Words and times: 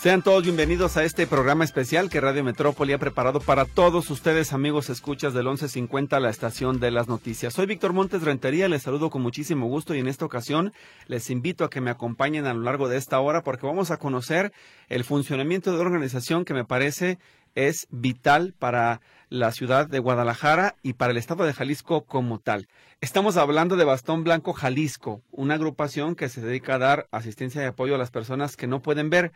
Sean 0.00 0.22
todos 0.22 0.44
bienvenidos 0.44 0.96
a 0.96 1.04
este 1.04 1.26
programa 1.26 1.62
especial 1.62 2.08
que 2.08 2.22
Radio 2.22 2.42
Metrópoli 2.42 2.94
ha 2.94 2.98
preparado 2.98 3.38
para 3.38 3.66
todos 3.66 4.08
ustedes, 4.08 4.54
amigos 4.54 4.88
escuchas 4.88 5.34
del 5.34 5.44
1150, 5.44 6.18
la 6.20 6.30
estación 6.30 6.80
de 6.80 6.90
las 6.90 7.06
noticias. 7.06 7.52
Soy 7.52 7.66
Víctor 7.66 7.92
Montes 7.92 8.22
Rentería, 8.22 8.66
les 8.70 8.84
saludo 8.84 9.10
con 9.10 9.20
muchísimo 9.20 9.66
gusto 9.66 9.94
y 9.94 9.98
en 9.98 10.08
esta 10.08 10.24
ocasión 10.24 10.72
les 11.06 11.28
invito 11.28 11.64
a 11.64 11.70
que 11.70 11.82
me 11.82 11.90
acompañen 11.90 12.46
a 12.46 12.54
lo 12.54 12.62
largo 12.62 12.88
de 12.88 12.96
esta 12.96 13.20
hora 13.20 13.42
porque 13.42 13.66
vamos 13.66 13.90
a 13.90 13.98
conocer 13.98 14.54
el 14.88 15.04
funcionamiento 15.04 15.70
de 15.70 15.76
una 15.76 15.90
organización 15.90 16.46
que 16.46 16.54
me 16.54 16.64
parece 16.64 17.18
es 17.54 17.86
vital 17.90 18.54
para 18.58 19.02
la 19.28 19.52
ciudad 19.52 19.86
de 19.86 19.98
Guadalajara 19.98 20.76
y 20.82 20.94
para 20.94 21.12
el 21.12 21.18
estado 21.18 21.44
de 21.44 21.52
Jalisco 21.52 22.06
como 22.06 22.38
tal. 22.38 22.68
Estamos 23.02 23.36
hablando 23.36 23.76
de 23.76 23.84
Bastón 23.84 24.24
Blanco 24.24 24.54
Jalisco, 24.54 25.22
una 25.30 25.54
agrupación 25.54 26.16
que 26.16 26.30
se 26.30 26.40
dedica 26.40 26.76
a 26.76 26.78
dar 26.78 27.08
asistencia 27.10 27.62
y 27.62 27.66
apoyo 27.66 27.96
a 27.96 27.98
las 27.98 28.10
personas 28.10 28.56
que 28.56 28.66
no 28.66 28.80
pueden 28.80 29.10
ver. 29.10 29.32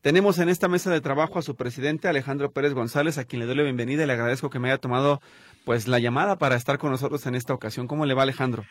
Tenemos 0.00 0.38
en 0.38 0.48
esta 0.48 0.68
mesa 0.68 0.90
de 0.90 1.00
trabajo 1.00 1.40
a 1.40 1.42
su 1.42 1.56
presidente 1.56 2.06
Alejandro 2.06 2.52
Pérez 2.52 2.72
González, 2.72 3.18
a 3.18 3.24
quien 3.24 3.40
le 3.40 3.46
doy 3.46 3.56
la 3.56 3.64
bienvenida 3.64 4.04
y 4.04 4.06
le 4.06 4.12
agradezco 4.12 4.48
que 4.48 4.60
me 4.60 4.68
haya 4.68 4.78
tomado 4.78 5.20
pues 5.64 5.88
la 5.88 5.98
llamada 5.98 6.38
para 6.38 6.54
estar 6.54 6.78
con 6.78 6.92
nosotros 6.92 7.26
en 7.26 7.34
esta 7.34 7.52
ocasión. 7.52 7.88
¿Cómo 7.88 8.06
le 8.06 8.14
va 8.14 8.22
Alejandro? 8.22 8.64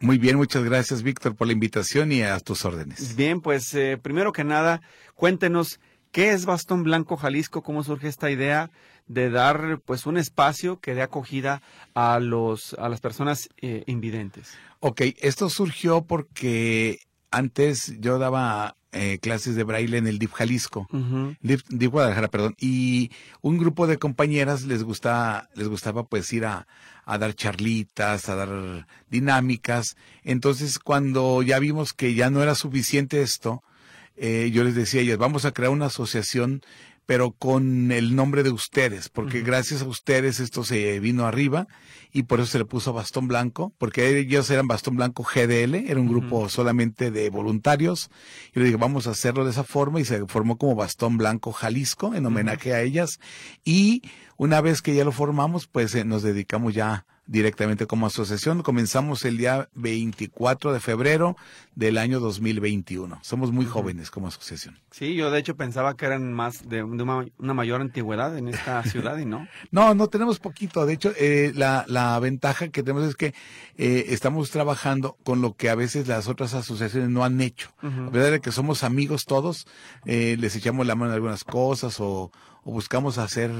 Muy 0.00 0.18
bien, 0.18 0.36
muchas 0.36 0.62
gracias 0.64 1.02
Víctor 1.02 1.34
por 1.34 1.46
la 1.46 1.54
invitación 1.54 2.12
y 2.12 2.22
a 2.22 2.38
tus 2.40 2.66
órdenes. 2.66 3.16
Bien, 3.16 3.40
pues 3.40 3.72
eh, 3.74 3.98
primero 4.00 4.32
que 4.32 4.44
nada, 4.44 4.82
cuéntenos 5.14 5.80
qué 6.12 6.32
es 6.32 6.44
Bastón 6.44 6.82
Blanco 6.82 7.16
Jalisco, 7.16 7.62
cómo 7.62 7.82
surge 7.82 8.06
esta 8.08 8.30
idea 8.30 8.70
de 9.06 9.30
dar 9.30 9.80
pues 9.86 10.04
un 10.04 10.18
espacio 10.18 10.80
que 10.80 10.94
dé 10.94 11.00
acogida 11.00 11.62
a 11.94 12.20
los 12.20 12.74
a 12.74 12.90
las 12.90 13.00
personas 13.00 13.48
eh, 13.62 13.84
invidentes. 13.86 14.52
Ok, 14.80 15.00
esto 15.20 15.48
surgió 15.48 16.02
porque 16.02 17.00
antes 17.30 17.94
yo 18.00 18.18
daba 18.18 18.76
eh, 18.92 19.18
clases 19.20 19.54
de 19.54 19.64
braille 19.64 19.98
en 19.98 20.06
el 20.06 20.18
DIF 20.18 20.32
Jalisco, 20.32 20.88
DIF, 21.40 21.62
Guadalajara, 21.90 22.28
perdón, 22.28 22.54
y 22.58 23.10
un 23.42 23.58
grupo 23.58 23.86
de 23.86 23.98
compañeras 23.98 24.64
les 24.64 24.82
gustaba, 24.82 25.48
les 25.54 25.68
gustaba 25.68 26.04
pues 26.04 26.32
ir 26.32 26.46
a, 26.46 26.66
a 27.04 27.18
dar 27.18 27.34
charlitas, 27.34 28.28
a 28.28 28.34
dar 28.34 28.86
dinámicas. 29.10 29.96
Entonces, 30.24 30.78
cuando 30.78 31.42
ya 31.42 31.58
vimos 31.58 31.92
que 31.92 32.14
ya 32.14 32.30
no 32.30 32.42
era 32.42 32.54
suficiente 32.54 33.20
esto, 33.20 33.62
eh, 34.16 34.50
yo 34.52 34.64
les 34.64 34.74
decía 34.74 35.00
a 35.00 35.02
ellas, 35.04 35.18
vamos 35.18 35.44
a 35.44 35.52
crear 35.52 35.70
una 35.70 35.86
asociación 35.86 36.62
pero 37.08 37.30
con 37.30 37.90
el 37.90 38.14
nombre 38.14 38.42
de 38.42 38.50
ustedes, 38.50 39.08
porque 39.08 39.40
gracias 39.40 39.80
a 39.80 39.86
ustedes 39.86 40.40
esto 40.40 40.62
se 40.62 41.00
vino 41.00 41.24
arriba 41.24 41.66
y 42.12 42.24
por 42.24 42.38
eso 42.38 42.50
se 42.50 42.58
le 42.58 42.66
puso 42.66 42.92
Bastón 42.92 43.28
Blanco, 43.28 43.72
porque 43.78 44.18
ellos 44.18 44.50
eran 44.50 44.68
Bastón 44.68 44.96
Blanco 44.96 45.22
GDL, 45.24 45.74
era 45.74 45.98
un 45.98 46.08
grupo 46.08 46.50
solamente 46.50 47.10
de 47.10 47.30
voluntarios, 47.30 48.10
y 48.54 48.58
le 48.58 48.66
dije, 48.66 48.76
vamos 48.76 49.06
a 49.06 49.12
hacerlo 49.12 49.46
de 49.46 49.52
esa 49.52 49.64
forma, 49.64 50.00
y 50.00 50.04
se 50.04 50.26
formó 50.26 50.58
como 50.58 50.74
Bastón 50.74 51.16
Blanco 51.16 51.50
Jalisco, 51.52 52.14
en 52.14 52.26
homenaje 52.26 52.74
a 52.74 52.82
ellas, 52.82 53.20
y 53.64 54.02
una 54.36 54.60
vez 54.60 54.82
que 54.82 54.94
ya 54.94 55.06
lo 55.06 55.12
formamos, 55.12 55.66
pues 55.66 55.94
eh, 55.94 56.04
nos 56.04 56.22
dedicamos 56.22 56.74
ya 56.74 57.06
directamente 57.28 57.86
como 57.86 58.06
asociación. 58.06 58.62
Comenzamos 58.62 59.24
el 59.24 59.36
día 59.36 59.68
24 59.74 60.72
de 60.72 60.80
febrero 60.80 61.36
del 61.76 61.98
año 61.98 62.18
2021. 62.18 63.20
Somos 63.22 63.52
muy 63.52 63.66
jóvenes 63.66 64.10
como 64.10 64.26
asociación. 64.26 64.80
Sí, 64.90 65.14
yo 65.14 65.30
de 65.30 65.38
hecho 65.38 65.54
pensaba 65.54 65.96
que 65.96 66.06
eran 66.06 66.32
más 66.32 66.68
de, 66.68 66.82
una, 66.82 67.54
mayor 67.54 67.82
antigüedad 67.82 68.36
en 68.36 68.48
esta 68.48 68.82
ciudad 68.84 69.18
y 69.18 69.26
no. 69.26 69.46
no, 69.70 69.94
no 69.94 70.08
tenemos 70.08 70.40
poquito. 70.40 70.86
De 70.86 70.94
hecho, 70.94 71.12
eh, 71.16 71.52
la, 71.54 71.84
la 71.86 72.18
ventaja 72.18 72.68
que 72.68 72.82
tenemos 72.82 73.06
es 73.06 73.14
que 73.14 73.34
eh, 73.76 74.06
estamos 74.08 74.50
trabajando 74.50 75.16
con 75.22 75.42
lo 75.42 75.54
que 75.54 75.68
a 75.68 75.74
veces 75.74 76.08
las 76.08 76.28
otras 76.28 76.54
asociaciones 76.54 77.10
no 77.10 77.24
han 77.24 77.40
hecho. 77.40 77.70
A 77.82 78.10
pesar 78.10 78.32
de 78.32 78.40
que 78.40 78.52
somos 78.52 78.82
amigos 78.82 79.26
todos, 79.26 79.66
eh, 80.06 80.36
les 80.40 80.56
echamos 80.56 80.86
la 80.86 80.94
mano 80.94 81.10
en 81.10 81.16
algunas 81.16 81.44
cosas 81.44 82.00
o, 82.00 82.32
o 82.68 82.70
buscamos 82.70 83.16
hacer 83.16 83.50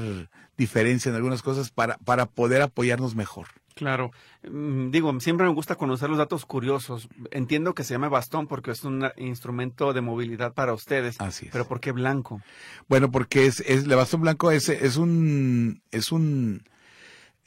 diferencia 0.55 1.09
en 1.09 1.15
algunas 1.15 1.41
cosas 1.41 1.71
para, 1.71 1.97
para 1.97 2.27
poder 2.27 2.61
apoyarnos 2.61 3.15
mejor. 3.15 3.47
Claro, 3.73 4.11
mm, 4.47 4.91
digo, 4.91 5.19
siempre 5.19 5.47
me 5.47 5.53
gusta 5.53 5.73
conocer 5.73 6.09
los 6.09 6.19
datos 6.19 6.45
curiosos. 6.45 7.09
Entiendo 7.31 7.73
que 7.73 7.83
se 7.83 7.95
llama 7.95 8.07
bastón 8.07 8.45
porque 8.45 8.69
es 8.69 8.83
un 8.83 9.09
instrumento 9.17 9.93
de 9.93 10.01
movilidad 10.01 10.53
para 10.53 10.75
ustedes. 10.75 11.19
Así 11.19 11.47
es. 11.47 11.51
Pero 11.51 11.67
¿por 11.67 11.79
qué 11.79 11.91
blanco? 11.91 12.41
Bueno, 12.87 13.09
porque 13.09 13.47
es, 13.47 13.61
es 13.61 13.85
el 13.85 13.95
bastón 13.95 14.21
blanco 14.21 14.51
es, 14.51 14.69
es 14.69 14.95
un 14.95 15.81
es 15.89 16.11
un 16.11 16.69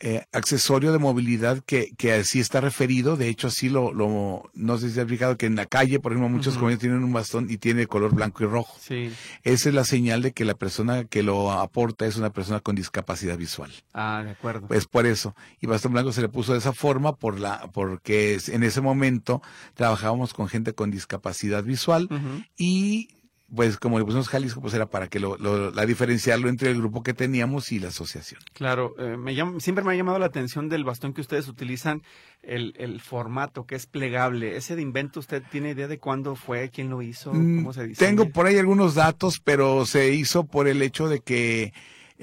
eh, 0.04 0.24
accesorio 0.32 0.90
de 0.90 0.98
movilidad 0.98 1.60
que, 1.64 1.92
que 1.96 2.12
así 2.12 2.40
está 2.40 2.60
referido. 2.60 3.16
De 3.16 3.28
hecho, 3.28 3.46
así 3.46 3.68
lo, 3.68 3.92
lo 3.92 4.50
no 4.52 4.76
sé 4.76 4.90
si 4.90 4.98
ha 4.98 5.06
fijado 5.06 5.36
que 5.36 5.46
en 5.46 5.54
la 5.54 5.64
calle, 5.64 6.00
por 6.00 6.10
ejemplo, 6.10 6.28
muchos 6.28 6.56
uh 6.56 6.76
tienen 6.76 7.04
un 7.04 7.12
bastón 7.12 7.48
y 7.48 7.58
tiene 7.58 7.86
color 7.86 8.14
blanco 8.14 8.42
y 8.42 8.46
rojo. 8.46 8.76
Sí. 8.80 9.12
Esa 9.44 9.68
es 9.68 9.74
la 9.74 9.84
señal 9.84 10.22
de 10.22 10.32
que 10.32 10.44
la 10.44 10.54
persona 10.54 11.04
que 11.04 11.22
lo 11.22 11.52
aporta 11.52 12.06
es 12.06 12.16
una 12.16 12.30
persona 12.30 12.60
con 12.60 12.74
discapacidad 12.74 13.38
visual. 13.38 13.70
Ah, 13.94 14.22
de 14.24 14.30
acuerdo. 14.30 14.66
Pues 14.66 14.86
por 14.86 15.06
eso. 15.06 15.36
Y 15.60 15.66
bastón 15.66 15.92
blanco 15.92 16.10
se 16.10 16.20
le 16.20 16.28
puso 16.28 16.52
de 16.52 16.58
esa 16.58 16.72
forma 16.72 17.14
por 17.14 17.38
la, 17.38 17.70
porque 17.72 18.38
en 18.48 18.64
ese 18.64 18.80
momento 18.80 19.40
trabajábamos 19.74 20.34
con 20.34 20.48
gente 20.48 20.72
con 20.72 20.90
discapacidad 20.90 21.62
visual 21.62 22.08
y 22.56 23.08
pues 23.54 23.76
como 23.76 23.98
le 23.98 24.04
pusimos 24.04 24.28
Jalisco, 24.28 24.60
pues 24.60 24.72
era 24.74 24.86
para 24.86 25.08
que 25.08 25.20
lo, 25.20 25.36
la 25.36 25.86
diferenciarlo 25.86 26.48
entre 26.48 26.70
el 26.70 26.78
grupo 26.78 27.02
que 27.02 27.12
teníamos 27.12 27.70
y 27.72 27.78
la 27.78 27.88
asociación. 27.88 28.40
Claro, 28.54 28.94
eh, 28.98 29.16
me 29.16 29.34
siempre 29.60 29.84
me 29.84 29.92
ha 29.92 29.96
llamado 29.96 30.18
la 30.18 30.26
atención 30.26 30.68
del 30.68 30.84
bastón 30.84 31.12
que 31.12 31.20
ustedes 31.20 31.48
utilizan, 31.48 32.02
el, 32.42 32.74
el, 32.78 33.00
formato 33.00 33.66
que 33.66 33.74
es 33.74 33.86
plegable. 33.86 34.56
¿Ese 34.56 34.74
de 34.74 34.82
invento 34.82 35.20
usted 35.20 35.42
tiene 35.50 35.70
idea 35.70 35.86
de 35.86 35.98
cuándo 35.98 36.34
fue, 36.34 36.70
quién 36.70 36.88
lo 36.88 37.02
hizo, 37.02 37.32
mm, 37.32 37.56
cómo 37.56 37.72
se 37.72 37.86
dice? 37.86 38.04
Tengo 38.04 38.30
por 38.30 38.46
ahí 38.46 38.56
algunos 38.56 38.94
datos, 38.94 39.38
pero 39.38 39.84
se 39.86 40.12
hizo 40.14 40.44
por 40.44 40.66
el 40.66 40.80
hecho 40.82 41.08
de 41.08 41.20
que 41.20 41.72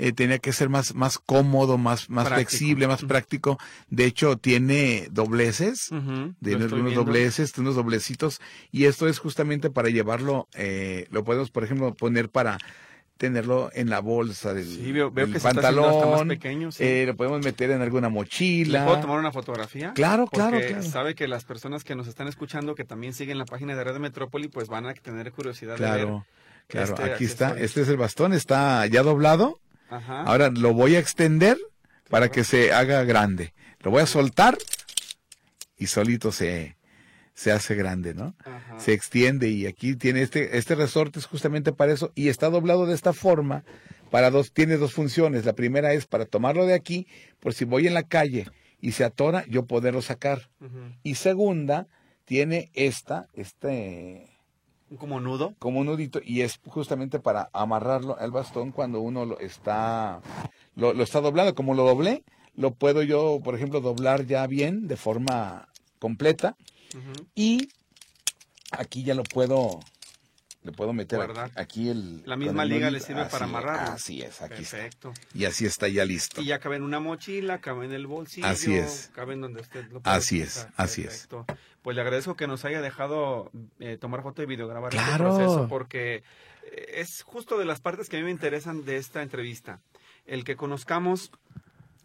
eh, 0.01 0.13
tenía 0.13 0.39
que 0.39 0.53
ser 0.53 0.69
más, 0.69 0.95
más 0.95 1.19
cómodo, 1.19 1.77
más, 1.77 2.09
más 2.09 2.29
flexible, 2.29 2.87
más 2.87 3.03
práctico. 3.03 3.59
De 3.89 4.05
hecho, 4.05 4.37
tiene 4.37 5.09
dobleces, 5.11 5.89
tiene 6.41 6.65
unos 6.65 6.95
dobleces, 6.95 7.57
unos 7.57 7.75
doblecitos, 7.75 8.39
y 8.71 8.85
esto 8.85 9.09
es 9.09 9.19
justamente 9.19 9.69
para 9.69 9.89
llevarlo, 9.89 10.47
eh, 10.53 11.07
lo 11.11 11.25
podemos, 11.25 11.51
por 11.51 11.65
ejemplo, 11.65 11.93
poner 11.95 12.29
para 12.29 12.57
tenerlo 13.17 13.69
en 13.73 13.89
la 13.89 13.99
bolsa 13.99 14.53
del, 14.53 14.65
sí, 14.65 14.93
veo, 14.93 15.11
veo 15.11 15.29
que 15.29 15.41
pantalón, 15.41 16.11
más 16.11 16.23
pequeño, 16.23 16.71
sí. 16.71 16.81
eh, 16.81 17.03
lo 17.05 17.17
podemos 17.17 17.43
meter 17.43 17.69
en 17.71 17.81
alguna 17.81 18.07
mochila. 18.07 18.79
¿Le 18.79 18.85
puedo 18.85 19.01
tomar 19.01 19.19
una 19.19 19.33
fotografía? 19.33 19.91
Claro, 19.93 20.27
claro, 20.27 20.61
claro. 20.65 20.83
sabe 20.83 21.13
que 21.13 21.27
las 21.27 21.43
personas 21.43 21.83
que 21.83 21.95
nos 21.95 22.07
están 22.07 22.29
escuchando, 22.29 22.73
que 22.73 22.85
también 22.85 23.11
siguen 23.11 23.37
la 23.37 23.43
página 23.43 23.75
de 23.75 23.83
Red 23.83 23.97
Metrópoli, 23.97 24.47
pues 24.47 24.69
van 24.69 24.85
a 24.85 24.93
tener 24.93 25.33
curiosidad 25.33 25.75
claro, 25.75 25.97
de 25.97 26.05
ver. 26.05 26.23
Claro, 26.67 26.93
este 26.93 27.03
aquí 27.03 27.25
está, 27.25 27.59
este 27.59 27.81
es 27.81 27.89
el 27.89 27.97
bastón, 27.97 28.31
está 28.31 28.85
ya 28.85 29.03
doblado. 29.03 29.59
Ahora 29.89 30.49
lo 30.49 30.73
voy 30.73 30.95
a 30.95 30.99
extender 30.99 31.57
para 32.09 32.29
que 32.29 32.43
se 32.43 32.71
haga 32.73 33.03
grande. 33.03 33.53
Lo 33.81 33.91
voy 33.91 34.01
a 34.01 34.05
soltar 34.05 34.57
y 35.77 35.87
solito 35.87 36.31
se, 36.31 36.75
se 37.33 37.51
hace 37.51 37.75
grande, 37.75 38.13
¿no? 38.13 38.35
Se 38.77 38.93
extiende 38.93 39.49
y 39.49 39.65
aquí 39.65 39.95
tiene 39.95 40.21
este, 40.21 40.57
este 40.57 40.75
resorte 40.75 41.19
es 41.19 41.25
justamente 41.25 41.71
para 41.71 41.93
eso 41.93 42.11
y 42.15 42.27
está 42.27 42.49
doblado 42.49 42.85
de 42.85 42.95
esta 42.95 43.13
forma 43.13 43.63
para 44.09 44.31
dos, 44.31 44.51
tiene 44.51 44.77
dos 44.77 44.93
funciones. 44.93 45.45
La 45.45 45.53
primera 45.53 45.93
es 45.93 46.05
para 46.05 46.25
tomarlo 46.25 46.65
de 46.65 46.73
aquí, 46.73 47.07
por 47.39 47.53
si 47.53 47.65
voy 47.65 47.87
en 47.87 47.93
la 47.93 48.03
calle 48.03 48.47
y 48.81 48.91
se 48.93 49.03
atora, 49.03 49.45
yo 49.47 49.65
poderlo 49.65 50.01
sacar. 50.01 50.49
Y 51.03 51.15
segunda, 51.15 51.87
tiene 52.25 52.69
esta, 52.73 53.27
este, 53.33 54.28
como 54.97 55.19
nudo. 55.19 55.53
Como 55.59 55.79
un 55.79 55.87
nudito 55.87 56.19
y 56.23 56.41
es 56.41 56.59
justamente 56.65 57.19
para 57.19 57.49
amarrarlo 57.53 58.17
al 58.17 58.31
bastón 58.31 58.71
cuando 58.71 59.01
uno 59.01 59.25
lo 59.25 59.39
está 59.39 60.21
lo, 60.75 60.91
está 61.03 61.21
doblando. 61.21 61.55
Como 61.55 61.73
lo 61.73 61.83
doblé, 61.83 62.23
lo 62.55 62.71
puedo 62.71 63.03
yo, 63.03 63.39
por 63.43 63.55
ejemplo, 63.55 63.81
doblar 63.81 64.25
ya 64.25 64.47
bien 64.47 64.87
de 64.87 64.97
forma 64.97 65.67
completa 65.99 66.55
y 67.35 67.69
aquí 68.71 69.03
ya 69.03 69.13
lo 69.13 69.23
puedo 69.23 69.79
le 70.61 70.73
puedo 70.73 70.91
meter 70.91 71.21
aquí, 71.55 71.89
el 71.89 72.21
la 72.25 72.35
misma 72.35 72.65
liga 72.65 72.91
le 72.91 72.99
sirve 72.99 73.25
para 73.25 73.45
amarrarlo. 73.45 73.93
Así 73.93 74.21
es, 74.21 74.41
aquí 74.41 74.55
Perfecto. 74.55 75.13
Y 75.33 75.45
así 75.45 75.65
está 75.65 75.87
ya 75.87 76.03
listo. 76.03 76.41
Y 76.41 76.45
ya 76.45 76.59
cabe 76.59 76.75
en 76.75 76.83
una 76.83 76.99
mochila, 76.99 77.59
cabe 77.59 77.85
en 77.85 77.93
el 77.93 78.07
bolsillo, 78.07 78.45
así 78.45 78.75
es. 78.75 79.09
cabe 79.13 79.33
en 79.33 79.41
donde 79.41 79.61
usted 79.61 79.85
lo 79.89 80.01
pueda 80.01 80.15
Así 80.15 80.41
es, 80.41 80.67
así 80.75 81.03
es. 81.03 81.29
Pues 81.81 81.95
le 81.95 82.01
agradezco 82.01 82.35
que 82.35 82.45
nos 82.45 82.65
haya 82.65 82.81
dejado 82.81 83.51
eh, 83.79 83.97
tomar 83.97 84.21
foto 84.21 84.43
y 84.43 84.45
videograbar 84.45 84.93
este 84.93 85.05
claro. 85.05 85.29
este 85.29 85.43
proceso 85.43 85.67
porque 85.69 86.23
eh, 86.71 86.93
es 86.95 87.23
justo 87.23 87.57
de 87.57 87.63
las 87.63 87.79
partes 87.79 88.09
que 88.09 88.17
a 88.17 88.19
mí 88.19 88.25
me 88.25 88.31
interesan 88.31 88.83
de 88.83 88.97
esta 88.97 89.21
entrevista. 89.21 89.79
El 90.25 90.43
que 90.43 90.57
conozcamos 90.57 91.31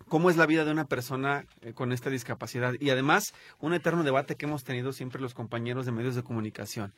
cómo 0.09 0.31
es 0.31 0.37
la 0.37 0.47
vida 0.47 0.65
de 0.65 0.71
una 0.71 0.85
persona 0.85 1.45
eh, 1.63 1.73
con 1.73 1.91
esta 1.93 2.09
discapacidad 2.09 2.75
y 2.79 2.91
además 2.91 3.35
un 3.59 3.75
eterno 3.75 4.05
debate 4.05 4.37
que 4.37 4.47
hemos 4.47 4.63
tenido 4.63 4.93
siempre 4.93 5.21
los 5.21 5.35
compañeros 5.35 5.87
de 5.87 5.93
medios 5.93 6.15
de 6.15 6.23
comunicación. 6.23 6.95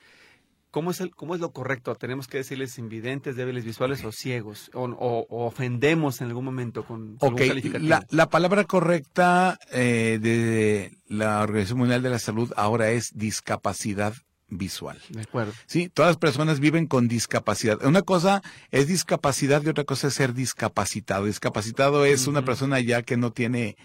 ¿Cómo 0.71 0.91
es, 0.91 1.01
el, 1.01 1.15
¿Cómo 1.15 1.35
es 1.35 1.41
lo 1.41 1.53
correcto? 1.53 1.95
¿Tenemos 1.95 2.29
que 2.29 2.39
decirles 2.39 2.79
invidentes, 2.79 3.37
débiles 3.37 3.65
visuales 3.65 4.05
o 4.05 4.13
ciegos? 4.13 4.71
¿O, 4.75 5.27
ofendemos 5.31 6.21
en 6.21 6.29
algún 6.29 6.45
momento 6.45 6.85
con 6.85 7.17
algún 7.21 7.39
calificativo? 7.39 7.89
La, 7.89 8.07
la, 8.11 8.29
palabra 8.29 8.65
correcta 8.65 9.59
eh, 9.73 10.19
de 10.21 10.93
la 11.09 11.41
Organización 11.41 11.79
Mundial 11.79 12.03
de 12.03 12.11
la 12.11 12.19
Salud 12.19 12.53
ahora 12.57 12.91
es 12.91 13.17
discapacidad 13.17 14.15
visual. 14.49 15.01
De 15.09 15.23
acuerdo. 15.23 15.53
Sí, 15.67 15.89
todas 15.89 16.11
las 16.11 16.19
personas 16.19 16.61
viven 16.61 16.87
con 16.87 17.09
discapacidad. 17.09 17.85
Una 17.85 18.03
cosa 18.03 18.43
es 18.71 18.87
discapacidad 18.87 19.63
y 19.65 19.69
otra 19.69 19.85
cosa 19.85 20.09
es 20.09 20.15
ser 20.15 20.35
discapacitado. 20.35 21.25
Discapacitado 21.25 22.05
es 22.05 22.27
una 22.27 22.45
persona 22.45 22.81
ya 22.81 23.03
que 23.03 23.17
no 23.17 23.33
tiene, 23.33 23.77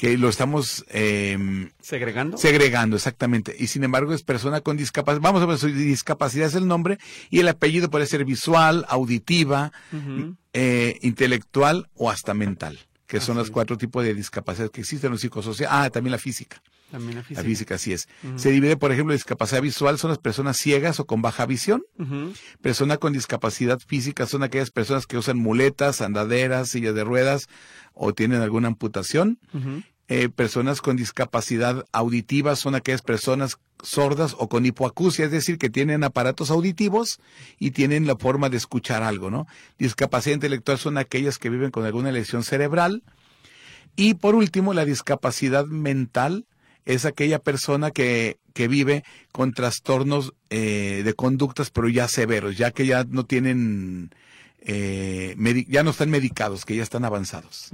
que 0.00 0.16
lo 0.16 0.30
estamos 0.30 0.86
eh, 0.88 1.68
segregando. 1.82 2.38
Segregando, 2.38 2.96
exactamente. 2.96 3.54
Y 3.58 3.66
sin 3.66 3.84
embargo 3.84 4.14
es 4.14 4.22
persona 4.22 4.62
con 4.62 4.78
discapacidad. 4.78 5.20
Vamos 5.20 5.42
a 5.42 5.44
ver, 5.44 5.58
su 5.58 5.66
discapacidad 5.66 6.46
es 6.46 6.54
el 6.54 6.66
nombre 6.66 6.96
y 7.28 7.40
el 7.40 7.48
apellido 7.48 7.90
puede 7.90 8.06
ser 8.06 8.24
visual, 8.24 8.86
auditiva, 8.88 9.72
eh, 10.54 10.98
intelectual 11.02 11.90
o 11.96 12.08
hasta 12.08 12.32
mental 12.32 12.78
que 13.06 13.20
son 13.20 13.36
los 13.36 13.50
cuatro 13.50 13.76
tipos 13.76 14.04
de 14.04 14.14
discapacidad 14.14 14.70
que 14.70 14.82
existen, 14.82 15.10
los 15.10 15.20
psicosociales. 15.20 15.76
Ah, 15.76 15.90
también 15.90 16.12
la 16.12 16.18
física. 16.18 16.62
También 16.92 17.16
la 17.16 17.22
física. 17.22 17.42
La 17.42 17.48
física, 17.48 17.74
así 17.74 17.92
es. 17.92 18.08
Se 18.36 18.50
divide, 18.50 18.76
por 18.76 18.92
ejemplo, 18.92 19.12
discapacidad 19.12 19.60
visual 19.60 19.98
son 19.98 20.10
las 20.10 20.18
personas 20.18 20.56
ciegas 20.56 21.00
o 21.00 21.06
con 21.06 21.20
baja 21.20 21.44
visión. 21.44 21.82
Personas 22.62 22.98
con 22.98 23.12
discapacidad 23.12 23.80
física 23.80 24.26
son 24.26 24.44
aquellas 24.44 24.70
personas 24.70 25.06
que 25.06 25.18
usan 25.18 25.38
muletas, 25.38 26.00
andaderas, 26.00 26.70
sillas 26.70 26.94
de 26.94 27.02
ruedas 27.02 27.48
o 27.94 28.14
tienen 28.14 28.42
alguna 28.42 28.68
amputación. 28.68 29.38
Eh, 30.12 30.28
personas 30.28 30.80
con 30.80 30.96
discapacidad 30.96 31.86
auditiva 31.92 32.56
son 32.56 32.74
aquellas 32.74 33.00
personas 33.00 33.58
sordas 33.80 34.34
o 34.36 34.48
con 34.48 34.66
hipoacusia, 34.66 35.26
es 35.26 35.30
decir, 35.30 35.56
que 35.56 35.70
tienen 35.70 36.02
aparatos 36.02 36.50
auditivos 36.50 37.20
y 37.60 37.70
tienen 37.70 38.08
la 38.08 38.16
forma 38.16 38.48
de 38.48 38.56
escuchar 38.56 39.04
algo, 39.04 39.30
¿no? 39.30 39.46
Discapacidad 39.78 40.34
intelectual 40.34 40.78
son 40.78 40.98
aquellas 40.98 41.38
que 41.38 41.48
viven 41.48 41.70
con 41.70 41.84
alguna 41.84 42.10
lesión 42.10 42.42
cerebral. 42.42 43.04
Y 43.94 44.14
por 44.14 44.34
último, 44.34 44.74
la 44.74 44.84
discapacidad 44.84 45.66
mental 45.66 46.44
es 46.86 47.04
aquella 47.04 47.38
persona 47.38 47.92
que, 47.92 48.40
que 48.52 48.66
vive 48.66 49.04
con 49.30 49.52
trastornos 49.52 50.34
eh, 50.48 51.02
de 51.04 51.14
conductas, 51.14 51.70
pero 51.70 51.88
ya 51.88 52.08
severos, 52.08 52.58
ya 52.58 52.72
que 52.72 52.84
ya 52.84 53.04
no 53.04 53.26
tienen 53.26 54.10
eh, 54.62 55.36
ya 55.68 55.82
no 55.82 55.90
están 55.90 56.10
medicados, 56.10 56.64
que 56.64 56.76
ya 56.76 56.82
están 56.82 57.04
avanzados. 57.04 57.70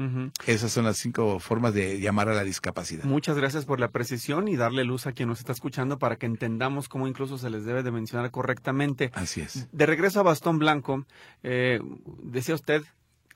Esas 0.46 0.72
son 0.72 0.84
las 0.84 0.96
cinco 0.98 1.38
formas 1.40 1.74
de 1.74 2.00
llamar 2.00 2.28
a 2.28 2.34
la 2.34 2.44
discapacidad. 2.44 3.04
Muchas 3.04 3.36
gracias 3.36 3.64
por 3.64 3.80
la 3.80 3.88
precisión 3.88 4.48
y 4.48 4.56
darle 4.56 4.84
luz 4.84 5.06
a 5.06 5.12
quien 5.12 5.28
nos 5.28 5.40
está 5.40 5.52
escuchando 5.52 5.98
para 5.98 6.16
que 6.16 6.26
entendamos 6.26 6.88
cómo 6.88 7.08
incluso 7.08 7.38
se 7.38 7.50
les 7.50 7.64
debe 7.64 7.82
de 7.82 7.90
mencionar 7.90 8.30
correctamente. 8.30 9.10
Así 9.14 9.40
es. 9.40 9.68
De 9.72 9.86
regreso 9.86 10.20
a 10.20 10.22
Bastón 10.22 10.58
Blanco, 10.58 11.04
eh, 11.42 11.80
decía 12.22 12.54
usted 12.54 12.82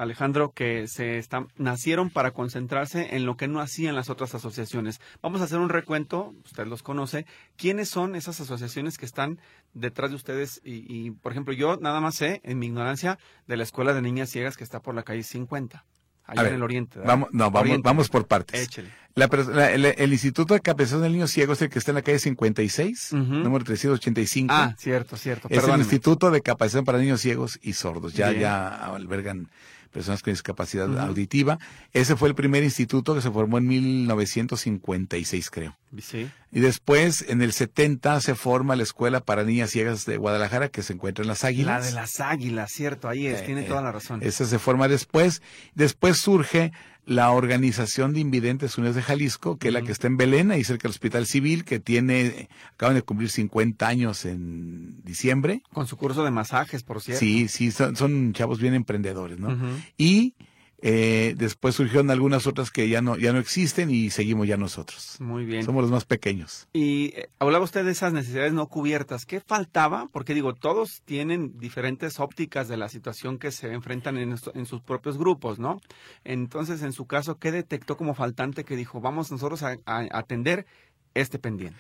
Alejandro, 0.01 0.53
que 0.53 0.89
se 0.89 1.19
están, 1.19 1.49
nacieron 1.57 2.09
para 2.09 2.31
concentrarse 2.31 3.17
en 3.17 3.27
lo 3.27 3.37
que 3.37 3.49
no 3.49 3.61
hacían 3.61 3.95
las 3.95 4.09
otras 4.09 4.35
asociaciones. 4.35 4.99
Vamos 5.21 5.43
a 5.43 5.45
hacer 5.45 5.59
un 5.59 5.69
recuento, 5.69 6.35
usted 6.47 6.67
los 6.67 6.83
conoce. 6.83 7.27
¿Quiénes 7.57 7.91
son 7.91 8.17
esas 8.17 8.41
asociaciones 8.41 8.97
que 8.97 9.05
están 9.05 9.41
detrás 9.75 10.09
de 10.09 10.17
ustedes? 10.17 10.63
Y, 10.65 11.11
por 11.11 11.33
ejemplo, 11.33 11.53
yo 11.53 11.77
nada 11.77 12.01
más 12.01 12.15
sé, 12.15 12.41
en 12.45 12.59
mi 12.59 12.67
ignorancia, 12.67 13.19
de 13.47 13.59
la 13.59 13.63
Escuela 13.63 13.93
de 13.93 14.01
Niñas 14.01 14.31
Ciegas 14.31 14.57
que 14.57 14.65
está 14.65 14.81
por 14.81 14.95
la 14.95 15.03
calle 15.03 15.23
50 15.23 15.85
allá 16.25 16.49
en 16.49 16.55
el 16.55 16.63
oriente. 16.63 16.99
Vamos, 17.01 17.29
no, 17.33 17.51
vamos, 17.51 17.83
vamos 17.83 18.09
por 18.09 18.27
partes. 18.27 18.71
el, 19.17 20.13
Instituto 20.13 20.55
de 20.55 20.61
Capacitación 20.61 21.03
del 21.03 21.13
Niño 21.13 21.27
Ciego 21.27 21.53
es 21.53 21.61
el 21.61 21.69
que 21.69 21.79
está 21.79 21.91
en 21.91 21.97
la 21.97 22.03
calle 22.03 22.21
56, 22.21 23.13
número 23.13 23.65
385. 23.65 24.49
Ah, 24.51 24.75
cierto, 24.79 25.17
cierto. 25.19 25.49
Es 25.51 25.63
el 25.63 25.79
Instituto 25.79 26.31
de 26.31 26.41
Capacitación 26.41 26.87
para 26.87 26.99
Niños 26.99 27.21
Ciegos 27.21 27.59
y 27.61 27.75
Sordos. 27.75 28.15
Ya, 28.15 28.33
ya 28.33 28.69
albergan 28.95 29.51
personas 29.91 30.23
con 30.23 30.33
discapacidad 30.33 30.99
auditiva. 31.01 31.59
Ese 31.93 32.17
fue 32.17 32.29
el 32.29 32.35
primer 32.35 32.63
instituto 32.63 33.15
que 33.15 33.21
se 33.21 33.31
formó 33.31 33.59
en 33.59 33.67
1956, 33.67 35.51
creo. 35.51 35.77
Sí. 36.01 36.31
Y 36.53 36.61
después, 36.61 37.25
en 37.29 37.43
el 37.43 37.53
70, 37.53 38.21
se 38.21 38.35
forma 38.35 38.77
la 38.77 38.83
Escuela 38.83 39.21
para 39.21 39.45
Niñas 39.45 39.71
Ciegas 39.71 40.05
de 40.07 40.17
Guadalajara, 40.17 40.69
que 40.69 40.83
se 40.83 40.93
encuentra 40.93 41.23
en 41.23 41.29
Las 41.29 41.45
Águilas. 41.45 41.81
La 41.83 41.87
de 41.87 41.93
Las 41.93 42.21
Águilas, 42.21 42.73
cierto, 42.73 43.09
ahí 43.09 43.27
es, 43.27 43.45
tiene 43.45 43.63
toda 43.63 43.83
la 43.83 43.93
razón. 43.93 44.21
Esa 44.23 44.45
se 44.45 44.59
forma 44.59 44.89
después. 44.89 45.43
Después 45.75 46.19
surge 46.19 46.73
la 47.07 47.31
Organización 47.33 48.13
de 48.13 48.21
Invidentes 48.21 48.79
Unidos 48.79 48.97
de 48.97 49.03
Jalisco, 49.03 49.57
que 49.57 49.69
es 49.69 49.75
la 49.75 49.83
que 49.83 49.93
está 49.93 50.07
en 50.07 50.17
Belén, 50.17 50.51
ahí 50.51 50.65
cerca 50.65 50.83
del 50.83 50.91
Hospital 50.91 51.27
Civil, 51.27 51.65
que 51.65 51.81
tiene, 51.81 52.49
acaban 52.75 52.95
de 52.95 53.03
cumplir 53.03 53.31
50 53.31 53.87
años 53.87 54.25
en 54.25 55.03
diciembre. 55.03 55.63
Con 55.73 55.87
su 55.87 55.97
curso 55.97 56.25
de 56.25 56.31
masajes, 56.31 56.83
por 56.83 57.01
cierto. 57.01 57.21
Sí, 57.21 57.49
sí, 57.49 57.71
son, 57.71 58.33
chavos 58.33 58.61
bien 58.61 58.75
emprendedores, 58.75 59.39
¿no? 59.39 59.57
Y 59.97 60.35
eh, 60.83 61.35
después 61.37 61.75
surgieron 61.75 62.11
algunas 62.11 62.47
otras 62.47 62.71
que 62.71 62.89
ya 62.89 63.03
no, 63.03 63.17
ya 63.19 63.33
no 63.33 63.39
existen 63.39 63.91
y 63.91 64.11
seguimos 64.11 64.49
ya 64.49 64.57
nosotros. 64.57 65.17
Muy 65.21 65.45
bien. 65.45 65.63
Somos 65.63 65.83
los 65.83 65.91
más 65.91 66.07
pequeños. 66.07 66.69
Y 66.73 67.13
eh, 67.17 67.29
hablaba 67.39 67.65
usted 67.65 67.85
de 67.85 67.91
esas 67.91 68.13
necesidades 68.13 68.53
no 68.53 68.67
cubiertas. 68.69 69.27
¿Qué 69.27 69.41
faltaba? 69.41 70.09
Porque 70.13 70.33
digo, 70.33 70.55
todos 70.55 71.03
tienen 71.05 71.59
diferentes 71.59 72.19
ópticas 72.19 72.69
de 72.69 72.79
la 72.79 72.89
situación 72.89 73.39
que 73.39 73.51
se 73.51 73.73
enfrentan 73.73 74.17
en, 74.17 74.37
en 74.55 74.67
sus 74.67 74.81
propios 74.81 75.19
grupos, 75.19 75.59
¿no? 75.59 75.81
Entonces, 76.25 76.83
en 76.83 76.93
su 76.93 77.07
caso, 77.07 77.39
¿qué 77.39 77.53
detectó 77.53 77.97
como 77.97 78.15
faltante 78.15 78.65
que 78.65 78.77
dijo, 78.77 79.01
vamos 79.01 79.31
nosotros 79.31 79.63
a, 79.63 79.77
atender 79.87 80.67
este 81.15 81.39
pendiente? 81.39 81.79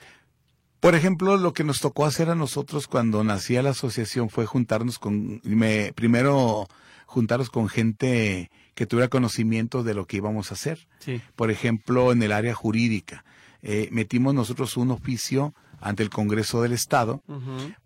Por 0.80 0.94
ejemplo, 0.94 1.36
lo 1.36 1.52
que 1.52 1.64
nos 1.64 1.80
tocó 1.80 2.06
hacer 2.06 2.30
a 2.30 2.34
nosotros 2.34 2.86
cuando 2.86 3.22
nacía 3.22 3.62
la 3.62 3.70
asociación 3.70 4.30
fue 4.30 4.46
juntarnos 4.46 4.98
con, 4.98 5.40
me, 5.44 5.92
primero 5.94 6.66
juntarnos 7.10 7.50
con 7.50 7.68
gente 7.68 8.52
que 8.74 8.86
tuviera 8.86 9.08
conocimiento 9.08 9.82
de 9.82 9.94
lo 9.94 10.06
que 10.06 10.18
íbamos 10.18 10.50
a 10.50 10.54
hacer. 10.54 10.86
Por 11.34 11.50
ejemplo, 11.50 12.12
en 12.12 12.22
el 12.22 12.30
área 12.30 12.54
jurídica, 12.54 13.24
eh, 13.62 13.88
metimos 13.90 14.32
nosotros 14.32 14.76
un 14.76 14.92
oficio 14.92 15.52
ante 15.80 16.04
el 16.04 16.10
Congreso 16.10 16.62
del 16.62 16.72
Estado 16.72 17.20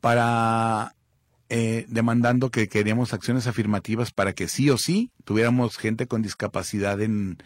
para 0.00 0.94
eh, 1.48 1.86
demandando 1.88 2.50
que 2.50 2.68
queríamos 2.68 3.14
acciones 3.14 3.46
afirmativas 3.46 4.12
para 4.12 4.34
que 4.34 4.46
sí 4.46 4.68
o 4.68 4.76
sí 4.76 5.10
tuviéramos 5.24 5.78
gente 5.78 6.06
con 6.06 6.20
discapacidad 6.20 7.00
en, 7.00 7.38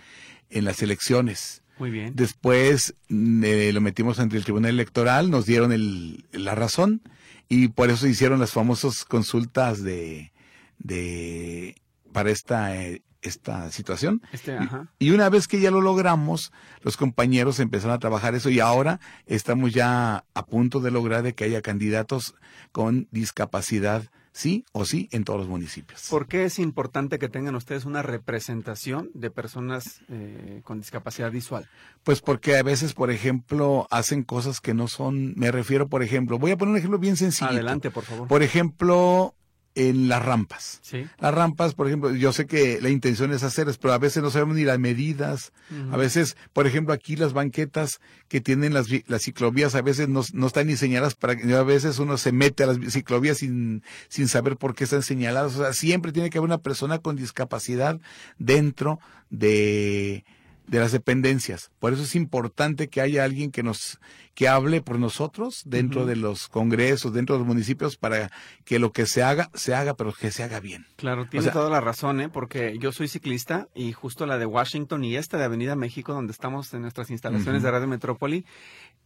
en 0.51 0.65
las 0.65 0.83
elecciones. 0.83 1.63
Muy 1.79 1.93
bien. 1.93 2.17
Después 2.17 2.97
mm, 3.09 3.45
eh, 3.45 3.73
lo 3.73 3.81
metimos 3.81 4.19
ante 4.19 4.37
el 4.37 4.43
Tribunal 4.43 4.73
Electoral, 4.73 5.31
nos 5.31 5.47
dieron 5.47 5.71
el, 5.71 6.25
la 6.33 6.57
razón 6.57 7.03
y 7.49 7.69
por 7.69 7.89
eso 7.89 8.09
hicieron 8.09 8.41
las 8.41 8.51
famosas 8.51 9.05
consultas 9.05 9.85
de, 9.85 10.33
de 10.79 11.77
para 12.13 12.31
esta 12.31 12.77
eh, 12.77 13.03
esta 13.23 13.71
situación. 13.71 14.23
Este, 14.33 14.57
y, 14.99 15.11
una 15.11 15.29
vez 15.29 15.49
que 15.49 15.61
ya 15.61 15.71
lo 15.71 15.81
logramos, 15.81 16.53
los 16.83 16.97
compañeros 16.97 17.61
empezaron 17.61 17.95
a 17.95 17.99
trabajar 17.99 18.35
eso 18.35 18.51
y 18.51 18.61
ahora 18.61 19.01
estamos 19.27 19.73
ya 19.73 20.25
a 20.35 20.47
punto 20.47 20.81
de 20.81 20.91
lograr 20.91 21.23
de 21.23 21.35
que 21.35 21.45
haya 21.45 21.63
candidatos 21.63 22.35
con 22.73 23.09
discapacidad 23.11 24.05
sí 24.33 24.65
o 24.71 24.85
sí 24.85 25.09
en 25.11 25.25
todos 25.25 25.41
los 25.41 25.49
municipios. 25.49 26.07
¿Por 26.09 26.29
qué 26.29 26.45
es 26.45 26.61
importante 26.61 27.19
que 27.19 27.29
tengan 27.29 27.57
ustedes 27.57 27.85
una 27.85 28.03
representación 28.03 29.11
de 29.15 29.31
personas 29.33 30.01
eh, 30.09 30.61
con 30.63 30.79
discapacidad 30.79 31.33
visual? 31.33 31.69
Pues 32.05 32.21
porque 32.21 32.57
a 32.57 32.63
veces, 32.63 32.95
por 32.95 33.11
ejemplo, 33.11 33.89
hacen 33.91 34.23
cosas 34.23 34.61
que 34.61 34.75
no 34.75 34.87
son, 34.87 35.35
me 35.35 35.51
refiero, 35.51 35.89
por 35.89 36.05
ejemplo, 36.05 36.39
voy 36.39 36.53
a 36.53 36.57
poner 36.57 36.73
un 36.73 36.79
ejemplo 36.79 37.01
bien 37.01 37.17
sencillo. 37.17 37.51
Adelante, 37.51 37.91
por 37.91 38.05
favor. 38.05 38.29
Por 38.29 38.45
ejemplo, 38.45 39.35
en 39.75 40.09
las 40.09 40.25
rampas. 40.25 40.81
Sí. 40.83 41.07
Las 41.19 41.33
rampas, 41.33 41.75
por 41.75 41.87
ejemplo, 41.87 42.15
yo 42.15 42.33
sé 42.33 42.47
que 42.47 42.81
la 42.81 42.89
intención 42.89 43.33
es 43.33 43.43
hacerlas, 43.43 43.79
pero 43.79 43.95
a 43.95 43.99
veces 43.99 44.23
no 44.23 44.31
sabemos 44.31 44.57
ni 44.57 44.65
las 44.65 44.79
medidas. 44.79 45.53
A 45.93 45.97
veces, 45.97 46.37
por 46.53 46.67
ejemplo, 46.67 46.93
aquí 46.93 47.15
las 47.15 47.33
banquetas 47.33 48.01
que 48.29 48.41
tienen 48.41 48.75
las, 48.75 48.87
las 49.07 49.23
ciclovías 49.23 49.75
a 49.75 49.83
veces 49.83 50.09
no, 50.09 50.23
no 50.33 50.47
están 50.47 50.67
ni 50.67 50.77
señaladas 50.77 51.15
para 51.15 51.37
que 51.37 51.55
a 51.55 51.63
veces 51.63 51.99
uno 51.99 52.17
se 52.17 52.33
mete 52.33 52.65
a 52.65 52.69
las 52.69 52.79
ciclovías 52.93 53.39
sin, 53.39 53.83
sin 54.09 54.29
saber 54.29 54.57
por 54.57 54.75
qué 54.75 54.85
están 54.85 55.03
señaladas. 55.03 55.55
O 55.57 55.63
sea, 55.63 55.73
siempre 55.73 56.13
tiene 56.13 56.31
que 56.31 56.39
haber 56.39 56.49
una 56.49 56.59
persona 56.59 56.99
con 56.99 57.17
discapacidad 57.17 58.01
dentro 58.39 58.99
de, 59.31 60.25
de 60.69 60.79
las 60.79 60.93
dependencias. 60.93 61.71
Por 61.79 61.93
eso 61.93 62.03
es 62.03 62.15
importante 62.15 62.89
que 62.89 63.01
haya 63.01 63.25
alguien 63.25 63.51
que 63.51 63.63
nos 63.63 63.99
que 64.35 64.47
hable 64.47 64.83
por 64.83 65.01
nosotros 65.01 65.63
dentro 65.65 66.07
de 66.07 66.15
los 66.15 66.47
congresos, 66.47 67.13
dentro 67.13 67.35
de 67.35 67.41
los 67.41 67.49
municipios 67.49 67.97
para 67.97 68.31
que 68.65 68.79
lo 68.79 68.93
que 68.93 69.05
se 69.05 69.25
haga 69.25 69.51
se 69.55 69.75
haga, 69.75 69.95
pero 69.95 70.13
que 70.13 70.31
se 70.31 70.45
haga 70.45 70.61
bien. 70.61 70.87
Claro, 70.95 71.27
tiene 71.29 71.51
toda 71.51 71.69
la 71.69 71.81
razón, 71.81 72.21
¿eh? 72.21 72.29
porque 72.29 72.79
yo 72.79 72.93
soy 72.93 73.09
ciclista 73.09 73.67
y 73.75 73.91
justo 73.91 74.27
la 74.27 74.39
de 74.39 74.47
Washington 74.47 75.03
y 75.03 75.17
esta 75.17 75.39
de 75.39 75.45
Avenida 75.45 75.75
México 75.75 76.13
donde 76.13 76.31
estamos 76.31 76.73
en 76.73 76.83
nuestras 76.83 77.11
instalaciones 77.11 77.65
de 77.65 77.71
Radio 77.73 77.89
Metrópoli 77.89 78.45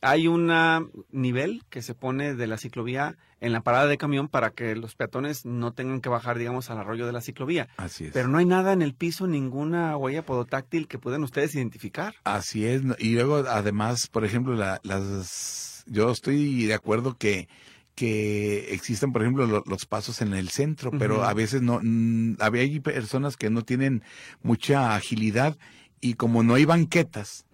hay 0.03 0.27
un 0.27 0.53
nivel 1.11 1.63
que 1.71 1.81
se 1.81 1.95
pone 1.95 2.35
de 2.35 2.47
la 2.47 2.59
ciclovía 2.59 3.17
en 3.41 3.53
la 3.53 3.61
parada 3.63 3.87
de 3.87 3.99
camión 3.99 4.29
para 4.29 4.51
que 4.51 4.77
los 4.77 4.95
peatones 4.95 5.47
no 5.47 5.73
tengan 5.73 6.01
que 6.01 6.09
bajar, 6.09 6.39
digamos, 6.39 6.71
al 6.71 6.79
arroyo 6.79 7.07
de 7.07 7.13
la 7.13 7.21
ciclovía. 7.21 7.69
Así 7.77 8.07
es. 8.07 8.13
Pero 8.13 8.29
no 8.29 8.39
hay 8.39 8.45
nada 8.45 8.73
en 8.73 8.83
el 8.83 8.95
piso, 8.95 9.27
ninguna 9.27 9.97
huella 9.97 10.25
podotáctil 10.25 10.89
que 10.89 10.99
puedan 10.99 11.23
ustedes 11.23 11.55
identificar. 11.55 12.15
Así 12.25 12.67
es. 12.67 12.83
Y 12.99 13.15
luego, 13.15 13.37
además, 13.49 14.09
por 14.09 14.25
ejemplo, 14.25 14.55
las, 14.55 15.85
yo 15.87 16.11
estoy 16.11 16.67
de 16.67 16.75
acuerdo 16.75 17.17
que 17.17 17.49
que 17.95 18.73
existen, 18.73 19.13
por 19.13 19.23
ejemplo, 19.23 19.63
los 19.67 19.87
pasos 19.87 20.23
en 20.23 20.33
el 20.33 20.49
centro, 20.49 20.91
pero 20.99 21.25
a 21.25 21.35
veces 21.35 21.61
no, 21.61 21.81
hay 22.41 22.81
personas 22.81 23.37
que 23.37 23.51
no 23.51 23.65
tienen 23.65 24.03
mucha 24.43 24.95
agilidad 24.97 25.59
y 26.05 26.15
como 26.15 26.43
no 26.43 26.55
hay 26.55 26.65
banquetas, 26.65 27.47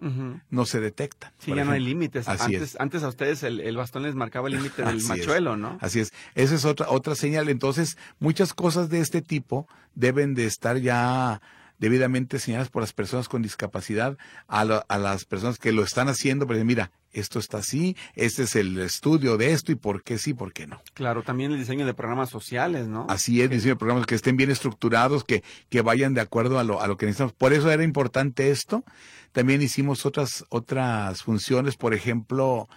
no 0.49 0.65
se 0.65 0.79
detectan. 0.79 1.31
Sí, 1.37 1.53
ya 1.53 1.63
no 1.63 1.71
hay 1.71 1.79
límites. 1.79 2.27
Antes, 2.27 2.61
es. 2.61 2.79
antes 2.79 3.03
a 3.03 3.07
ustedes 3.07 3.43
el, 3.43 3.77
bastón 3.77 4.01
les 4.01 4.15
marcaba 4.15 4.47
el 4.47 4.55
límite 4.55 4.83
del 4.83 5.03
machuelo, 5.03 5.55
¿no? 5.55 5.77
Así 5.81 5.99
es. 5.99 6.11
Esa 6.33 6.55
es 6.55 6.65
otra, 6.65 6.89
otra 6.89 7.13
señal. 7.13 7.47
Entonces, 7.47 7.95
muchas 8.17 8.55
cosas 8.55 8.89
de 8.89 9.01
este 9.01 9.21
tipo 9.21 9.67
deben 9.93 10.33
de 10.33 10.47
estar 10.47 10.77
ya 10.77 11.41
debidamente 11.79 12.39
señaladas 12.39 12.69
por 12.69 12.83
las 12.83 12.93
personas 12.93 13.27
con 13.27 13.41
discapacidad 13.41 14.17
a, 14.47 14.61
a 14.61 14.97
las 14.97 15.25
personas 15.25 15.57
que 15.57 15.71
lo 15.71 15.83
están 15.83 16.09
haciendo, 16.09 16.45
pero 16.45 16.63
mira, 16.63 16.91
esto 17.11 17.39
está 17.39 17.57
así, 17.57 17.95
este 18.13 18.43
es 18.43 18.55
el 18.55 18.77
estudio 18.79 19.37
de 19.37 19.53
esto 19.53 19.71
y 19.71 19.75
por 19.75 20.03
qué 20.03 20.17
sí, 20.17 20.33
por 20.33 20.53
qué 20.53 20.67
no. 20.67 20.81
Claro, 20.93 21.23
también 21.23 21.51
el 21.51 21.57
diseño 21.57 21.85
de 21.85 21.93
programas 21.93 22.29
sociales, 22.29 22.87
¿no? 22.87 23.07
Así 23.09 23.41
es, 23.41 23.49
diseño 23.49 23.73
de 23.73 23.79
programas 23.79 24.05
que 24.05 24.15
estén 24.15 24.37
bien 24.37 24.51
estructurados, 24.51 25.23
que, 25.23 25.43
que 25.69 25.81
vayan 25.81 26.13
de 26.13 26.21
acuerdo 26.21 26.59
a 26.59 26.63
lo, 26.63 26.81
a 26.81 26.87
lo 26.87 26.97
que 26.97 27.05
necesitamos. 27.07 27.33
Por 27.33 27.53
eso 27.53 27.71
era 27.71 27.83
importante 27.83 28.51
esto. 28.51 28.83
También 29.31 29.61
hicimos 29.61 30.05
otras, 30.05 30.45
otras 30.49 31.23
funciones, 31.23 31.77
por 31.77 31.93
ejemplo, 31.93 32.67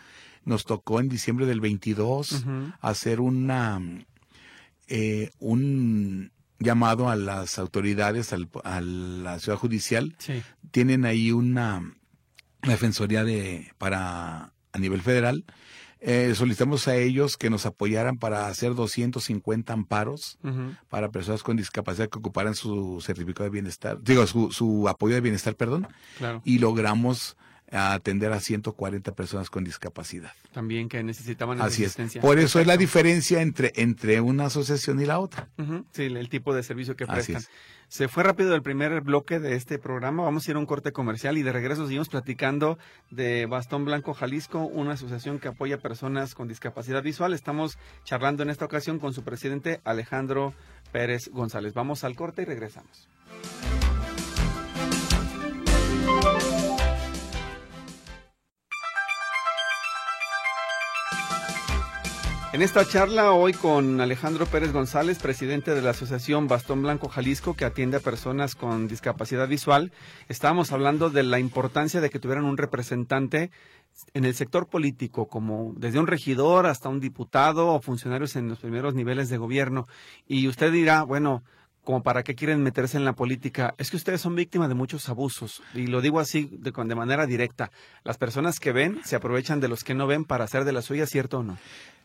nos 0.44 0.64
tocó 0.64 1.00
en 1.00 1.08
diciembre 1.08 1.46
del 1.46 1.60
22 1.60 2.44
hacer 2.80 3.20
una, 3.20 3.80
eh, 4.88 5.30
un 5.38 6.32
llamado 6.62 7.08
a 7.08 7.16
las 7.16 7.58
autoridades, 7.58 8.32
al, 8.32 8.48
a 8.64 8.80
la 8.80 9.38
ciudad 9.38 9.58
judicial. 9.58 10.16
Tienen 10.70 11.04
ahí 11.04 11.32
una 11.32 11.82
Defensoría 12.62 13.24
de, 13.24 13.72
para, 13.76 14.52
a 14.72 14.78
nivel 14.78 15.02
federal, 15.02 15.44
eh, 15.98 16.32
solicitamos 16.36 16.86
a 16.86 16.96
ellos 16.96 17.36
que 17.36 17.50
nos 17.50 17.66
apoyaran 17.66 18.18
para 18.18 18.46
hacer 18.46 18.74
250 18.74 19.72
amparos 19.72 20.38
para 20.88 21.10
personas 21.10 21.42
con 21.42 21.56
discapacidad 21.56 22.08
que 22.08 22.18
ocuparan 22.18 22.54
su 22.54 23.00
certificado 23.00 23.44
de 23.44 23.50
bienestar, 23.50 24.00
digo, 24.00 24.26
su, 24.28 24.52
su 24.52 24.88
apoyo 24.88 25.14
de 25.14 25.20
bienestar, 25.20 25.56
perdón, 25.56 25.88
y 26.44 26.60
logramos 26.60 27.36
atender 27.72 28.32
a 28.32 28.40
140 28.40 29.12
personas 29.12 29.50
con 29.50 29.64
discapacidad. 29.64 30.32
También 30.52 30.88
que 30.88 31.02
necesitaban 31.02 31.60
Así 31.60 31.84
asistencia. 31.84 32.18
Es. 32.18 32.24
Por 32.24 32.38
eso 32.38 32.60
es 32.60 32.66
la 32.66 32.76
diferencia 32.76 33.40
entre, 33.40 33.72
entre 33.76 34.20
una 34.20 34.46
asociación 34.46 35.00
y 35.00 35.06
la 35.06 35.18
otra. 35.18 35.48
Sí, 35.92 36.04
el 36.04 36.28
tipo 36.28 36.54
de 36.54 36.62
servicio 36.62 36.96
que 36.96 37.06
prestan. 37.06 37.42
Se 37.88 38.08
fue 38.08 38.22
rápido 38.22 38.54
el 38.54 38.62
primer 38.62 39.02
bloque 39.02 39.38
de 39.38 39.54
este 39.54 39.78
programa. 39.78 40.22
Vamos 40.22 40.48
a 40.48 40.50
ir 40.50 40.56
a 40.56 40.60
un 40.60 40.64
corte 40.64 40.92
comercial 40.92 41.36
y 41.36 41.42
de 41.42 41.52
regreso 41.52 41.84
seguimos 41.84 42.08
platicando 42.08 42.78
de 43.10 43.44
Bastón 43.44 43.84
Blanco 43.84 44.14
Jalisco, 44.14 44.60
una 44.60 44.92
asociación 44.92 45.38
que 45.38 45.48
apoya 45.48 45.76
a 45.76 45.78
personas 45.78 46.34
con 46.34 46.48
discapacidad 46.48 47.02
visual. 47.02 47.34
Estamos 47.34 47.76
charlando 48.04 48.42
en 48.42 48.48
esta 48.48 48.64
ocasión 48.64 48.98
con 48.98 49.12
su 49.12 49.24
presidente 49.24 49.82
Alejandro 49.84 50.54
Pérez 50.90 51.28
González. 51.30 51.74
Vamos 51.74 52.02
al 52.02 52.16
corte 52.16 52.40
y 52.40 52.44
regresamos. 52.46 53.08
En 62.52 62.60
esta 62.60 62.84
charla 62.84 63.32
hoy 63.32 63.54
con 63.54 64.02
Alejandro 64.02 64.44
Pérez 64.44 64.74
González, 64.74 65.18
presidente 65.18 65.74
de 65.74 65.80
la 65.80 65.90
Asociación 65.90 66.48
Bastón 66.48 66.82
Blanco 66.82 67.08
Jalisco, 67.08 67.54
que 67.54 67.64
atiende 67.64 67.96
a 67.96 68.00
personas 68.00 68.54
con 68.54 68.88
discapacidad 68.88 69.48
visual, 69.48 69.90
estábamos 70.28 70.70
hablando 70.70 71.08
de 71.08 71.22
la 71.22 71.38
importancia 71.38 72.02
de 72.02 72.10
que 72.10 72.18
tuvieran 72.18 72.44
un 72.44 72.58
representante 72.58 73.50
en 74.12 74.26
el 74.26 74.34
sector 74.34 74.68
político, 74.68 75.28
como 75.28 75.72
desde 75.78 75.98
un 75.98 76.06
regidor 76.06 76.66
hasta 76.66 76.90
un 76.90 77.00
diputado 77.00 77.68
o 77.68 77.80
funcionarios 77.80 78.36
en 78.36 78.50
los 78.50 78.58
primeros 78.58 78.94
niveles 78.94 79.30
de 79.30 79.38
gobierno. 79.38 79.86
Y 80.28 80.46
usted 80.46 80.70
dirá, 80.70 81.04
bueno, 81.04 81.42
como 81.84 82.02
para 82.02 82.22
qué 82.22 82.34
quieren 82.34 82.62
meterse 82.62 82.98
en 82.98 83.06
la 83.06 83.14
política, 83.14 83.74
es 83.78 83.90
que 83.90 83.96
ustedes 83.96 84.20
son 84.20 84.34
víctimas 84.34 84.68
de 84.68 84.74
muchos 84.74 85.08
abusos. 85.08 85.62
Y 85.72 85.86
lo 85.86 86.02
digo 86.02 86.20
así 86.20 86.50
de, 86.52 86.70
de 86.70 86.94
manera 86.94 87.24
directa. 87.24 87.70
Las 88.04 88.18
personas 88.18 88.60
que 88.60 88.72
ven 88.72 89.00
se 89.04 89.16
aprovechan 89.16 89.58
de 89.60 89.68
los 89.68 89.84
que 89.84 89.94
no 89.94 90.06
ven 90.06 90.26
para 90.26 90.44
hacer 90.44 90.66
de 90.66 90.72
la 90.72 90.82
suya, 90.82 91.06
¿cierto 91.06 91.38
o 91.38 91.42
no? 91.42 91.56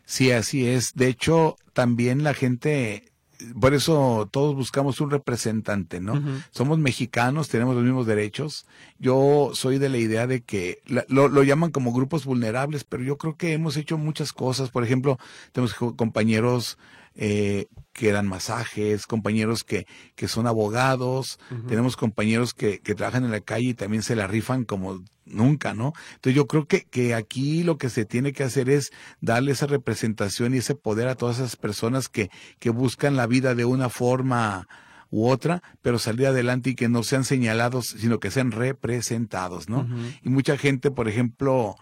Sí, 0.08 0.32
así 0.32 0.66
es. 0.66 0.94
De 0.94 1.06
hecho, 1.06 1.58
también 1.74 2.24
la 2.24 2.32
gente, 2.32 3.12
por 3.60 3.74
eso 3.74 4.26
todos 4.32 4.54
buscamos 4.54 5.02
un 5.02 5.10
representante, 5.10 6.00
¿no? 6.00 6.14
Somos 6.50 6.78
mexicanos, 6.78 7.50
tenemos 7.50 7.74
los 7.74 7.84
mismos 7.84 8.06
derechos. 8.06 8.64
Yo 8.98 9.50
soy 9.52 9.76
de 9.78 9.90
la 9.90 9.98
idea 9.98 10.26
de 10.26 10.40
que 10.40 10.80
lo, 10.86 11.28
lo, 11.28 11.42
llaman 11.42 11.72
como 11.72 11.92
grupos 11.92 12.24
vulnerables, 12.24 12.84
pero 12.84 13.02
yo 13.02 13.18
creo 13.18 13.36
que 13.36 13.52
hemos 13.52 13.76
hecho 13.76 13.98
muchas 13.98 14.32
cosas. 14.32 14.70
Por 14.70 14.82
ejemplo, 14.82 15.18
tenemos 15.52 15.74
compañeros 15.74 16.78
eh, 17.20 17.66
que 17.92 18.12
dan 18.12 18.28
masajes, 18.28 19.06
compañeros 19.06 19.64
que, 19.64 19.88
que 20.14 20.28
son 20.28 20.46
abogados, 20.46 21.40
tenemos 21.66 21.96
compañeros 21.96 22.54
que, 22.54 22.78
que 22.78 22.94
trabajan 22.94 23.24
en 23.24 23.32
la 23.32 23.40
calle 23.40 23.70
y 23.70 23.74
también 23.74 24.04
se 24.04 24.14
la 24.14 24.28
rifan 24.28 24.64
como 24.64 25.02
nunca, 25.26 25.74
¿no? 25.74 25.94
Entonces 26.14 26.36
yo 26.36 26.46
creo 26.46 26.68
que, 26.68 26.84
que 26.84 27.14
aquí 27.14 27.64
lo 27.64 27.76
que 27.76 27.90
se 27.90 28.04
tiene 28.04 28.32
que 28.32 28.44
hacer 28.44 28.70
es 28.70 28.92
darle 29.20 29.50
esa 29.50 29.66
representación 29.66 30.54
y 30.54 30.58
ese 30.58 30.76
poder 30.76 31.08
a 31.08 31.16
todas 31.16 31.38
esas 31.38 31.56
personas 31.56 32.08
que, 32.08 32.30
que 32.60 32.70
buscan 32.70 33.16
la 33.16 33.26
vida 33.26 33.56
de 33.56 33.64
una 33.64 33.88
forma 33.88 34.68
u 35.10 35.26
otra, 35.26 35.60
pero 35.82 35.98
salir 35.98 36.28
adelante 36.28 36.70
y 36.70 36.74
que 36.76 36.88
no 36.88 37.02
sean 37.02 37.24
señalados, 37.24 37.96
sino 37.98 38.20
que 38.20 38.30
sean 38.30 38.52
representados, 38.52 39.68
¿no? 39.68 39.88
Y 40.22 40.28
mucha 40.28 40.56
gente, 40.56 40.92
por 40.92 41.08
ejemplo, 41.08 41.74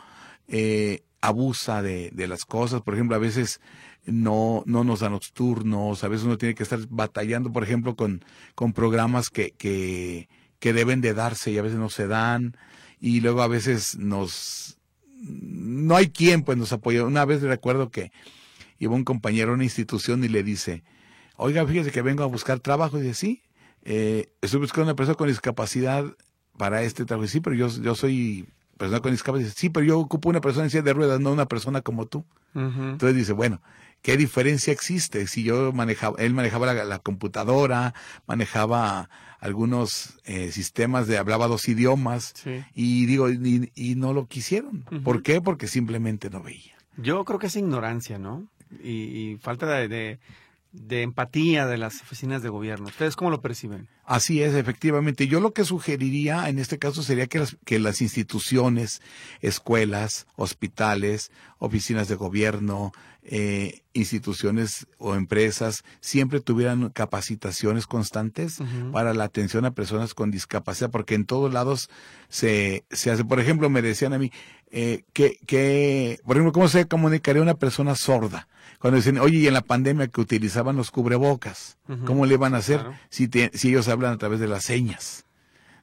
eh, 0.49 1.02
abusa 1.21 1.83
de, 1.83 2.11
de 2.14 2.26
las 2.26 2.47
cosas, 2.47 2.81
por 2.81 2.95
ejemplo, 2.95 3.16
a 3.16 3.21
veces 3.21 3.61
no, 4.06 4.62
no 4.66 4.84
nos 4.84 5.00
dan 5.00 5.12
los 5.12 5.32
turnos, 5.32 6.04
a 6.04 6.08
veces 6.08 6.26
uno 6.26 6.38
tiene 6.38 6.54
que 6.54 6.62
estar 6.62 6.78
batallando, 6.88 7.52
por 7.52 7.62
ejemplo, 7.62 7.96
con, 7.96 8.25
con 8.54 8.72
programas 8.72 9.30
que, 9.30 9.52
que, 9.52 10.28
que 10.58 10.72
deben 10.72 11.00
de 11.00 11.14
darse 11.14 11.50
y 11.50 11.58
a 11.58 11.62
veces 11.62 11.78
no 11.78 11.90
se 11.90 12.06
dan, 12.06 12.56
y 13.00 13.20
luego 13.20 13.42
a 13.42 13.48
veces 13.48 13.98
nos, 13.98 14.78
no 15.20 15.96
hay 15.96 16.08
quien 16.08 16.42
pues 16.42 16.56
nos 16.56 16.72
apoya. 16.72 17.04
Una 17.04 17.25
vez 17.25 17.42
recuerdo 17.42 17.90
que 17.90 18.12
iba 18.78 18.94
un 18.94 19.04
compañero 19.04 19.50
a 19.50 19.54
una 19.54 19.64
institución 19.64 20.22
y 20.25 20.28
le 20.28 20.42
dice, 20.42 20.82
oiga, 21.36 21.66
fíjese 21.66 21.90
que 21.90 22.02
vengo 22.02 22.22
a 22.22 22.26
buscar 22.26 22.60
trabajo, 22.60 22.98
y 22.98 23.02
dice, 23.02 23.14
sí, 23.14 23.42
eh, 23.84 24.28
estoy 24.40 24.60
buscando 24.60 24.84
una 24.84 24.96
persona 24.96 25.16
con 25.16 25.28
discapacidad 25.28 26.04
para 26.56 26.82
este 26.82 27.04
trabajo, 27.04 27.28
sí, 27.28 27.40
pero 27.40 27.54
yo, 27.56 27.68
yo 27.68 27.94
soy 27.94 28.46
persona 28.76 29.00
con 29.00 29.12
discapacidad, 29.12 29.52
sí, 29.54 29.68
pero 29.68 29.86
yo 29.86 29.98
ocupo 29.98 30.28
una 30.28 30.40
persona 30.40 30.64
en 30.64 30.70
silla 30.70 30.82
de 30.82 30.92
ruedas, 30.92 31.20
no 31.20 31.32
una 31.32 31.46
persona 31.46 31.80
como 31.80 32.06
tú. 32.06 32.25
Entonces 32.54 33.14
dice, 33.14 33.34
bueno, 33.34 33.60
¿qué 34.06 34.16
diferencia 34.16 34.72
existe? 34.72 35.26
Si 35.26 35.42
yo 35.42 35.72
manejaba, 35.72 36.16
él 36.20 36.32
manejaba 36.32 36.72
la, 36.72 36.98
computadora, 37.00 37.92
manejaba 38.28 39.10
algunos 39.40 40.20
eh, 40.25 40.52
sistemas 40.52 41.08
de, 41.08 41.18
hablaba 41.18 41.48
dos 41.48 41.68
idiomas, 41.68 42.32
y 42.72 43.06
digo, 43.06 43.28
y, 43.28 43.94
no 43.96 44.12
lo 44.12 44.28
quisieron. 44.28 44.84
¿Por 45.02 45.25
qué? 45.25 45.40
Porque 45.40 45.66
simplemente 45.66 46.30
no 46.30 46.40
veía. 46.40 46.76
Yo 46.96 47.25
creo 47.25 47.40
que 47.40 47.48
es 47.48 47.56
ignorancia, 47.56 48.16
¿no? 48.16 48.46
Y, 48.80 49.38
falta 49.40 49.66
de 49.66 49.88
de 49.88 50.20
empatía 50.90 51.66
de 51.66 51.78
las 51.78 52.00
oficinas 52.02 52.42
de 52.42 52.49
gobierno. 52.49 52.87
¿Ustedes 52.87 53.16
cómo 53.16 53.30
lo 53.30 53.40
perciben? 53.40 53.88
Así 54.04 54.42
es, 54.42 54.54
efectivamente. 54.54 55.26
Yo 55.26 55.40
lo 55.40 55.52
que 55.52 55.64
sugeriría 55.64 56.49
en 56.49 56.59
este 56.59 56.78
caso 56.78 57.02
sería 57.02 57.26
que 57.26 57.40
las, 57.40 57.56
que 57.64 57.78
las 57.78 58.00
instituciones, 58.00 59.02
escuelas, 59.40 60.26
hospitales, 60.37 61.33
oficinas 61.59 62.09
de 62.09 62.14
gobierno, 62.14 62.92
eh, 63.28 63.83
instituciones 63.92 64.87
o 64.99 65.16
empresas 65.16 65.83
siempre 66.00 66.40
tuvieran 66.40 66.90
capacitaciones 66.90 67.88
constantes 67.88 68.59
para 68.92 69.14
la 69.14 69.25
atención 69.25 69.64
a 69.64 69.75
personas 69.75 70.14
con 70.14 70.30
discapacidad, 70.30 70.92
porque 70.92 71.16
en 71.16 71.25
todos 71.25 71.52
lados 71.52 71.90
se, 72.28 72.85
se 72.92 73.11
hace. 73.11 73.25
Por 73.25 73.40
ejemplo, 73.40 73.68
me 73.68 73.83
decían 73.83 74.12
a 74.12 74.18
mí, 74.18 74.30
eh, 74.70 75.04
que, 75.12 75.38
que, 75.46 76.18
por 76.25 76.37
ejemplo, 76.37 76.52
¿cómo 76.52 76.68
se 76.68 76.87
comunicaría 76.87 77.42
una 77.42 77.54
persona 77.54 77.94
sorda? 77.94 78.49
Cuando 78.78 78.96
dicen, 78.96 79.18
oye, 79.18 79.38
y 79.38 79.46
en 79.46 79.54
la 79.54 79.62
pandemia 79.62 80.08
que 80.08 80.20
utilizaban 80.20 80.76
los 80.76 80.90
cubrebocas, 80.90 81.78
¿cómo 82.04 82.26
le 82.26 82.37
van 82.37 82.54
a 82.54 82.58
hacer 82.58 82.85
si, 83.08 83.28
si 83.54 83.68
ellos 83.68 83.88
hablan 83.88 84.12
a 84.12 84.18
través 84.18 84.40
de 84.40 84.49
las 84.49 84.64
señas? 84.64 85.25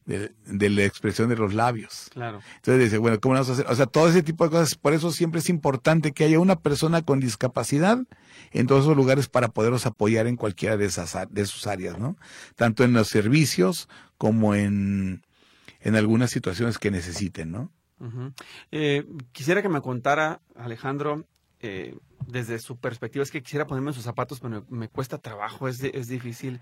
De, 0.05 0.33
la 0.69 0.83
expresión 0.83 1.29
de 1.29 1.37
los 1.37 1.53
labios. 1.53 2.09
Claro. 2.11 2.41
Entonces 2.57 2.83
dice, 2.83 2.97
bueno, 2.97 3.21
¿cómo 3.21 3.35
vamos 3.35 3.49
a 3.49 3.53
hacer? 3.53 3.65
O 3.69 3.75
sea, 3.75 3.85
todo 3.85 4.09
ese 4.09 4.21
tipo 4.21 4.43
de 4.43 4.49
cosas, 4.49 4.75
por 4.75 4.93
eso 4.93 5.13
siempre 5.13 5.39
es 5.39 5.47
importante 5.47 6.11
que 6.11 6.25
haya 6.25 6.39
una 6.39 6.59
persona 6.59 7.01
con 7.03 7.21
discapacidad 7.21 7.99
en 8.51 8.67
todos 8.67 8.83
esos 8.83 8.97
lugares 8.97 9.29
para 9.29 9.47
poderlos 9.47 9.85
apoyar 9.85 10.27
en 10.27 10.35
cualquiera 10.35 10.75
de 10.75 10.85
esas 10.85 11.17
de 11.29 11.45
sus 11.45 11.67
áreas, 11.67 11.97
¿no? 11.99 12.17
Tanto 12.57 12.83
en 12.83 12.91
los 12.91 13.07
servicios 13.07 13.87
como 14.17 14.55
en, 14.55 15.25
en 15.79 15.95
algunas 15.95 16.31
situaciones 16.31 16.79
que 16.79 16.91
necesiten, 16.91 17.51
¿no? 17.51 17.71
Eh, 18.72 19.05
quisiera 19.31 19.62
que 19.62 19.69
me 19.69 19.81
contara, 19.81 20.41
Alejandro, 20.55 21.25
eh, 21.60 21.98
desde 22.27 22.60
su 22.60 22.77
perspectiva, 22.77 23.24
es 23.24 23.31
que 23.31 23.41
quisiera 23.41 23.67
ponerme 23.67 23.91
en 23.91 23.95
sus 23.95 24.03
zapatos, 24.03 24.39
pero 24.39 24.65
me, 24.69 24.88
cuesta 24.88 25.17
trabajo, 25.17 25.67
es, 25.67 25.83
es 25.83 26.07
difícil. 26.07 26.60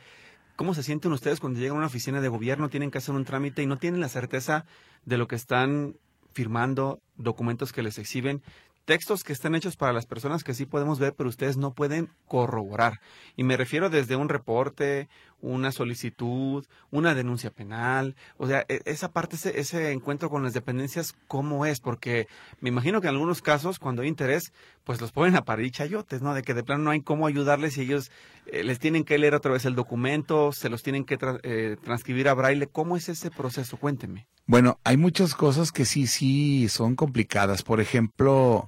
¿Cómo 0.56 0.74
se 0.74 0.84
sienten 0.84 1.12
ustedes 1.12 1.40
cuando 1.40 1.60
llegan 1.60 1.78
a 1.78 1.80
una 1.80 1.88
oficina 1.88 2.22
de 2.22 2.28
gobierno, 2.28 2.70
tienen 2.70 2.92
que 2.92 3.00
hacer 3.00 3.16
un 3.16 3.26
trámite 3.26 3.64
y 3.64 3.68
no 3.68 3.78
tienen 3.78 4.02
la 4.02 4.10
certeza 4.10 4.66
de 5.06 5.18
lo 5.18 5.28
que 5.28 5.36
están 5.36 5.96
firmando, 6.34 7.02
documentos 7.18 7.74
que 7.74 7.84
les 7.84 7.98
exhiben? 7.98 8.42
textos 8.86 9.24
que 9.24 9.34
están 9.34 9.56
hechos 9.56 9.78
para 9.78 9.94
las 9.94 10.06
personas 10.06 10.44
que 10.44 10.54
sí 10.54 10.66
podemos 10.66 11.00
ver, 11.00 11.14
pero 11.16 11.30
ustedes 11.30 11.58
no 11.58 11.74
pueden 11.74 12.10
corroborar. 12.26 13.00
Y 13.36 13.44
me 13.44 13.58
refiero 13.58 13.90
desde 13.90 14.16
un 14.16 14.30
reporte, 14.30 15.10
una 15.42 15.72
solicitud, 15.72 16.66
una 16.90 17.16
denuncia 17.16 17.52
penal, 17.52 18.16
o 18.38 18.48
sea, 18.48 18.66
e, 18.70 18.82
esa 18.86 19.12
parte, 19.12 19.36
ese, 19.36 19.60
ese 19.60 19.92
encuentro 19.92 20.30
con 20.30 20.44
las 20.44 20.54
dependencias, 20.54 21.16
¿cómo 21.28 21.66
es? 21.66 21.80
Porque 21.80 22.28
me 22.60 22.70
imagino 22.70 23.02
que 23.02 23.08
en 23.08 23.14
algunos 23.14 23.42
casos, 23.42 23.80
cuando 23.80 24.02
hay 24.02 24.08
interés, 24.08 24.54
pues 24.84 25.02
los 25.02 25.12
ponen 25.12 25.36
a 25.36 25.46
parir 25.46 25.72
chayotes, 25.72 26.22
¿no? 26.22 26.34
De 26.34 26.42
que 26.42 26.54
de 26.54 26.64
plano 26.64 26.84
no 26.84 26.92
hay 26.92 27.02
cómo 27.02 27.28
ayudarles 27.28 27.78
y 27.78 27.82
ellos 27.82 28.12
eh, 28.46 28.64
les 28.64 28.80
tienen 28.80 29.04
que 29.04 29.18
leer 29.18 29.36
otra 29.36 29.52
vez 29.52 29.66
el 29.66 29.76
documento, 29.76 30.52
se 30.52 30.70
los 30.70 30.84
tienen 30.84 31.06
que 31.06 31.18
eh, 31.44 31.78
transcribir 31.84 32.28
a 32.30 32.34
braille. 32.34 32.68
¿Cómo 32.68 32.98
es 32.98 33.10
ese 33.10 33.32
proceso? 33.32 33.78
Cuénteme. 33.78 34.28
Bueno, 34.48 34.80
hay 34.84 34.98
muchas 34.98 35.36
cosas 35.36 35.72
que 35.72 35.86
sí, 35.86 36.08
sí 36.08 36.68
son 36.70 36.96
complicadas. 36.96 37.64
Por 37.64 37.80
ejemplo, 37.80 38.68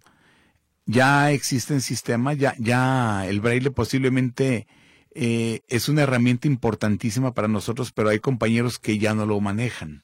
ya 0.86 1.32
existen 1.32 1.82
sistemas, 1.82 2.38
ya, 2.38 2.56
ya 2.60 3.26
el 3.28 3.42
braille 3.42 3.72
posiblemente 3.72 4.68
eh, 5.16 5.62
es 5.68 5.90
una 5.90 6.04
herramienta 6.04 6.48
importantísima 6.48 7.34
para 7.34 7.48
nosotros, 7.48 7.92
pero 7.92 8.10
hay 8.10 8.20
compañeros 8.20 8.80
que 8.80 8.98
ya 8.98 9.14
no 9.14 9.26
lo 9.26 9.40
manejan. 9.40 10.04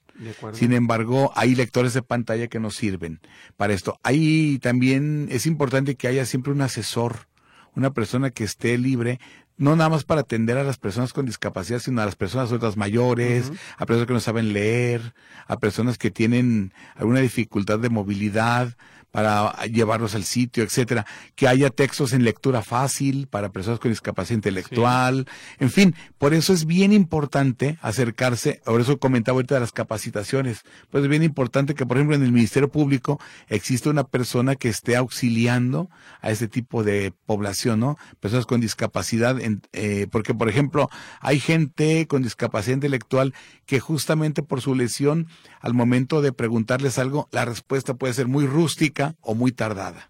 Sin 0.51 0.73
embargo, 0.73 1.31
hay 1.35 1.55
lectores 1.55 1.93
de 1.93 2.01
pantalla 2.01 2.47
que 2.47 2.59
nos 2.59 2.75
sirven 2.75 3.21
para 3.55 3.73
esto. 3.73 3.97
Ahí 4.03 4.59
también 4.59 5.29
es 5.31 5.45
importante 5.45 5.95
que 5.95 6.09
haya 6.09 6.25
siempre 6.25 6.51
un 6.51 6.61
asesor, 6.61 7.27
una 7.73 7.93
persona 7.93 8.29
que 8.29 8.43
esté 8.43 8.77
libre, 8.77 9.19
no 9.55 9.75
nada 9.75 9.89
más 9.89 10.03
para 10.05 10.21
atender 10.21 10.57
a 10.57 10.63
las 10.63 10.77
personas 10.77 11.13
con 11.13 11.25
discapacidad, 11.25 11.79
sino 11.79 12.01
a 12.01 12.05
las 12.05 12.15
personas 12.15 12.51
otras 12.51 12.77
mayores, 12.77 13.51
a 13.77 13.85
personas 13.85 14.07
que 14.07 14.13
no 14.13 14.19
saben 14.19 14.53
leer, 14.53 15.13
a 15.47 15.59
personas 15.59 15.97
que 15.97 16.11
tienen 16.11 16.73
alguna 16.95 17.19
dificultad 17.19 17.79
de 17.79 17.89
movilidad, 17.89 18.75
para 19.11 19.51
llevarlos 19.65 20.13
al 20.15 20.23
sitio, 20.23 20.63
etcétera, 20.63 21.05
que 21.35 21.47
haya 21.47 21.69
textos 21.69 22.13
en 22.13 22.23
lectura 22.23 22.61
fácil 22.61 23.27
para 23.27 23.49
personas 23.49 23.79
con 23.79 23.91
discapacidad 23.91 24.35
intelectual, 24.35 25.27
en 25.57 25.71
fin, 25.71 25.95
por 26.17 26.33
eso 26.33 26.53
es 26.53 26.65
bien 26.65 26.93
importante 26.93 27.77
acercarse, 27.81 28.61
por 28.65 28.81
eso 28.81 28.99
comentaba 28.99 29.37
ahorita 29.37 29.55
de 29.55 29.61
las 29.61 29.71
capacitaciones, 29.71 30.61
pues 30.91 31.03
es 31.03 31.09
bien 31.09 31.23
importante 31.23 31.73
que 31.73 31.85
por 31.85 31.97
ejemplo 31.97 32.15
en 32.15 32.23
el 32.23 32.31
Ministerio 32.31 32.69
Público 32.69 33.19
exista 33.47 33.89
una 33.89 34.03
persona 34.03 34.55
que 34.55 34.69
esté 34.69 34.95
auxiliando 34.95 35.89
a 36.21 36.29
este 36.29 36.47
tipo 36.47 36.83
de 36.83 37.13
población, 37.25 37.79
¿no? 37.79 37.97
Personas 38.19 38.45
con 38.45 38.61
discapacidad, 38.61 39.37
eh, 39.73 40.07
porque 40.11 40.33
por 40.33 40.49
ejemplo 40.49 40.89
hay 41.19 41.39
gente 41.39 42.05
con 42.07 42.21
discapacidad 42.21 42.75
intelectual 42.75 43.33
que 43.65 43.79
justamente 43.79 44.43
por 44.43 44.61
su 44.61 44.75
lesión, 44.75 45.27
al 45.61 45.73
momento 45.73 46.21
de 46.21 46.31
preguntarles 46.31 46.99
algo, 46.99 47.27
la 47.31 47.45
respuesta 47.45 47.93
puede 47.93 48.13
ser 48.13 48.27
muy 48.27 48.45
rústica 48.45 48.98
o 49.21 49.35
muy 49.35 49.51
tardada. 49.51 50.09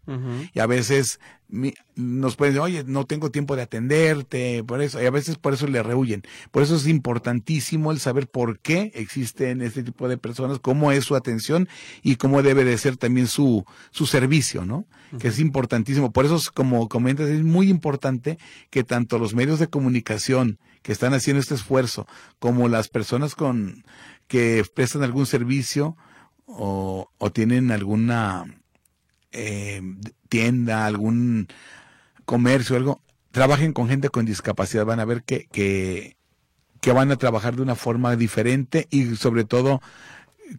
Y 0.54 0.60
a 0.60 0.66
veces 0.66 1.20
nos 1.96 2.36
pueden 2.36 2.54
decir, 2.54 2.62
oye, 2.62 2.84
no 2.86 3.06
tengo 3.06 3.32
tiempo 3.32 3.56
de 3.56 3.64
atenderte, 3.64 4.64
por 4.64 4.82
eso, 4.82 5.02
y 5.02 5.06
a 5.08 5.12
veces 5.12 5.38
por 5.38 5.54
eso 5.54 5.66
le 5.66 5.82
rehuyen. 5.82 6.22
Por 6.52 6.62
eso 6.62 6.76
es 6.76 6.86
importantísimo 6.86 7.92
el 7.92 8.00
saber 8.00 8.28
por 8.28 8.60
qué 8.60 8.92
existen 8.94 9.62
este 9.64 9.82
tipo 9.82 10.08
de 10.08 10.18
personas, 10.18 10.60
cómo 10.60 10.92
es 10.92 11.06
su 11.06 11.16
atención 11.16 11.68
y 12.04 12.18
cómo 12.18 12.44
debe 12.44 12.64
de 12.66 12.78
ser 12.78 12.98
también 12.98 13.28
su, 13.28 13.66
su 13.90 14.06
servicio, 14.06 14.64
¿no? 14.64 14.86
Que 15.20 15.30
es 15.30 15.40
importantísimo. 15.40 16.12
Por 16.12 16.26
eso, 16.26 16.40
como 16.54 16.88
comentas, 16.88 17.30
es 17.30 17.44
muy 17.44 17.70
importante 17.70 18.38
que 18.70 18.84
tanto 18.84 19.18
los 19.18 19.34
medios 19.34 19.58
de 19.58 19.68
comunicación 19.68 20.60
que 20.84 20.92
están 20.92 21.16
haciendo 21.16 21.40
este 21.40 21.56
esfuerzo, 21.56 22.08
como 22.38 22.68
las 22.68 22.90
personas 22.90 23.34
con 23.34 23.84
que 24.28 24.64
prestan 24.76 25.02
algún 25.02 25.26
servicio 25.26 25.98
o, 26.46 27.10
o 27.18 27.32
tienen 27.32 27.72
alguna 27.72 28.46
eh, 29.32 29.82
tienda, 30.28 30.86
algún 30.86 31.48
comercio, 32.26 32.76
algo, 32.76 33.02
trabajen 33.32 33.74
con 33.74 33.88
gente 33.88 34.10
con 34.10 34.26
discapacidad, 34.26 34.86
van 34.86 35.00
a 35.00 35.06
ver 35.06 35.24
que, 35.24 35.48
que, 35.52 36.18
que 36.82 36.92
van 36.92 37.12
a 37.12 37.18
trabajar 37.18 37.56
de 37.56 37.62
una 37.62 37.76
forma 37.76 38.16
diferente 38.16 38.88
y 38.90 39.16
sobre 39.16 39.44
todo 39.44 39.82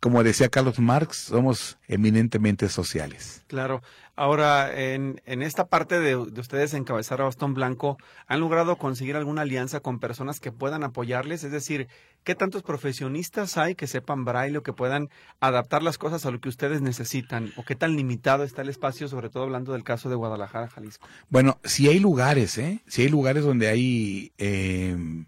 como 0.00 0.22
decía 0.22 0.48
Carlos 0.48 0.78
Marx, 0.78 1.16
somos 1.16 1.78
eminentemente 1.88 2.68
sociales. 2.68 3.42
Claro. 3.48 3.82
Ahora, 4.16 4.78
en, 4.78 5.22
en 5.24 5.40
esta 5.40 5.68
parte 5.68 5.98
de, 5.98 6.14
ustedes 6.14 6.74
encabezar 6.74 7.20
a 7.20 7.24
Bastón 7.24 7.54
Blanco, 7.54 7.96
¿han 8.26 8.40
logrado 8.40 8.76
conseguir 8.76 9.16
alguna 9.16 9.42
alianza 9.42 9.80
con 9.80 9.98
personas 9.98 10.40
que 10.40 10.52
puedan 10.52 10.84
apoyarles? 10.84 11.42
Es 11.42 11.52
decir, 11.52 11.88
¿qué 12.22 12.34
tantos 12.34 12.62
profesionistas 12.62 13.56
hay 13.56 13.74
que 13.74 13.86
sepan 13.86 14.26
braille 14.26 14.58
o 14.58 14.62
que 14.62 14.74
puedan 14.74 15.08
adaptar 15.40 15.82
las 15.82 15.96
cosas 15.96 16.26
a 16.26 16.30
lo 16.30 16.38
que 16.38 16.50
ustedes 16.50 16.82
necesitan? 16.82 17.50
¿O 17.56 17.64
qué 17.64 17.76
tan 17.76 17.96
limitado 17.96 18.44
está 18.44 18.60
el 18.60 18.68
espacio, 18.68 19.08
sobre 19.08 19.30
todo 19.30 19.44
hablando 19.44 19.72
del 19.72 19.84
caso 19.84 20.10
de 20.10 20.16
Guadalajara, 20.16 20.68
Jalisco? 20.68 21.08
Bueno, 21.30 21.58
si 21.64 21.88
hay 21.88 21.98
lugares, 21.98 22.58
¿eh? 22.58 22.82
Si 22.86 23.02
hay 23.02 23.08
lugares 23.08 23.42
donde 23.44 23.68
hay... 23.68 24.32
Eh 24.36 25.24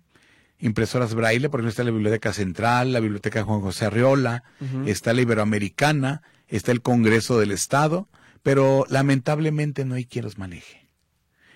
impresoras 0.62 1.14
braille, 1.14 1.51
por 1.51 1.61
ejemplo, 1.61 1.70
está 1.70 1.85
la 1.85 1.90
Biblioteca 1.90 2.33
Central, 2.33 2.92
la 2.92 3.01
Biblioteca 3.01 3.42
Juan 3.42 3.61
José 3.61 3.87
Arriola, 3.87 4.44
está 4.87 5.12
la 5.12 5.20
Iberoamericana, 5.20 6.22
está 6.46 6.70
el 6.70 6.81
Congreso 6.81 7.38
del 7.38 7.51
Estado, 7.51 8.09
pero 8.42 8.87
lamentablemente 8.88 9.85
no 9.85 9.96
hay 9.96 10.07
quien 10.07 10.25
los 10.25 10.38
maneje. 10.38 10.88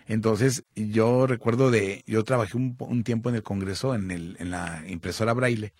Entonces, 0.09 0.65
yo 0.75 1.27
recuerdo 1.27 1.71
de, 1.71 2.03
yo 2.07 2.25
trabajé 2.25 2.57
un, 2.57 3.03
tiempo 3.05 3.29
en 3.29 3.37
el 3.37 3.43
Congreso, 3.43 3.95
en, 3.95 4.11
el, 4.11 4.37
en 4.41 4.51
la 4.51 4.83
impresora 4.89 5.33
braille, 5.33 5.73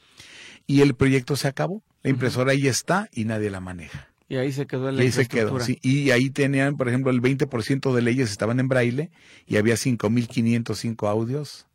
y 0.67 0.81
el 0.81 0.95
proyecto 0.95 1.37
se 1.37 1.49
acabó. 1.49 1.83
La 2.03 2.11
impresora 2.11 2.53
ahí 2.53 2.69
está 2.69 3.09
y 3.13 3.25
nadie 3.25 3.51
la 3.51 3.61
maneja. 3.61 4.09
Y 4.29 4.37
ahí 4.37 4.53
se 4.53 4.67
quedó 4.67 4.91
la 4.91 5.03
y 5.03 5.07
ahí 5.07 5.13
se 5.13 5.27
quedó, 5.27 5.59
sí. 5.61 5.79
Y 5.83 6.11
ahí 6.11 6.31
tenían, 6.31 6.77
por 6.77 6.89
ejemplo, 6.89 7.11
el 7.11 7.21
20% 7.21 7.93
de 7.93 8.03
leyes 8.03 8.31
estaban 8.31 8.61
en 8.61 8.69
braille 8.69 9.11
y 9.47 9.57
había 9.57 9.75
5.505 9.75 11.09
audios 11.09 11.67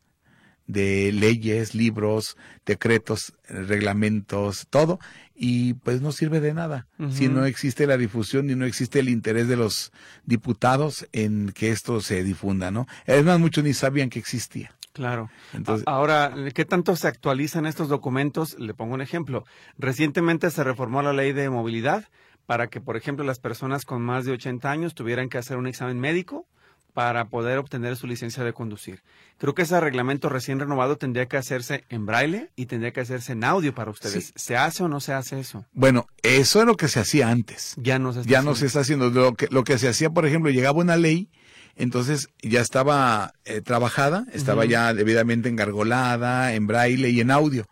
de 0.66 1.12
leyes, 1.12 1.74
libros, 1.74 2.36
decretos, 2.64 3.34
reglamentos, 3.48 4.66
todo, 4.70 4.98
y 5.34 5.74
pues 5.74 6.00
no 6.00 6.12
sirve 6.12 6.40
de 6.40 6.54
nada 6.54 6.86
si 7.10 7.28
no 7.28 7.44
existe 7.44 7.86
la 7.86 7.96
difusión 7.96 8.48
y 8.50 8.54
no 8.54 8.64
existe 8.64 9.00
el 9.00 9.08
interés 9.08 9.48
de 9.48 9.56
los 9.56 9.92
diputados 10.24 11.06
en 11.12 11.50
que 11.52 11.70
esto 11.70 12.00
se 12.00 12.22
difunda, 12.22 12.70
¿no? 12.70 12.86
Es 13.06 13.24
más, 13.24 13.40
muchos 13.40 13.64
ni 13.64 13.72
sabían 13.72 14.10
que 14.10 14.18
existía. 14.18 14.72
Claro. 14.92 15.30
Entonces, 15.54 15.84
Ahora, 15.86 16.34
¿qué 16.54 16.64
tanto 16.64 16.94
se 16.96 17.08
actualizan 17.08 17.66
estos 17.66 17.88
documentos? 17.88 18.58
Le 18.58 18.74
pongo 18.74 18.94
un 18.94 19.00
ejemplo. 19.00 19.44
Recientemente 19.78 20.50
se 20.50 20.64
reformó 20.64 21.02
la 21.02 21.12
ley 21.14 21.32
de 21.32 21.48
movilidad 21.48 22.08
para 22.46 22.68
que, 22.68 22.80
por 22.80 22.96
ejemplo, 22.96 23.24
las 23.24 23.38
personas 23.38 23.84
con 23.84 24.02
más 24.02 24.24
de 24.24 24.32
80 24.32 24.70
años 24.70 24.94
tuvieran 24.94 25.28
que 25.28 25.38
hacer 25.38 25.56
un 25.56 25.66
examen 25.66 25.98
médico 25.98 26.46
para 26.92 27.26
poder 27.26 27.58
obtener 27.58 27.96
su 27.96 28.06
licencia 28.06 28.44
de 28.44 28.52
conducir. 28.52 29.02
Creo 29.38 29.54
que 29.54 29.62
ese 29.62 29.80
reglamento 29.80 30.28
recién 30.28 30.60
renovado 30.60 30.96
tendría 30.98 31.26
que 31.26 31.36
hacerse 31.36 31.84
en 31.88 32.06
braille 32.06 32.50
y 32.54 32.66
tendría 32.66 32.92
que 32.92 33.00
hacerse 33.00 33.32
en 33.32 33.44
audio 33.44 33.74
para 33.74 33.90
ustedes. 33.90 34.32
¿Se 34.36 34.56
hace 34.56 34.82
o 34.84 34.88
no 34.88 35.00
se 35.00 35.12
hace 35.14 35.40
eso? 35.40 35.64
Bueno, 35.72 36.06
eso 36.22 36.60
es 36.60 36.66
lo 36.66 36.76
que 36.76 36.88
se 36.88 37.00
hacía 37.00 37.28
antes. 37.30 37.74
Ya 37.76 37.98
no 37.98 38.12
se 38.12 38.20
está 38.20 38.30
Ya 38.30 38.38
haciendo. 38.38 38.50
no 38.50 38.56
se 38.56 38.66
está 38.66 38.80
haciendo. 38.80 39.10
Lo 39.10 39.34
que, 39.34 39.48
lo 39.50 39.64
que 39.64 39.78
se 39.78 39.88
hacía, 39.88 40.10
por 40.10 40.26
ejemplo, 40.26 40.50
llegaba 40.50 40.78
una 40.80 40.96
ley, 40.96 41.30
entonces 41.74 42.28
ya 42.42 42.60
estaba 42.60 43.32
eh, 43.46 43.62
trabajada, 43.62 44.26
estaba 44.32 44.66
ya 44.66 44.92
debidamente 44.92 45.48
engargolada 45.48 46.54
en 46.54 46.66
braille 46.66 47.08
y 47.08 47.20
en 47.20 47.30
audio. 47.30 47.66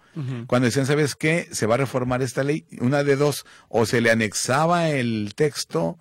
Cuando 0.49 0.67
decían, 0.67 0.87
¿sabes 0.87 1.15
qué? 1.15 1.49
Se 1.53 1.67
va 1.67 1.75
a 1.75 1.79
reformar 1.79 2.21
esta 2.23 2.43
ley, 2.43 2.67
una 2.81 3.05
de 3.05 3.17
dos, 3.17 3.45
o 3.69 3.87
se 3.87 4.01
le 4.01 4.11
anexaba 4.11 4.89
el 4.91 5.33
texto 5.37 5.99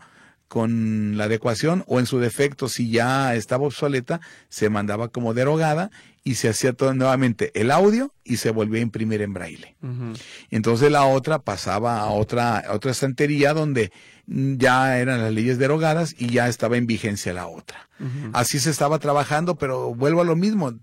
con 0.50 1.16
la 1.16 1.26
adecuación 1.26 1.86
o 1.88 2.00
en 2.00 2.08
su 2.08 2.20
defecto 2.20 2.68
si 2.68 2.90
ya 2.90 3.36
estaba 3.36 3.68
obsoleta 3.68 4.20
se 4.50 4.70
mandaba 4.70 5.08
como 5.08 5.36
derogada 5.36 5.92
y 6.24 6.36
se 6.36 6.50
hacía 6.50 6.74
todo 6.74 6.94
nuevamente 6.94 7.52
el 7.54 7.72
audio 7.72 8.12
y 8.24 8.38
se 8.38 8.50
volvía 8.50 8.80
a 8.80 8.84
imprimir 8.84 9.22
en 9.22 9.34
braille. 9.34 9.76
Entonces 10.50 10.92
la 10.92 11.06
otra 11.06 11.40
pasaba 11.40 12.00
a 12.00 12.08
otra 12.08 12.66
otra 12.72 12.92
estantería 12.92 13.54
donde 13.54 13.92
ya 14.26 14.98
eran 14.98 15.22
las 15.22 15.32
leyes 15.32 15.60
derogadas 15.60 16.16
y 16.18 16.28
ya 16.28 16.48
estaba 16.48 16.78
en 16.78 16.88
vigencia 16.88 17.32
la 17.32 17.48
otra. 17.48 17.88
Así 18.34 18.60
se 18.60 18.72
estaba 18.72 18.98
trabajando, 18.98 19.56
pero 19.56 19.94
vuelvo 19.94 20.22
a 20.22 20.26
lo 20.26 20.36
mismo, 20.36 20.74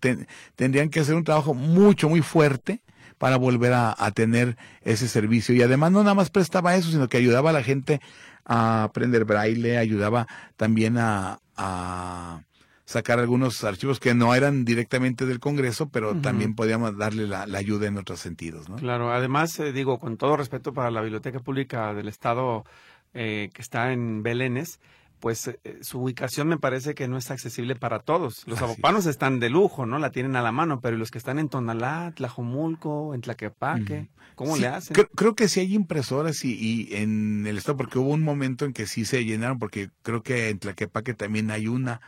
tendrían 0.54 0.90
que 0.90 1.00
hacer 1.00 1.16
un 1.16 1.24
trabajo 1.24 1.54
mucho 1.54 2.08
muy 2.08 2.22
fuerte 2.22 2.80
para 3.18 3.36
volver 3.36 3.72
a, 3.72 3.94
a, 3.96 4.10
tener 4.10 4.58
ese 4.82 5.08
servicio. 5.08 5.54
Y 5.54 5.62
además 5.62 5.90
no 5.90 6.02
nada 6.02 6.14
más 6.14 6.28
prestaba 6.28 6.76
eso, 6.76 6.90
sino 6.90 7.08
que 7.08 7.16
ayudaba 7.16 7.48
a 7.48 7.52
la 7.54 7.62
gente 7.62 8.02
a 8.46 8.84
aprender 8.84 9.24
braille, 9.24 9.76
ayudaba 9.76 10.26
también 10.56 10.96
a, 10.96 11.40
a 11.56 12.40
sacar 12.86 13.18
algunos 13.18 13.62
archivos 13.64 13.98
que 13.98 14.14
no 14.14 14.34
eran 14.34 14.64
directamente 14.64 15.26
del 15.26 15.40
Congreso, 15.40 15.88
pero 15.88 16.14
también 16.16 16.54
podíamos 16.54 16.96
darle 16.96 17.26
la, 17.26 17.42
ayuda 17.42 17.88
en 17.88 17.98
otros 17.98 18.20
sentidos. 18.20 18.68
¿no? 18.68 18.76
Claro, 18.76 19.12
además, 19.12 19.58
eh, 19.58 19.72
digo, 19.72 19.98
con 19.98 20.16
todo 20.16 20.36
respeto 20.36 20.72
para 20.72 20.92
la 20.92 21.00
Biblioteca 21.00 21.40
Pública 21.40 21.92
del 21.94 22.06
Estado 22.06 22.64
eh, 23.12 23.50
que 23.52 23.60
está 23.60 23.92
en 23.92 24.22
Belénes, 24.22 24.78
pues 25.20 25.48
eh, 25.48 25.58
su 25.80 26.00
ubicación 26.00 26.48
me 26.48 26.58
parece 26.58 26.94
que 26.94 27.08
no 27.08 27.16
es 27.16 27.30
accesible 27.30 27.74
para 27.74 28.00
todos. 28.00 28.46
Los 28.46 28.60
abopanos 28.60 29.06
están 29.06 29.40
de 29.40 29.50
lujo, 29.50 29.86
¿no? 29.86 29.98
La 29.98 30.10
tienen 30.10 30.36
a 30.36 30.42
la 30.42 30.52
mano, 30.52 30.80
pero 30.80 30.96
los 30.96 31.10
que 31.10 31.18
están 31.18 31.38
en 31.38 31.48
Tonalá, 31.48 32.12
Tlajomulco, 32.14 33.14
en 33.14 33.22
Tlaquepaque, 33.22 34.08
¿cómo 34.34 34.56
le 34.56 34.68
hacen? 34.68 34.96
Creo, 35.14 35.34
que 35.34 35.48
sí 35.48 35.60
hay 35.60 35.74
impresoras 35.74 36.44
y, 36.44 36.88
en 36.92 37.46
el 37.46 37.58
estado, 37.58 37.76
porque 37.76 37.98
hubo 37.98 38.10
un 38.10 38.22
momento 38.22 38.64
en 38.64 38.72
que 38.72 38.86
sí 38.86 39.04
se 39.04 39.24
llenaron, 39.24 39.58
porque 39.58 39.90
creo 40.02 40.22
que 40.22 40.50
en 40.50 40.58
Tlaquepaque 40.58 41.14
también 41.14 41.50
hay 41.50 41.66
una. 41.66 42.00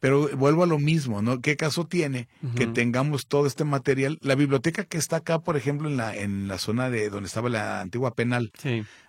Pero 0.00 0.28
vuelvo 0.36 0.62
a 0.62 0.66
lo 0.66 0.78
mismo, 0.78 1.22
¿no? 1.22 1.40
¿Qué 1.40 1.56
caso 1.56 1.86
tiene 1.86 2.28
que 2.56 2.66
tengamos 2.66 3.26
todo 3.26 3.46
este 3.46 3.64
material? 3.64 4.18
La 4.22 4.34
biblioteca 4.34 4.84
que 4.84 4.98
está 4.98 5.16
acá, 5.16 5.40
por 5.40 5.56
ejemplo, 5.56 5.88
en 5.88 5.96
la, 5.96 6.16
en 6.16 6.48
la 6.48 6.58
zona 6.58 6.90
de 6.90 7.10
donde 7.10 7.26
estaba 7.26 7.48
la 7.48 7.80
antigua 7.80 8.14
penal, 8.14 8.52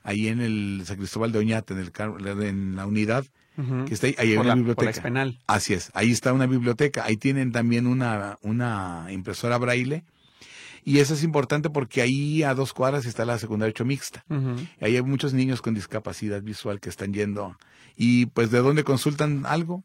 ahí 0.04 0.28
en 0.28 0.42
el 0.42 0.84
San 0.86 0.98
Cristóbal 0.98 1.32
de 1.32 1.40
Oñate, 1.40 1.74
en, 1.74 1.80
el, 1.80 2.44
en 2.44 2.76
la 2.76 2.86
unidad, 2.86 3.26
que 3.56 3.94
está 3.94 4.08
ahí, 4.08 4.16
ahí 4.18 4.32
hay 4.32 4.38
una 4.38 4.56
biblioteca. 4.56 5.02
penal. 5.02 5.40
Así 5.48 5.74
es, 5.74 5.92
ahí 5.94 6.12
está 6.12 6.34
una 6.34 6.48
biblioteca, 6.48 7.06
ahí 7.06 7.18
tienen 7.18 7.52
también 7.52 7.88
una, 7.88 8.38
una 8.42 9.08
impresora 9.10 9.58
braille 9.58 10.04
y 10.86 11.00
eso 11.00 11.14
es 11.14 11.24
importante 11.24 11.70
porque 11.70 12.02
ahí 12.02 12.44
a 12.44 12.54
dos 12.54 12.74
cuadras 12.74 13.06
está 13.06 13.26
la 13.26 13.38
secundaria 13.38 13.72
hecho 13.72 13.86
mixta. 13.86 14.26
Ahí 14.82 14.96
hay 14.96 15.02
muchos 15.02 15.34
niños 15.34 15.62
con 15.62 15.74
discapacidad 15.74 16.42
visual 16.42 16.80
que 16.80 16.90
están 16.90 17.14
yendo. 17.14 17.58
Y 17.96 18.26
pues 18.28 18.52
de 18.52 18.60
dónde 18.60 18.84
consultan 18.84 19.46
algo 19.46 19.84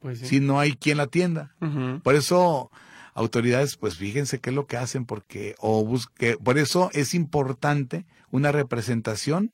pues 0.00 0.18
si 0.20 0.40
no 0.40 0.58
hay 0.58 0.72
quien 0.72 0.96
la 0.96 1.04
atienda. 1.04 1.54
Por 2.02 2.14
eso 2.14 2.70
autoridades, 3.14 3.76
pues 3.76 3.96
fíjense 3.96 4.40
qué 4.40 4.50
es 4.50 4.56
lo 4.56 4.66
que 4.66 4.76
hacen 4.76 5.04
porque 5.04 5.54
o 5.58 5.84
busque, 5.84 6.36
por 6.42 6.58
eso 6.58 6.90
es 6.94 7.14
importante 7.14 8.06
una 8.30 8.50
representación 8.50 9.52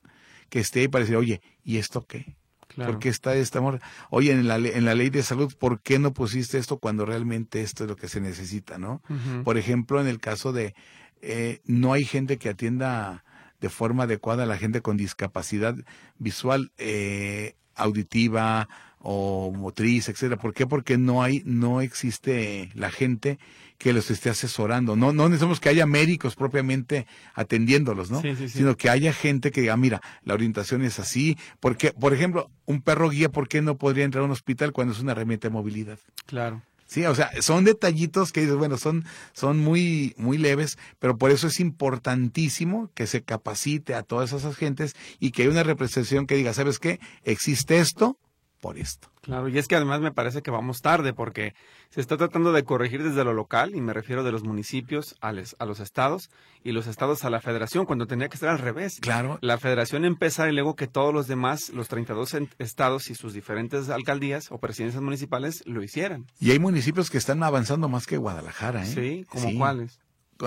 que 0.49 0.61
esté 0.61 0.81
ahí 0.81 0.89
para 0.89 1.03
decir, 1.05 1.17
oye, 1.17 1.41
¿y 1.65 1.79
esto 1.79 2.07
qué? 2.07 2.37
¿Por 2.77 2.99
qué 2.99 3.09
está 3.09 3.35
esta 3.35 3.59
amor? 3.59 3.81
Oye, 4.11 4.33
en 4.33 4.47
la, 4.47 4.57
en 4.57 4.85
la 4.85 4.95
ley 4.95 5.11
de 5.11 5.23
salud, 5.23 5.53
¿por 5.59 5.81
qué 5.81 5.99
no 5.99 6.13
pusiste 6.13 6.59
esto 6.59 6.79
cuando 6.79 7.07
realmente 7.07 7.63
esto 7.63 7.85
es 7.85 7.89
lo 7.89 7.97
que 7.97 8.09
se 8.09 8.21
necesita, 8.21 8.79
no? 8.79 9.03
Por 9.45 9.57
ejemplo, 9.57 10.01
en 10.01 10.07
el 10.07 10.21
caso 10.21 10.53
de 10.53 10.75
eh, 11.23 11.61
no 11.65 11.93
hay 11.93 12.05
gente 12.05 12.37
que 12.37 12.51
atienda 12.51 13.25
de 13.61 13.71
forma 13.71 14.05
adecuada 14.05 14.43
a 14.43 14.47
la 14.47 14.59
gente 14.59 14.83
con 14.83 14.97
discapacidad 14.97 15.75
visual, 16.19 16.73
eh, 16.77 17.55
auditiva 17.75 18.69
o 19.09 19.53
motriz, 19.53 20.09
etcétera. 20.09 20.41
¿Por 20.41 20.53
qué? 20.53 20.67
Porque 20.67 20.99
no 20.99 21.23
hay, 21.23 21.41
no 21.45 21.81
existe 21.81 22.71
la 22.75 22.91
gente 22.91 23.39
que 23.79 23.93
los 23.93 24.11
esté 24.11 24.31
asesorando. 24.31 24.97
No, 24.97 25.13
no 25.13 25.29
necesitamos 25.29 25.61
que 25.61 25.69
haya 25.69 25.87
médicos 25.87 26.35
propiamente 26.35 27.07
atendiéndolos, 27.35 28.11
¿no? 28.11 28.21
Sino 28.49 28.77
que 28.77 28.91
haya 28.91 29.13
gente 29.13 29.53
que 29.53 29.61
diga, 29.61 29.77
mira, 29.77 30.01
la 30.25 30.35
orientación 30.35 30.83
es 30.83 30.99
así. 30.99 31.39
Porque, 31.61 31.93
por 31.93 32.15
ejemplo, 32.15 32.51
un 32.65 32.83
perro 32.83 33.09
guía, 33.09 33.29
¿por 33.29 33.47
qué 33.47 33.63
no 33.63 33.77
podría 33.77 34.05
entrar 34.05 34.23
a 34.23 34.25
un 34.25 34.33
hospital 34.33 34.73
cuando 34.73 34.93
es 34.93 34.99
una 34.99 35.13
herramienta 35.13 35.47
de 35.47 35.53
movilidad? 35.53 36.01
Claro. 36.27 36.63
Sí, 36.87 37.05
o 37.05 37.15
sea, 37.15 37.31
son 37.43 37.65
detallitos 37.65 38.33
que 38.33 38.41
dices, 38.41 38.57
bueno, 38.57 38.77
son, 38.77 39.05
son 39.33 39.59
muy, 39.59 40.15
muy 40.17 40.37
leves, 40.37 40.79
pero 40.99 41.17
por 41.17 41.31
eso 41.31 41.47
es 41.47 41.61
importantísimo 41.61 42.91
que 42.95 43.07
se 43.07 43.23
capacite 43.23 43.95
a 43.95 44.03
todas 44.03 44.33
esas 44.33 44.57
gentes 44.57 44.97
y 45.21 45.31
que 45.31 45.43
haya 45.43 45.51
una 45.53 45.63
representación 45.63 46.27
que 46.27 46.37
diga, 46.37 46.55
¿sabes 46.55 46.79
qué? 46.81 46.99
Existe 47.25 47.79
esto, 47.79 48.17
por 48.61 48.79
esto. 48.79 49.09
Claro, 49.23 49.49
y 49.49 49.59
es 49.59 49.67
que 49.67 49.77
además 49.77 50.01
me 50.01 50.13
parece 50.13 50.43
que 50.43 50.51
vamos 50.51 50.83
tarde 50.83 51.13
porque 51.13 51.55
se 51.91 52.01
está 52.01 52.17
tratando 52.17 52.53
de 52.53 52.63
corregir 52.63 53.03
desde 53.03 53.25
lo 53.25 53.33
local, 53.33 53.75
y 53.75 53.81
me 53.81 53.93
refiero 53.93 54.23
de 54.23 54.33
los 54.33 54.45
municipios 54.45 55.17
a, 55.21 55.33
los 55.33 55.81
estados 55.81 56.31
y 56.63 56.73
los 56.73 56.87
estados 56.87 57.25
a 57.25 57.31
la 57.31 57.41
federación, 57.41 57.87
cuando 57.87 58.07
tenía 58.07 58.29
que 58.29 58.37
ser 58.37 58.49
al 58.49 58.59
revés. 58.59 58.99
Claro. 59.01 59.39
La 59.41 59.59
federación 59.59 60.05
empezar 60.05 60.49
y 60.49 60.53
luego 60.53 60.77
que 60.77 60.87
todos 60.87 61.13
los 61.13 61.27
demás, 61.27 61.71
los 61.71 61.89
32 61.89 62.37
estados 62.59 63.11
y 63.11 63.15
sus 63.15 63.33
diferentes 63.35 63.89
alcaldías 63.89 64.51
o 64.51 64.59
presidencias 64.59 65.03
municipales 65.03 65.63
lo 65.67 65.83
hicieran. 65.83 66.27
Y 66.39 66.53
hay 66.53 66.59
municipios 66.59 67.11
que 67.11 67.19
están 67.19 67.43
avanzando 67.43 67.89
más 67.89 68.07
que 68.07 68.17
Guadalajara, 68.17 68.85
¿eh? 68.85 68.87
Sí, 68.87 69.27
¿como 69.29 69.57
cuáles? 69.59 69.99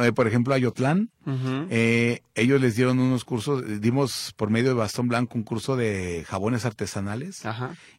Eh, 0.01 0.11
por 0.11 0.27
ejemplo, 0.27 0.53
Ayotlán, 0.53 1.09
eh, 1.69 2.21
ellos 2.35 2.61
les 2.61 2.75
dieron 2.75 2.99
unos 2.99 3.25
cursos, 3.25 3.63
dimos 3.81 4.33
por 4.35 4.49
medio 4.49 4.69
de 4.69 4.75
Bastón 4.75 5.07
Blanco 5.07 5.37
un 5.37 5.43
curso 5.43 5.75
de 5.75 6.25
jabones 6.27 6.65
artesanales 6.65 7.43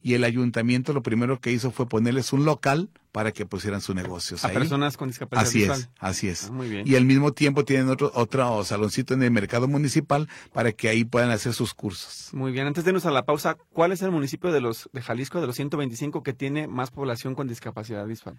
y 0.02 0.14
el 0.14 0.24
ayuntamiento 0.24 0.92
lo 0.92 1.02
primero 1.02 1.40
que 1.40 1.50
hizo 1.50 1.70
fue 1.70 1.88
ponerles 1.88 2.32
un 2.32 2.44
local 2.44 2.90
para 3.12 3.32
que 3.32 3.46
pusieran 3.46 3.80
su 3.80 3.92
negocio. 3.92 4.36
A 4.42 4.48
personas 4.50 4.96
con 4.96 5.08
discapacidad 5.08 5.72
Así 5.72 5.82
es, 5.82 5.88
así 5.98 6.28
es. 6.28 6.46
Ah, 6.48 6.52
muy 6.52 6.68
bien. 6.68 6.86
Y 6.86 6.94
al 6.94 7.04
mismo 7.04 7.32
tiempo 7.32 7.64
tienen 7.64 7.88
otro, 7.88 8.12
otro 8.14 8.62
saloncito 8.64 9.14
en 9.14 9.22
el 9.24 9.32
mercado 9.32 9.66
municipal 9.66 10.28
para 10.52 10.72
que 10.72 10.88
ahí 10.88 11.04
puedan 11.04 11.30
hacer 11.30 11.52
sus 11.52 11.74
cursos. 11.74 12.30
Muy 12.32 12.52
bien, 12.52 12.66
antes 12.68 12.84
de 12.84 12.90
irnos 12.90 13.06
a 13.06 13.10
la 13.10 13.24
pausa, 13.24 13.56
¿cuál 13.72 13.90
es 13.90 14.02
el 14.02 14.12
municipio 14.12 14.52
de 14.52 14.60
los 14.60 14.88
de 14.92 15.02
Jalisco, 15.02 15.40
de 15.40 15.48
los 15.48 15.56
125, 15.56 16.22
que 16.22 16.32
tiene 16.32 16.68
más 16.68 16.90
población 16.90 17.34
con 17.34 17.48
discapacidad 17.48 18.06
visual? 18.06 18.38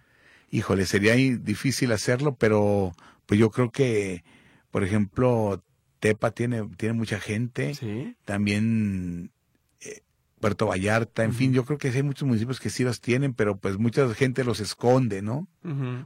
híjole, 0.52 0.86
sería 0.86 1.14
difícil 1.14 1.92
hacerlo, 1.94 2.36
pero 2.36 2.94
pues 3.32 3.40
yo 3.40 3.50
creo 3.50 3.72
que, 3.72 4.26
por 4.72 4.84
ejemplo, 4.84 5.64
Tepa 6.02 6.32
tiene, 6.32 6.68
tiene 6.76 6.92
mucha 6.92 7.18
gente. 7.18 7.76
¿Sí? 7.76 8.14
También 8.26 9.32
eh, 9.80 10.02
Puerto 10.42 10.66
Vallarta, 10.66 11.24
en 11.24 11.34
fin, 11.34 11.54
yo 11.54 11.64
creo 11.64 11.78
que 11.78 11.88
hay 11.88 12.04
muchos 12.04 12.28
municipios 12.28 12.60
que 12.60 12.70
sí 12.70 12.84
los 12.84 13.00
tienen, 13.00 13.34
pero 13.34 13.56
pues 13.56 13.78
mucha 13.78 14.14
gente 14.16 14.44
los 14.44 14.60
esconde, 14.60 15.22
¿no? 15.22 15.48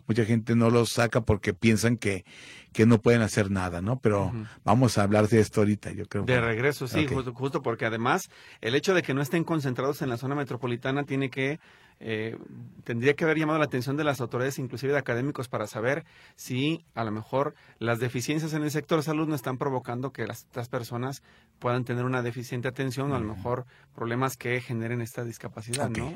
Mucha 0.06 0.24
gente 0.24 0.56
no 0.56 0.70
los 0.70 0.90
saca 0.90 1.22
porque 1.22 1.56
piensan 1.56 1.98
que, 1.98 2.26
que 2.72 2.86
no 2.86 3.02
pueden 3.02 3.24
hacer 3.24 3.50
nada, 3.50 3.82
¿no? 3.82 4.00
Pero 4.02 4.32
vamos 4.64 5.00
a 5.00 5.02
hablar 5.02 5.28
de 5.28 5.40
esto 5.40 5.62
ahorita, 5.62 5.94
yo 5.94 6.06
creo. 6.06 6.26
De 6.26 6.40
regreso, 6.40 6.88
sí, 6.88 7.08
justo, 7.08 7.34
justo 7.34 7.64
porque 7.64 7.88
además 7.88 8.30
el 8.62 8.76
hecho 8.76 8.94
de 8.94 9.02
que 9.02 9.16
no 9.16 9.24
estén 9.24 9.44
concentrados 9.44 10.04
en 10.04 10.10
la 10.10 10.18
zona 10.18 10.36
metropolitana 10.36 11.06
tiene 11.06 11.32
que 11.32 11.60
eh, 12.00 12.38
tendría 12.84 13.14
que 13.14 13.24
haber 13.24 13.38
llamado 13.38 13.60
la 13.60 13.66
atención 13.66 13.98
de 13.98 14.04
las 14.04 14.22
autoridades, 14.22 14.60
inclusive 14.60 14.94
de 14.94 15.00
académicos, 15.00 15.48
para 15.48 15.68
saber 15.68 16.06
si 16.36 16.86
a 16.94 17.04
lo 17.04 17.12
mejor 17.12 17.56
las 17.80 18.00
deficiencias 18.00 18.54
en 18.54 18.64
el 18.64 18.72
sector 18.72 19.02
salud 19.04 19.28
no 19.28 19.36
están 19.36 19.58
provocando 19.58 20.12
que 20.12 20.28
las, 20.28 20.44
estas 20.44 20.70
personas 20.70 21.24
puedan 21.60 21.86
tener 21.86 22.06
una 22.06 22.22
deficiente 22.22 22.68
atención 22.68 23.12
o 23.12 23.16
a 23.16 23.20
lo 23.20 23.34
mejor 23.34 23.66
problemas 23.96 24.38
que 24.38 24.60
generen 24.62 25.02
esta 25.02 25.24
discapacidad, 25.24 25.90
¿no? 25.90 26.14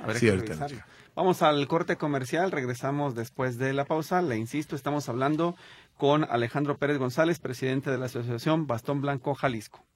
Vamos 1.16 1.42
al 1.42 1.68
corte 1.68 1.96
comercial, 1.96 2.52
regresamos 2.52 3.16
después 3.16 3.58
de 3.58 3.74
la 3.74 3.86
pausa. 3.86 4.22
Le 4.22 4.38
insisto, 4.38 4.76
estamos 4.76 5.10
hablando 5.10 5.56
con 5.98 6.24
Alejandro 6.24 6.78
Pérez 6.78 6.98
González, 6.98 7.40
presidente 7.40 7.90
de 7.90 7.98
la 7.98 8.06
Asociación 8.06 8.68
Bastón 8.68 9.02
Blanco 9.02 9.34
Jalisco. 9.34 9.89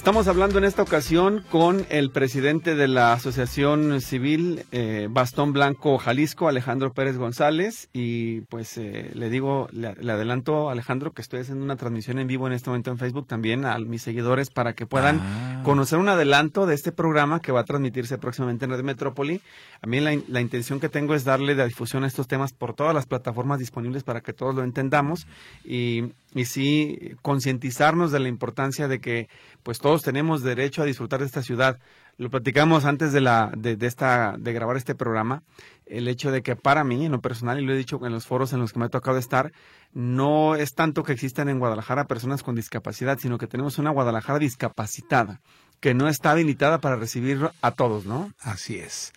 Estamos 0.00 0.28
hablando 0.28 0.56
en 0.56 0.64
esta 0.64 0.80
ocasión 0.80 1.44
con 1.50 1.84
el 1.90 2.10
presidente 2.10 2.74
de 2.74 2.88
la 2.88 3.12
Asociación 3.12 4.00
Civil 4.00 4.64
eh, 4.72 5.08
Bastón 5.10 5.52
Blanco 5.52 5.98
Jalisco, 5.98 6.48
Alejandro 6.48 6.94
Pérez 6.94 7.18
González, 7.18 7.90
y 7.92 8.40
pues 8.40 8.78
eh, 8.78 9.10
le 9.12 9.28
digo, 9.28 9.68
le, 9.72 9.88
adelanto 9.88 10.70
Alejandro 10.70 11.12
que 11.12 11.20
estoy 11.20 11.40
haciendo 11.40 11.62
una 11.62 11.76
transmisión 11.76 12.18
en 12.18 12.28
vivo 12.28 12.46
en 12.46 12.54
este 12.54 12.70
momento 12.70 12.90
en 12.90 12.96
Facebook 12.96 13.26
también 13.26 13.66
a 13.66 13.78
mis 13.78 14.00
seguidores 14.00 14.48
para 14.48 14.72
que 14.72 14.86
puedan 14.86 15.20
ah. 15.20 15.60
conocer 15.66 15.98
un 15.98 16.08
adelanto 16.08 16.64
de 16.64 16.76
este 16.76 16.92
programa 16.92 17.40
que 17.40 17.52
va 17.52 17.60
a 17.60 17.64
transmitirse 17.64 18.16
próximamente 18.16 18.64
en 18.64 18.70
Red 18.70 18.82
Metrópoli. 18.82 19.42
A 19.82 19.86
mí 19.86 20.00
la, 20.00 20.18
la 20.28 20.40
intención 20.40 20.80
que 20.80 20.88
tengo 20.88 21.14
es 21.14 21.24
darle 21.24 21.54
la 21.54 21.66
difusión 21.66 22.04
a 22.04 22.06
estos 22.06 22.26
temas 22.26 22.54
por 22.54 22.72
todas 22.72 22.94
las 22.94 23.04
plataformas 23.04 23.58
disponibles 23.58 24.02
para 24.02 24.22
que 24.22 24.32
todos 24.32 24.54
lo 24.54 24.64
entendamos 24.64 25.26
y 25.62 26.14
y 26.34 26.44
sí 26.44 27.16
concientizarnos 27.22 28.12
de 28.12 28.20
la 28.20 28.28
importancia 28.28 28.88
de 28.88 29.00
que 29.00 29.28
pues 29.62 29.78
todos 29.78 30.02
tenemos 30.02 30.42
derecho 30.42 30.82
a 30.82 30.86
disfrutar 30.86 31.20
de 31.20 31.26
esta 31.26 31.42
ciudad. 31.42 31.78
Lo 32.18 32.30
platicamos 32.30 32.84
antes 32.84 33.12
de 33.12 33.20
la 33.20 33.50
de, 33.56 33.76
esta 33.80 34.36
de 34.38 34.52
grabar 34.52 34.76
este 34.76 34.94
programa, 34.94 35.42
el 35.86 36.06
hecho 36.06 36.30
de 36.30 36.42
que 36.42 36.54
para 36.54 36.84
mí 36.84 37.06
en 37.06 37.12
lo 37.12 37.20
personal 37.20 37.58
y 37.58 37.64
lo 37.64 37.72
he 37.72 37.76
dicho 37.76 37.98
en 38.04 38.12
los 38.12 38.26
foros 38.26 38.52
en 38.52 38.60
los 38.60 38.72
que 38.72 38.78
me 38.78 38.84
ha 38.84 38.90
tocado 38.90 39.18
estar, 39.18 39.52
no 39.92 40.54
es 40.54 40.74
tanto 40.74 41.02
que 41.02 41.12
existan 41.12 41.48
en 41.48 41.58
Guadalajara 41.58 42.06
personas 42.06 42.42
con 42.42 42.54
discapacidad, 42.54 43.18
sino 43.18 43.38
que 43.38 43.46
tenemos 43.46 43.78
una 43.78 43.90
Guadalajara 43.90 44.38
discapacitada 44.38 45.40
que 45.80 45.94
no 45.94 46.08
está 46.08 46.32
habilitada 46.32 46.80
para 46.80 46.96
recibir 46.96 47.50
a 47.62 47.70
todos, 47.70 48.04
¿no? 48.04 48.32
Así 48.40 48.76
es. 48.76 49.12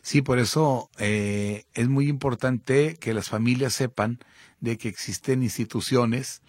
Sí, 0.00 0.22
por 0.22 0.38
eso 0.38 0.90
eh, 0.98 1.64
es 1.74 1.88
muy 1.88 2.08
importante 2.08 2.96
que 3.00 3.14
las 3.14 3.28
familias 3.28 3.72
sepan 3.72 4.20
de 4.60 4.78
que 4.78 4.88
existen 4.88 5.42
instituciones 5.42 6.42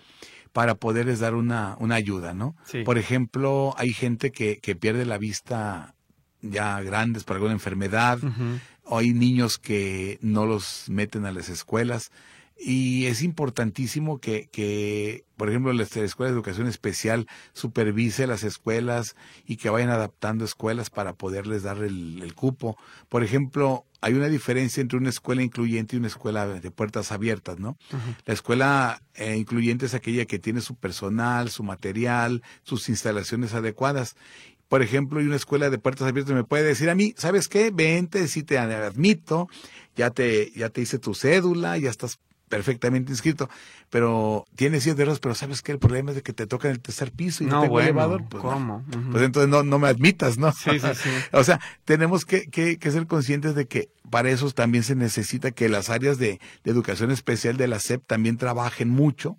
para 0.56 0.76
poderles 0.76 1.20
dar 1.20 1.36
una, 1.36 1.76
una 1.82 1.96
ayuda, 1.96 2.34
¿no? 2.34 2.56
Por 2.86 2.98
ejemplo, 2.98 3.76
hay 3.78 3.92
gente 3.92 4.32
que, 4.32 4.60
que 4.60 4.74
pierde 4.74 5.06
la 5.06 5.18
vista 5.18 5.96
ya 6.42 6.80
grandes 6.82 7.26
por 7.26 7.36
alguna 7.36 7.52
enfermedad, 7.52 8.20
o 8.86 8.98
hay 8.98 9.12
niños 9.12 9.58
que 9.58 10.18
no 10.22 10.46
los 10.46 10.86
meten 10.88 11.26
a 11.26 11.34
las 11.34 11.50
escuelas. 11.50 12.10
Y 12.58 13.08
es 13.08 13.22
importantísimo 13.22 14.20
que, 14.20 14.48
que, 14.52 15.26
por 15.36 15.50
ejemplo, 15.50 15.74
la 15.74 15.84
Escuela 15.84 16.32
de 16.32 16.36
Educación 16.36 16.68
Especial 16.68 17.28
supervise 17.54 18.28
las 18.28 18.44
escuelas 18.44 19.16
y 19.46 19.58
que 19.58 19.70
vayan 19.70 19.90
adaptando 19.90 20.46
escuelas 20.46 20.90
para 20.90 21.14
poderles 21.14 21.64
dar 21.64 21.78
el, 21.84 22.22
el 22.24 22.34
cupo. 22.34 22.78
Por 23.10 23.24
ejemplo, 23.24 23.86
hay 24.06 24.14
una 24.14 24.28
diferencia 24.28 24.82
entre 24.82 25.00
una 25.00 25.10
escuela 25.10 25.42
incluyente 25.42 25.96
y 25.96 26.00
una 26.00 26.08
escuela 26.08 26.46
de 26.48 26.72
puertas 26.72 27.12
abiertas, 27.12 27.60
¿no? 27.60 27.76
La 28.26 28.36
escuela 28.36 29.02
eh, 29.16 29.36
incluyente 29.36 29.88
es 29.88 29.96
aquella 29.96 30.26
que 30.26 30.38
tiene 30.38 30.62
su 30.62 30.76
personal, 30.76 31.50
su 31.50 31.64
material, 31.64 32.44
sus 32.62 32.88
instalaciones 32.88 33.56
adecuadas, 33.56 34.16
por 34.68 34.82
ejemplo, 34.82 35.22
y 35.22 35.26
una 35.26 35.36
escuela 35.36 35.70
de 35.70 35.78
puertas 35.78 36.08
abiertas 36.08 36.36
me 36.36 36.44
puede 36.44 36.64
decir 36.64 36.90
a 36.90 36.96
mí, 36.96 37.14
¿sabes 37.18 37.48
qué? 37.48 37.72
Vente, 37.72 38.28
si 38.28 38.44
te 38.44 38.58
admito, 38.58 39.48
ya 39.96 40.10
te, 40.10 40.52
ya 40.52 40.70
te 40.70 40.82
hice 40.82 41.00
tu 41.00 41.14
cédula, 41.14 41.78
ya 41.78 41.90
estás 41.90 42.20
perfectamente 42.50 43.12
inscrito, 43.12 43.50
pero 43.90 44.46
tienes 44.56 44.84
siete 44.84 45.02
errores, 45.02 45.20
pero 45.20 45.36
¿sabes 45.36 45.62
qué? 45.62 45.72
El 45.72 45.80
problema 45.80 46.12
es 46.12 46.16
de 46.16 46.24
que 46.24 46.34
te 46.34 46.48
toca 46.48 46.68
en 46.68 46.74
el 46.74 46.80
tercer 46.80 47.12
piso 47.12 47.44
y 47.44 47.48
no, 47.48 47.62
tengo 47.62 47.80
elevador. 47.80 48.24
Pues, 48.30 48.42
¿Cómo? 48.42 48.84
pues 49.12 49.24
entonces 49.24 49.50
no, 49.50 49.64
no 49.64 49.80
me 49.80 49.88
admitas, 49.88 50.38
¿no? 50.38 50.52
Sí, 50.52 50.80
sí, 50.80 50.88
sí. 50.96 51.10
o 51.32 51.44
sea, 51.44 51.60
tenemos 51.86 52.26
que, 52.26 52.48
que, 52.48 52.78
que, 52.78 52.92
ser 52.92 53.08
conscientes 53.08 53.56
de 53.56 53.68
que 53.68 53.90
para 54.10 54.30
eso 54.30 54.50
también 54.52 54.84
se 54.84 54.96
necesita 54.96 55.52
que 55.52 55.70
las 55.70 55.90
áreas 55.90 56.18
de, 56.18 56.40
de 56.64 56.72
educación 56.72 57.12
especial 57.12 57.58
de 57.58 57.68
la 57.68 57.80
SEP 57.80 58.06
también 58.06 58.38
trabajen 58.38 58.90
mucho 58.90 59.38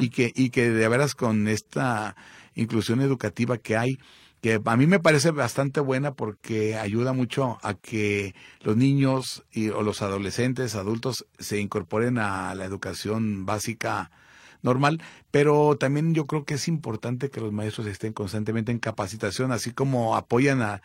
y, 0.00 0.10
que, 0.10 0.32
y 0.34 0.50
que 0.50 0.70
de 0.70 0.88
veras 0.88 1.14
con 1.14 1.46
esta 1.46 2.16
inclusión 2.54 3.00
educativa 3.00 3.58
que 3.58 3.76
hay, 3.76 3.98
que 4.40 4.60
a 4.64 4.76
mí 4.76 4.86
me 4.86 5.00
parece 5.00 5.30
bastante 5.30 5.80
buena 5.80 6.14
porque 6.14 6.76
ayuda 6.76 7.12
mucho 7.12 7.58
a 7.62 7.74
que 7.74 8.34
los 8.60 8.76
niños 8.76 9.44
y, 9.52 9.68
o 9.68 9.82
los 9.82 10.02
adolescentes, 10.02 10.74
adultos, 10.74 11.26
se 11.38 11.60
incorporen 11.60 12.18
a 12.18 12.54
la 12.54 12.64
educación 12.64 13.44
básica 13.44 14.10
normal, 14.62 15.02
pero 15.30 15.76
también 15.76 16.14
yo 16.14 16.26
creo 16.26 16.44
que 16.44 16.54
es 16.54 16.68
importante 16.68 17.30
que 17.30 17.40
los 17.40 17.52
maestros 17.52 17.86
estén 17.86 18.12
constantemente 18.12 18.72
en 18.72 18.78
capacitación, 18.78 19.52
así 19.52 19.72
como 19.72 20.16
apoyan 20.16 20.62
a, 20.62 20.82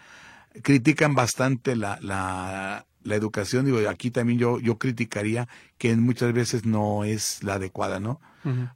critican 0.62 1.15
bastante 1.15 1.76
la, 1.76 1.98
la, 2.02 2.86
la 3.06 3.15
educación, 3.15 3.65
digo, 3.65 3.78
aquí 3.88 4.10
también 4.12 4.39
yo, 4.39 4.60
yo 4.60 4.78
criticaría 4.78 5.48
que 5.78 5.96
muchas 5.96 6.34
veces 6.34 6.65
no 6.65 7.04
es 7.04 7.44
la 7.44 7.54
adecuada, 7.54 8.00
¿no? 8.00 8.20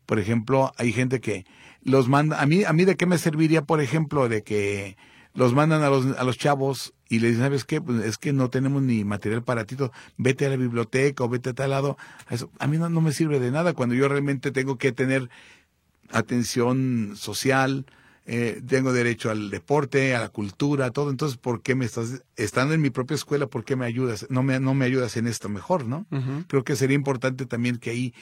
Por 0.08 0.18
ejemplo, 0.18 0.72
hay 0.78 0.92
gente 0.92 1.20
que 1.20 1.46
los 1.84 2.08
manda, 2.08 2.42
a 2.42 2.46
mí, 2.48 2.63
a 2.63 2.74
mí 2.74 2.86
de 2.86 2.96
qué 2.96 3.06
me 3.06 3.20
serviría, 3.20 3.63
por 3.63 3.82
ejemplo, 3.82 4.28
de 4.28 4.42
que 4.44 4.98
los 5.36 5.54
mandan 5.54 5.84
a 5.84 5.89
los, 5.89 6.18
a 6.18 6.24
los 6.24 6.38
chavos 6.38 6.94
y 7.08 7.20
les 7.20 7.32
dicen, 7.32 7.46
¿sabes 7.46 7.65
qué? 7.65 7.80
Pues 7.80 8.04
es 8.04 8.18
que 8.18 8.34
no 8.34 8.50
tenemos 8.50 8.82
ni 8.82 9.04
material 9.04 9.44
para 9.44 9.65
ti, 9.65 9.78
vete 10.18 10.48
a 10.48 10.50
la 10.50 10.58
biblioteca 10.58 11.24
o 11.24 11.30
vete 11.30 11.52
a 11.52 11.54
tal 11.54 11.70
lado. 11.72 11.98
Eso, 12.30 12.52
a 12.58 12.68
mí 12.68 12.78
no, 12.78 12.89
no 12.89 13.02
me 13.02 13.12
sirve 13.12 13.39
de 13.39 13.52
nada 13.52 13.74
cuando 13.74 13.94
yo 13.96 14.08
realmente 14.08 14.52
tengo 14.52 14.78
que 14.78 14.92
tener 14.92 15.30
atención 16.12 17.13
social, 17.15 17.86
eh, 18.32 18.62
tengo 18.68 18.94
derecho 18.94 19.32
al 19.32 19.50
deporte, 19.50 20.13
a 20.13 20.20
la 20.20 20.30
cultura, 20.30 20.86
a 20.86 20.92
todo. 20.92 21.10
Entonces, 21.10 21.39
¿por 21.39 21.63
qué 21.63 21.74
me 21.74 21.84
estás, 21.86 22.22
estando 22.36 22.76
en 22.76 22.82
mi 22.82 22.92
propia 22.92 23.15
escuela, 23.15 23.48
por 23.48 23.65
qué 23.65 23.76
me 23.76 23.88
ayudas? 23.88 24.28
No 24.30 24.44
me, 24.44 24.60
no 24.60 24.76
me 24.76 24.86
ayudas 24.86 25.18
en 25.18 25.26
esto 25.26 25.50
mejor, 25.50 25.86
¿no? 25.86 26.06
Creo 26.48 26.63
que 26.63 26.76
sería 26.76 26.94
importante 26.94 27.48
también 27.48 27.78
que 27.78 27.89
ahí 27.89 28.13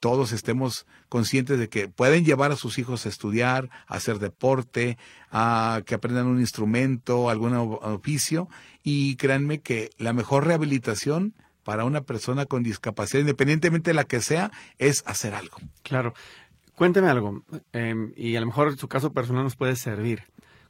todos 0.00 0.32
estemos 0.32 0.84
conscientes 1.08 1.60
de 1.60 1.68
que 1.68 1.86
pueden 1.86 2.24
llevar 2.24 2.50
a 2.50 2.56
sus 2.56 2.76
hijos 2.78 3.06
a 3.06 3.08
estudiar, 3.08 3.70
a 3.86 3.94
hacer 3.94 4.18
deporte, 4.18 4.98
a 5.30 5.80
que 5.86 5.94
aprendan 5.94 6.26
un 6.26 6.40
instrumento, 6.40 7.30
algún 7.30 7.54
oficio. 7.54 8.48
Y 8.82 9.14
créanme 9.14 9.60
que 9.60 9.90
la 9.96 10.12
mejor 10.12 10.44
rehabilitación 10.44 11.34
para 11.62 11.84
una 11.84 12.00
persona 12.00 12.46
con 12.46 12.64
discapacidad, 12.64 13.20
independientemente 13.20 13.90
de 13.90 13.94
la 13.94 14.04
que 14.04 14.20
sea, 14.20 14.50
es 14.78 15.04
hacer 15.06 15.34
algo. 15.34 15.58
Claro. 15.82 16.14
Cuénteme 16.76 17.08
algo, 17.08 17.42
em, 17.72 18.12
y 18.16 18.36
a 18.36 18.40
lo 18.40 18.46
mejor 18.46 18.76
su 18.76 18.86
caso 18.86 19.10
personal 19.14 19.44
nos 19.44 19.56
puede 19.56 19.76
servir. 19.76 20.24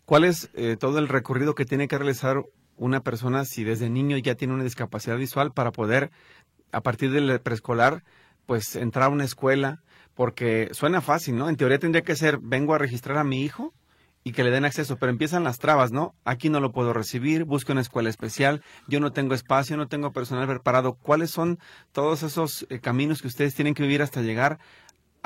¿Cuál 0.04 0.22
es 0.22 0.50
eh, 0.54 0.76
todo 0.78 1.00
el 1.00 1.08
recorrido 1.08 1.56
que 1.56 1.64
tiene 1.64 1.88
que 1.88 1.98
realizar 1.98 2.44
una 2.76 3.00
persona 3.00 3.44
si 3.44 3.64
desde 3.64 3.90
niño 3.90 4.16
ya 4.16 4.36
tiene 4.36 4.54
una 4.54 4.62
discapacidad 4.62 5.16
visual 5.16 5.52
para 5.52 5.72
poder, 5.72 6.12
a 6.70 6.80
partir 6.80 7.10
del 7.10 7.40
preescolar, 7.40 8.04
pues 8.46 8.76
entrar 8.76 9.06
a 9.06 9.08
una 9.08 9.24
escuela? 9.24 9.82
Porque 10.14 10.68
suena 10.70 11.00
fácil, 11.00 11.36
¿no? 11.36 11.48
En 11.48 11.56
teoría 11.56 11.80
tendría 11.80 12.02
que 12.02 12.14
ser, 12.14 12.38
vengo 12.40 12.72
a 12.72 12.78
registrar 12.78 13.18
a 13.18 13.24
mi 13.24 13.42
hijo 13.42 13.74
y 14.22 14.30
que 14.30 14.44
le 14.44 14.52
den 14.52 14.64
acceso, 14.64 14.98
pero 14.98 15.10
empiezan 15.10 15.42
las 15.42 15.58
trabas, 15.58 15.90
¿no? 15.90 16.14
Aquí 16.24 16.50
no 16.50 16.60
lo 16.60 16.70
puedo 16.70 16.92
recibir, 16.92 17.42
busco 17.42 17.72
una 17.72 17.80
escuela 17.80 18.10
especial, 18.10 18.62
yo 18.86 19.00
no 19.00 19.12
tengo 19.12 19.34
espacio, 19.34 19.76
no 19.76 19.88
tengo 19.88 20.12
personal 20.12 20.46
preparado. 20.46 20.94
¿Cuáles 20.94 21.32
son 21.32 21.58
todos 21.90 22.22
esos 22.22 22.64
eh, 22.70 22.78
caminos 22.78 23.22
que 23.22 23.28
ustedes 23.28 23.56
tienen 23.56 23.74
que 23.74 23.82
vivir 23.82 24.02
hasta 24.02 24.22
llegar 24.22 24.60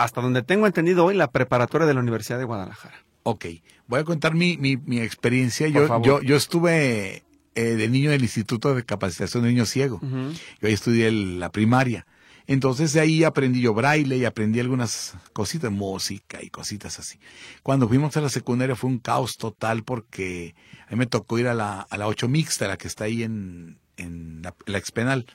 hasta 0.02 0.20
donde 0.20 0.42
tengo 0.42 0.66
entendido 0.66 1.04
hoy, 1.04 1.14
la 1.14 1.30
preparatoria 1.30 1.86
de 1.86 1.94
la 1.94 2.00
Universidad 2.00 2.38
de 2.38 2.44
Guadalajara. 2.44 2.94
Ok, 3.22 3.46
voy 3.86 4.00
a 4.00 4.04
contar 4.04 4.34
mi, 4.34 4.56
mi, 4.56 4.76
mi 4.76 5.00
experiencia. 5.00 5.68
Yo, 5.68 6.02
yo, 6.02 6.22
yo 6.22 6.36
estuve 6.36 7.22
eh, 7.54 7.62
de 7.62 7.88
niño 7.88 8.10
en 8.10 8.16
el 8.16 8.22
Instituto 8.22 8.74
de 8.74 8.84
Capacitación 8.84 9.42
de 9.42 9.50
Niños 9.50 9.70
Ciego. 9.70 10.00
Yo 10.02 10.68
ahí 10.68 10.72
estudié 10.72 11.10
la 11.10 11.50
primaria. 11.50 12.06
Entonces 12.46 12.92
de 12.92 13.00
ahí 13.00 13.22
aprendí 13.22 13.60
yo 13.60 13.74
braille 13.74 14.16
y 14.16 14.24
aprendí 14.24 14.58
algunas 14.58 15.14
cositas, 15.32 15.70
música 15.70 16.42
y 16.42 16.50
cositas 16.50 16.98
así. 16.98 17.20
Cuando 17.62 17.86
fuimos 17.86 18.16
a 18.16 18.20
la 18.20 18.28
secundaria 18.28 18.74
fue 18.74 18.90
un 18.90 18.98
caos 18.98 19.36
total 19.36 19.84
porque 19.84 20.54
a 20.88 20.90
mí 20.90 20.96
me 20.96 21.06
tocó 21.06 21.38
ir 21.38 21.46
a 21.46 21.54
la, 21.54 21.82
a 21.82 21.98
la 21.98 22.08
8 22.08 22.28
mixta, 22.28 22.66
la 22.66 22.76
que 22.76 22.88
está 22.88 23.04
ahí 23.04 23.22
en, 23.22 23.78
en 23.96 24.42
la, 24.42 24.54
la 24.66 24.78
expenal. 24.78 25.26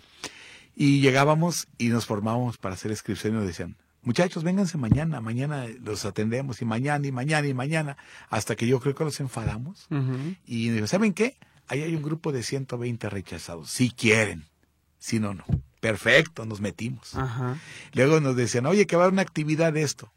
Y 0.76 1.00
llegábamos 1.00 1.68
y 1.78 1.88
nos 1.88 2.06
formábamos 2.06 2.58
para 2.58 2.76
hacer 2.76 2.92
inscripción 2.92 3.34
y 3.34 3.38
nos 3.38 3.48
decían, 3.48 3.78
muchachos, 4.06 4.44
vénganse 4.44 4.78
mañana, 4.78 5.20
mañana 5.20 5.66
los 5.84 6.06
atendemos 6.06 6.62
y 6.62 6.66
mañana 6.66 7.06
y 7.06 7.12
mañana 7.12 7.48
y 7.48 7.54
mañana, 7.54 7.98
hasta 8.30 8.56
que 8.56 8.68
yo 8.68 8.80
creo 8.80 8.96
que 8.96 9.04
los 9.04 9.20
enfadamos. 9.20 9.88
Y 10.46 10.70
digo, 10.70 10.88
¿saben 10.88 11.14
qué? 11.14 11.38
Ahí 11.68 11.82
hay 11.82 11.96
un 11.96 12.04
grupo 12.04 12.32
de 12.32 12.44
120 12.44 13.10
rechazados, 13.10 13.70
si 13.70 13.92
quieren, 13.92 14.46
si 15.00 15.20
no, 15.20 15.34
no. 15.34 15.44
Perfecto, 15.80 16.46
nos 16.46 16.62
metimos. 16.62 17.14
Luego 17.94 18.20
nos 18.22 18.36
decían, 18.36 18.66
oye, 18.66 18.88
que 18.88 18.96
va 18.96 19.04
a 19.04 19.06
haber 19.06 19.14
una 19.14 19.22
actividad 19.22 19.74
de 19.74 19.82
esto 19.84 20.12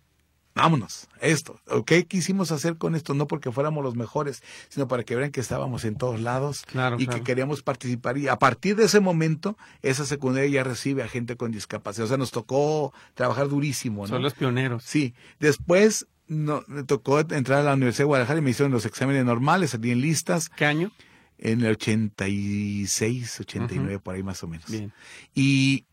vámonos, 0.59 1.09
esto, 1.21 1.61
¿qué 1.87 2.07
quisimos 2.07 2.53
hacer 2.53 2.77
con 2.77 2.95
esto? 2.95 3.15
No 3.15 3.27
porque 3.27 3.51
fuéramos 3.53 3.83
los 3.83 3.97
mejores, 3.97 4.43
sino 4.69 4.89
para 4.89 5.05
que 5.05 5.17
vean 5.17 5.31
que 5.31 5.41
estábamos 5.41 5.85
en 5.85 5.97
todos 5.97 6.21
lados 6.21 6.65
y 6.99 7.07
que 7.07 7.23
queríamos 7.23 7.63
participar. 7.63 8.19
Y 8.19 8.29
a 8.29 8.37
partir 8.37 8.77
de 8.77 8.85
ese 8.85 9.01
momento, 9.01 9.57
esa 9.83 10.05
secundaria 10.05 10.51
ya 10.51 10.65
recibe 10.65 11.03
a 11.03 11.09
gente 11.09 11.37
con 11.37 11.53
discapacidad. 11.53 12.07
O 12.07 12.09
sea, 12.09 12.17
nos 12.17 12.31
tocó 12.31 12.93
trabajar 13.15 13.49
durísimo. 13.49 14.03
¿no? 14.03 14.09
Son 14.09 14.23
los 14.23 14.35
pioneros. 14.35 14.85
Sí. 14.85 15.15
Después 15.41 16.07
no, 16.29 16.63
me 16.67 16.85
tocó 16.85 17.21
entrar 17.21 17.61
a 17.61 17.63
la 17.63 17.75
Universidad 17.75 18.05
de 18.05 18.09
Guadalajara 18.09 18.39
y 18.39 18.43
me 18.43 18.51
hicieron 18.51 18.73
los 18.73 18.85
exámenes 18.87 19.25
normales, 19.25 19.71
salí 19.71 19.91
en 19.91 20.01
listas. 20.01 20.49
¿Qué 20.49 20.67
año? 20.67 20.93
En 21.39 21.61
el 21.61 21.73
86, 21.73 23.41
89, 23.41 24.01
por 24.01 24.15
ahí 24.15 24.23
más 24.23 24.43
o 24.43 24.49
menos. 24.49 24.69
Bien. 24.71 24.93
Y 25.35 25.87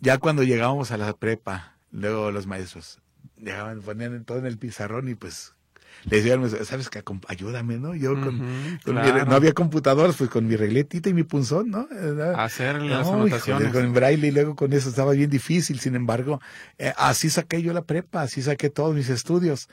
ya 0.00 0.18
cuando 0.18 0.42
llegábamos 0.42 0.90
a 0.90 0.96
la 0.96 1.12
prepa, 1.12 1.76
luego 1.92 2.32
los 2.32 2.46
maestros, 2.46 3.00
dejaban, 3.42 3.80
ponían 3.82 4.24
todo 4.24 4.38
en 4.38 4.46
el 4.46 4.58
pizarrón 4.58 5.08
y 5.08 5.14
pues 5.14 5.54
le 6.04 6.20
decían, 6.20 6.64
¿sabes 6.64 6.90
qué? 6.90 7.02
Ayúdame, 7.28 7.78
¿no? 7.78 7.94
Yo 7.94 8.14
con, 8.20 8.40
no 8.86 9.34
había 9.34 9.52
computadoras, 9.52 10.16
pues 10.16 10.30
con 10.30 10.48
mi 10.48 10.56
regletita 10.56 11.08
y 11.08 11.14
mi 11.14 11.22
punzón, 11.22 11.70
¿no? 11.70 11.86
Hacer 12.36 12.82
las 12.82 13.06
anotaciones. 13.06 13.72
con 13.72 13.92
braille 13.92 14.26
y 14.26 14.30
luego 14.32 14.56
con 14.56 14.72
eso 14.72 14.88
estaba 14.88 15.12
bien 15.12 15.30
difícil, 15.30 15.78
sin 15.78 15.94
embargo, 15.94 16.40
eh, 16.78 16.92
así 16.96 17.30
saqué 17.30 17.62
yo 17.62 17.72
la 17.72 17.82
prepa, 17.82 18.22
así 18.22 18.42
saqué 18.42 18.68
todos 18.68 18.96
mis 18.96 19.10
estudios. 19.10 19.68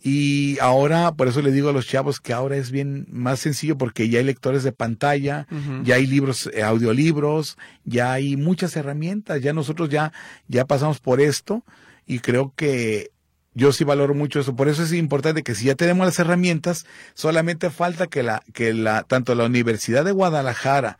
Y 0.00 0.58
ahora, 0.60 1.12
por 1.12 1.28
eso 1.28 1.42
le 1.42 1.52
digo 1.52 1.68
a 1.68 1.72
los 1.72 1.86
chavos 1.86 2.18
que 2.18 2.32
ahora 2.32 2.56
es 2.56 2.70
bien 2.70 3.06
más 3.10 3.40
sencillo 3.40 3.76
porque 3.76 4.08
ya 4.08 4.20
hay 4.20 4.24
lectores 4.24 4.62
de 4.62 4.72
pantalla, 4.72 5.46
ya 5.82 5.96
hay 5.96 6.06
libros, 6.06 6.48
eh, 6.54 6.62
audiolibros, 6.62 7.58
ya 7.84 8.12
hay 8.12 8.36
muchas 8.36 8.74
herramientas, 8.76 9.42
ya 9.42 9.52
nosotros 9.52 9.90
ya, 9.90 10.12
ya 10.48 10.64
pasamos 10.64 11.00
por 11.00 11.20
esto 11.20 11.62
y 12.06 12.18
creo 12.20 12.52
que 12.56 13.13
yo 13.54 13.72
sí 13.72 13.84
valoro 13.84 14.14
mucho 14.14 14.40
eso. 14.40 14.56
Por 14.56 14.68
eso 14.68 14.82
es 14.82 14.92
importante 14.92 15.42
que 15.42 15.54
si 15.54 15.66
ya 15.66 15.74
tenemos 15.74 16.06
las 16.06 16.18
herramientas, 16.18 16.86
solamente 17.14 17.70
falta 17.70 18.06
que 18.06 18.22
la, 18.22 18.42
que 18.52 18.74
la, 18.74 19.04
tanto 19.04 19.34
la 19.34 19.46
Universidad 19.46 20.04
de 20.04 20.12
Guadalajara 20.12 20.98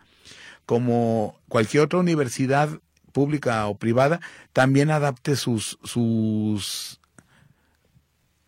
como 0.67 1.39
cualquier 1.49 1.83
otra 1.83 1.99
universidad 1.99 2.81
pública 3.13 3.67
o 3.67 3.77
privada 3.77 4.21
también 4.53 4.91
adapte 4.91 5.37
sus, 5.37 5.79
sus, 5.85 7.01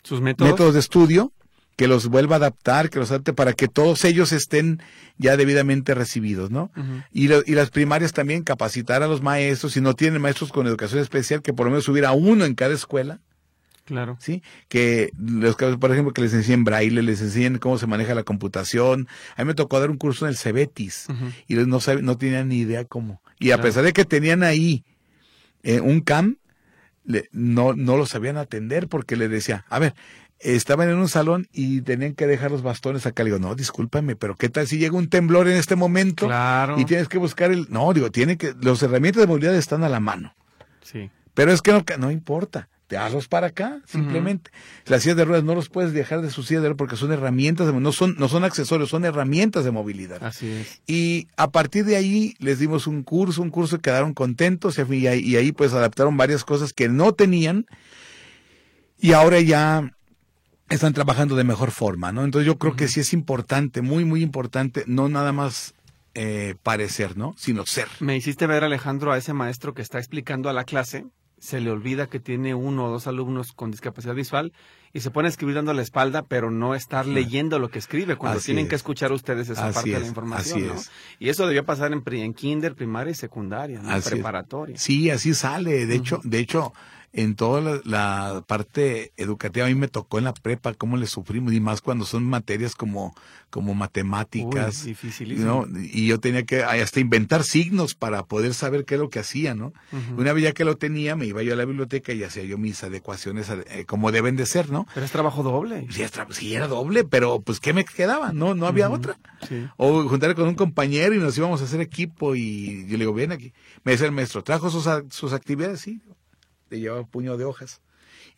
sus 0.03 0.21
métodos, 0.21 0.53
métodos 0.53 0.75
de 0.75 0.81
estudio 0.81 1.33
que 1.77 1.89
los 1.89 2.07
vuelva 2.09 2.37
a 2.37 2.39
adaptar, 2.39 2.89
que 2.89 2.99
los 2.99 3.11
adapte 3.11 3.35
para 3.35 3.53
que 3.53 3.69
todos 3.69 4.05
ellos 4.07 4.33
estén 4.33 4.83
ya 5.19 5.37
debidamente 5.37 5.95
recibidos, 5.95 6.51
¿no? 6.51 6.71
y, 7.13 7.25
y, 7.25 7.55
las 7.55 7.69
primarias 7.69 8.15
también 8.15 8.43
capacitar 8.43 9.03
a 9.03 9.09
los 9.09 9.21
maestros, 9.21 9.75
si 9.75 9.83
no 9.83 9.95
tienen 9.95 10.23
maestros 10.23 10.53
con 10.53 10.67
educación 10.67 11.03
especial, 11.03 11.43
que 11.43 11.53
por 11.53 11.67
lo 11.67 11.73
menos 11.73 11.87
hubiera 11.89 12.13
uno 12.13 12.47
en 12.47 12.55
cada 12.55 12.75
escuela, 12.75 13.21
Claro. 13.87 14.17
Sí, 14.19 14.43
que 14.69 15.13
los 15.17 15.55
casos, 15.55 15.79
por 15.79 15.93
ejemplo, 15.93 16.13
que 16.13 16.21
les 16.21 16.35
enseñen 16.35 16.65
braille, 16.65 17.03
les 17.03 17.23
enseñen 17.23 17.59
cómo 17.59 17.79
se 17.79 17.87
maneja 17.87 18.17
la 18.17 18.25
computación. 18.25 19.07
A 19.37 19.43
mí 19.43 19.47
me 19.47 19.55
tocó 19.55 19.79
dar 19.79 19.91
un 19.91 19.97
curso 19.97 20.27
en 20.27 20.31
el 20.31 20.37
Cebetis 20.37 21.07
y 21.47 21.55
no, 21.55 21.79
no 22.03 22.19
tenían 22.19 22.49
ni 22.49 22.59
idea 22.59 22.85
cómo. 22.85 23.23
Y 23.39 23.53
a 23.53 23.61
pesar 23.61 23.85
de 23.85 23.93
que 23.93 24.05
tenían 24.05 24.43
ahí 24.43 24.85
eh, 25.63 25.81
un 25.81 26.01
CAM, 26.01 26.39
no, 27.31 27.75
no 27.75 27.97
lo 27.97 28.07
sabían 28.07 28.39
atender 28.39 28.89
porque 28.89 29.15
le 29.15 29.29
decía, 29.29 29.65
a 29.69 29.79
ver, 29.79 29.95
estaban 30.41 30.89
en 30.89 30.97
un 30.97 31.09
salón 31.09 31.47
y 31.53 31.83
tenían 31.83 32.15
que 32.15 32.27
dejar 32.27 32.51
los 32.51 32.63
bastones 32.63 33.07
acá. 33.07 33.23
Le 33.23 33.31
digo, 33.31 33.39
no, 33.39 33.55
discúlpame, 33.55 34.17
pero 34.17 34.35
¿qué 34.35 34.49
tal 34.49 34.67
si 34.67 34.79
llega 34.79 34.97
un 34.97 35.09
temblor 35.09 35.47
en 35.47 35.57
este 35.59 35.77
momento? 35.77 36.27
Claro. 36.27 36.77
Y 36.81 36.87
tienes 36.87 37.07
que 37.07 37.19
buscar 37.19 37.53
el... 37.53 37.69
No, 37.71 37.93
digo, 37.93 38.11
tiene 38.11 38.37
que... 38.37 38.53
Los 38.61 38.83
herramientas 38.83 39.21
de 39.21 39.29
movilidad 39.29 39.55
están 39.55 39.85
a 39.85 39.89
la 39.89 40.01
mano. 40.01 40.35
Sí. 40.83 41.09
Pero 41.35 41.53
es 41.53 41.63
que 41.63 41.71
no, 41.71 41.85
no 41.99 42.11
importa 42.11 42.69
te 42.87 42.97
hazlos 42.97 43.27
para 43.29 43.49
acá, 43.49 43.81
simplemente. 43.87 44.51
Las 44.87 45.03
sillas 45.03 45.17
de 45.17 45.25
ruedas 45.25 45.45
no 45.45 45.55
los 45.55 45.69
puedes 45.69 45.93
dejar 45.93 46.23
de 46.23 46.31
su 46.31 46.43
silla 46.43 46.61
de 46.61 46.69
ruedas 46.69 46.79
porque 46.79 46.97
son 46.97 47.13
herramientas, 47.13 47.67
de, 47.67 47.73
no 47.73 47.93
son, 47.93 48.15
no 48.19 48.29
son 48.29 48.45
accesorios, 48.45 48.91
son 48.91 49.05
herramientas 49.05 49.65
de 49.65 49.73
movilidad. 49.73 50.23
Así 50.23 50.49
es. 50.49 50.81
Y 50.87 51.29
a 51.37 51.51
partir 51.51 51.85
de 51.85 51.97
ahí 51.97 52.35
les 52.39 52.59
dimos 52.59 52.87
un 52.87 53.03
curso, 53.03 53.43
un 53.43 53.51
curso, 53.51 53.81
quedaron 53.81 54.15
contentos 54.15 54.79
y 54.79 55.07
ahí, 55.07 55.21
y 55.21 55.37
ahí 55.37 55.53
pues 55.53 55.73
adaptaron 55.73 56.17
varias 56.17 56.45
cosas 56.45 56.73
que 56.73 56.89
no 56.89 57.13
tenían 57.13 57.67
y 58.99 59.13
ahora 59.13 59.41
ya 59.41 59.93
están 60.69 60.93
trabajando 60.93 61.37
de 61.37 61.45
mejor 61.45 61.71
forma, 61.71 62.13
¿no? 62.13 62.25
Entonces 62.25 62.47
yo 62.47 62.57
creo 62.59 62.77
que 62.77 62.89
sí 62.89 63.01
es 63.01 63.13
importante, 63.13 63.83
muy, 63.83 64.05
muy 64.05 64.23
importante, 64.23 64.85
no 64.87 65.09
nada 65.09 65.33
más 65.33 65.75
eh, 66.15 66.55
parecer, 66.63 67.17
¿no? 67.17 67.35
Sino 67.37 67.67
ser. 67.67 67.89
Me 68.01 68.17
hiciste 68.17 68.47
ver, 68.47 68.65
Alejandro, 68.65 69.13
a 69.13 69.19
ese 69.19 69.33
maestro 69.33 69.75
que 69.75 69.83
está 69.83 69.99
explicando 69.99 70.49
a 70.49 70.53
la 70.53 70.65
clase 70.65 71.07
se 71.47 71.61
le 71.61 71.71
olvida 71.71 72.09
que 72.09 72.19
tiene 72.19 72.55
uno 72.55 72.87
o 72.87 72.91
dos 72.91 73.07
alumnos 73.07 73.53
con 73.53 73.71
discapacidad 73.71 74.17
visual 74.17 74.53
y 74.93 75.01
se 75.01 75.13
pone 75.13 75.29
a 75.29 75.31
escribir 75.31 75.55
dando 75.55 75.73
la 75.75 75.83
espalda, 75.83 76.27
pero 76.27 76.51
no 76.51 76.75
estar 76.75 77.07
leyendo 77.07 77.61
lo 77.61 77.71
que 77.71 77.79
escribe 77.79 78.17
cuando 78.17 78.41
tienen 78.41 78.67
que 78.67 78.75
escuchar 78.75 79.13
ustedes 79.13 79.49
esa 79.49 79.71
parte 79.71 79.91
de 79.91 80.01
la 80.01 80.07
información. 80.07 80.67
¿no? 80.67 80.75
Y 81.21 81.29
eso 81.29 81.47
debió 81.47 81.65
pasar 81.65 81.93
en, 81.93 82.03
en 82.05 82.35
kinder, 82.35 82.75
primaria 82.75 83.13
y 83.13 83.15
secundaria, 83.15 83.81
¿no? 83.81 84.01
preparatoria. 84.01 84.77
Sí, 84.77 85.09
así 85.11 85.35
sale. 85.35 85.87
De 85.87 85.95
hecho, 85.95 86.21
de 86.25 86.41
hecho, 86.41 86.73
en 87.17 87.35
toda 87.35 87.81
la, 87.85 88.45
parte 88.47 89.13
educativa 89.17 89.65
a 89.65 89.69
mí 89.69 89.75
me 89.75 89.89
tocó 89.89 90.19
en 90.19 90.25
la 90.25 90.35
prepa 90.35 90.75
cómo 90.75 90.99
le 90.99 91.07
sufrimos 91.07 91.55
y 91.55 91.61
más 91.61 91.81
cuando 91.81 92.05
son 92.05 92.25
materias 92.25 92.75
como 92.75 93.15
como 93.49 93.75
matemáticas 93.75 94.87
¿no? 95.39 95.67
y 95.75 96.07
yo 96.09 96.21
tenía 96.21 96.43
que 96.43 96.63
hasta 96.63 97.01
inventar 97.01 97.43
signos 97.43 97.95
para 97.95 98.25
poder 98.25 98.53
saber 98.53 98.85
qué 98.85 98.97
es 98.97 99.01
lo 99.01 99.09
que 99.09 99.19
hacía 99.19 99.55
no 99.55 99.73
una 100.19 100.35
vez 100.35 100.45
ya 100.45 100.53
que 100.53 100.67
lo 100.67 100.77
tenía 100.77 101.17
me 101.17 101.25
iba 101.25 101.43
yo 101.43 101.55
a 101.55 101.57
la 101.57 101.65
biblioteca 101.65 102.13
y 102.13 102.23
hacía 102.23 102.45
yo 102.45 102.59
mis 102.59 102.85
adecuaciones 102.85 103.49
eh, 103.49 103.87
como 103.87 104.13
deben 104.13 104.37
de 104.37 104.45
ser 104.45 104.71
no 104.71 104.87
pero 104.93 105.07
es 105.07 105.13
trabajo 105.13 105.43
doble. 105.43 105.87
Sí, 105.91 106.05
sí 106.31 106.55
era 106.55 106.69
doble 106.69 107.05
pero 107.05 107.41
pues 107.41 107.61
qué 107.61 107.73
me 107.73 107.87
quedaba 107.87 108.33
no 108.35 108.55
no 108.55 108.67
había 108.67 108.91
otra. 108.91 109.19
o 109.79 110.07
juntar 110.07 110.35
con 110.35 110.49
un 110.49 110.55
compañero 110.55 111.15
y 111.15 111.19
nos 111.19 111.39
íbamos 111.39 111.63
a 111.63 111.65
hacer 111.65 111.81
equipo 111.81 112.35
y 112.35 112.85
yo 112.87 112.93
le 112.93 113.05
digo 113.05 113.15
ven 113.15 113.33
aquí 113.33 113.55
me 113.85 113.93
dice 113.93 114.05
el 114.05 114.13
maestro 114.13 114.45
trajo 114.45 114.69
sus, 114.69 114.87
sus 115.09 115.33
actividades 115.33 115.81
sí 115.81 116.03
le 116.71 116.81
llevaba 116.81 117.01
un 117.01 117.09
puño 117.09 117.37
de 117.37 117.45
hojas. 117.45 117.81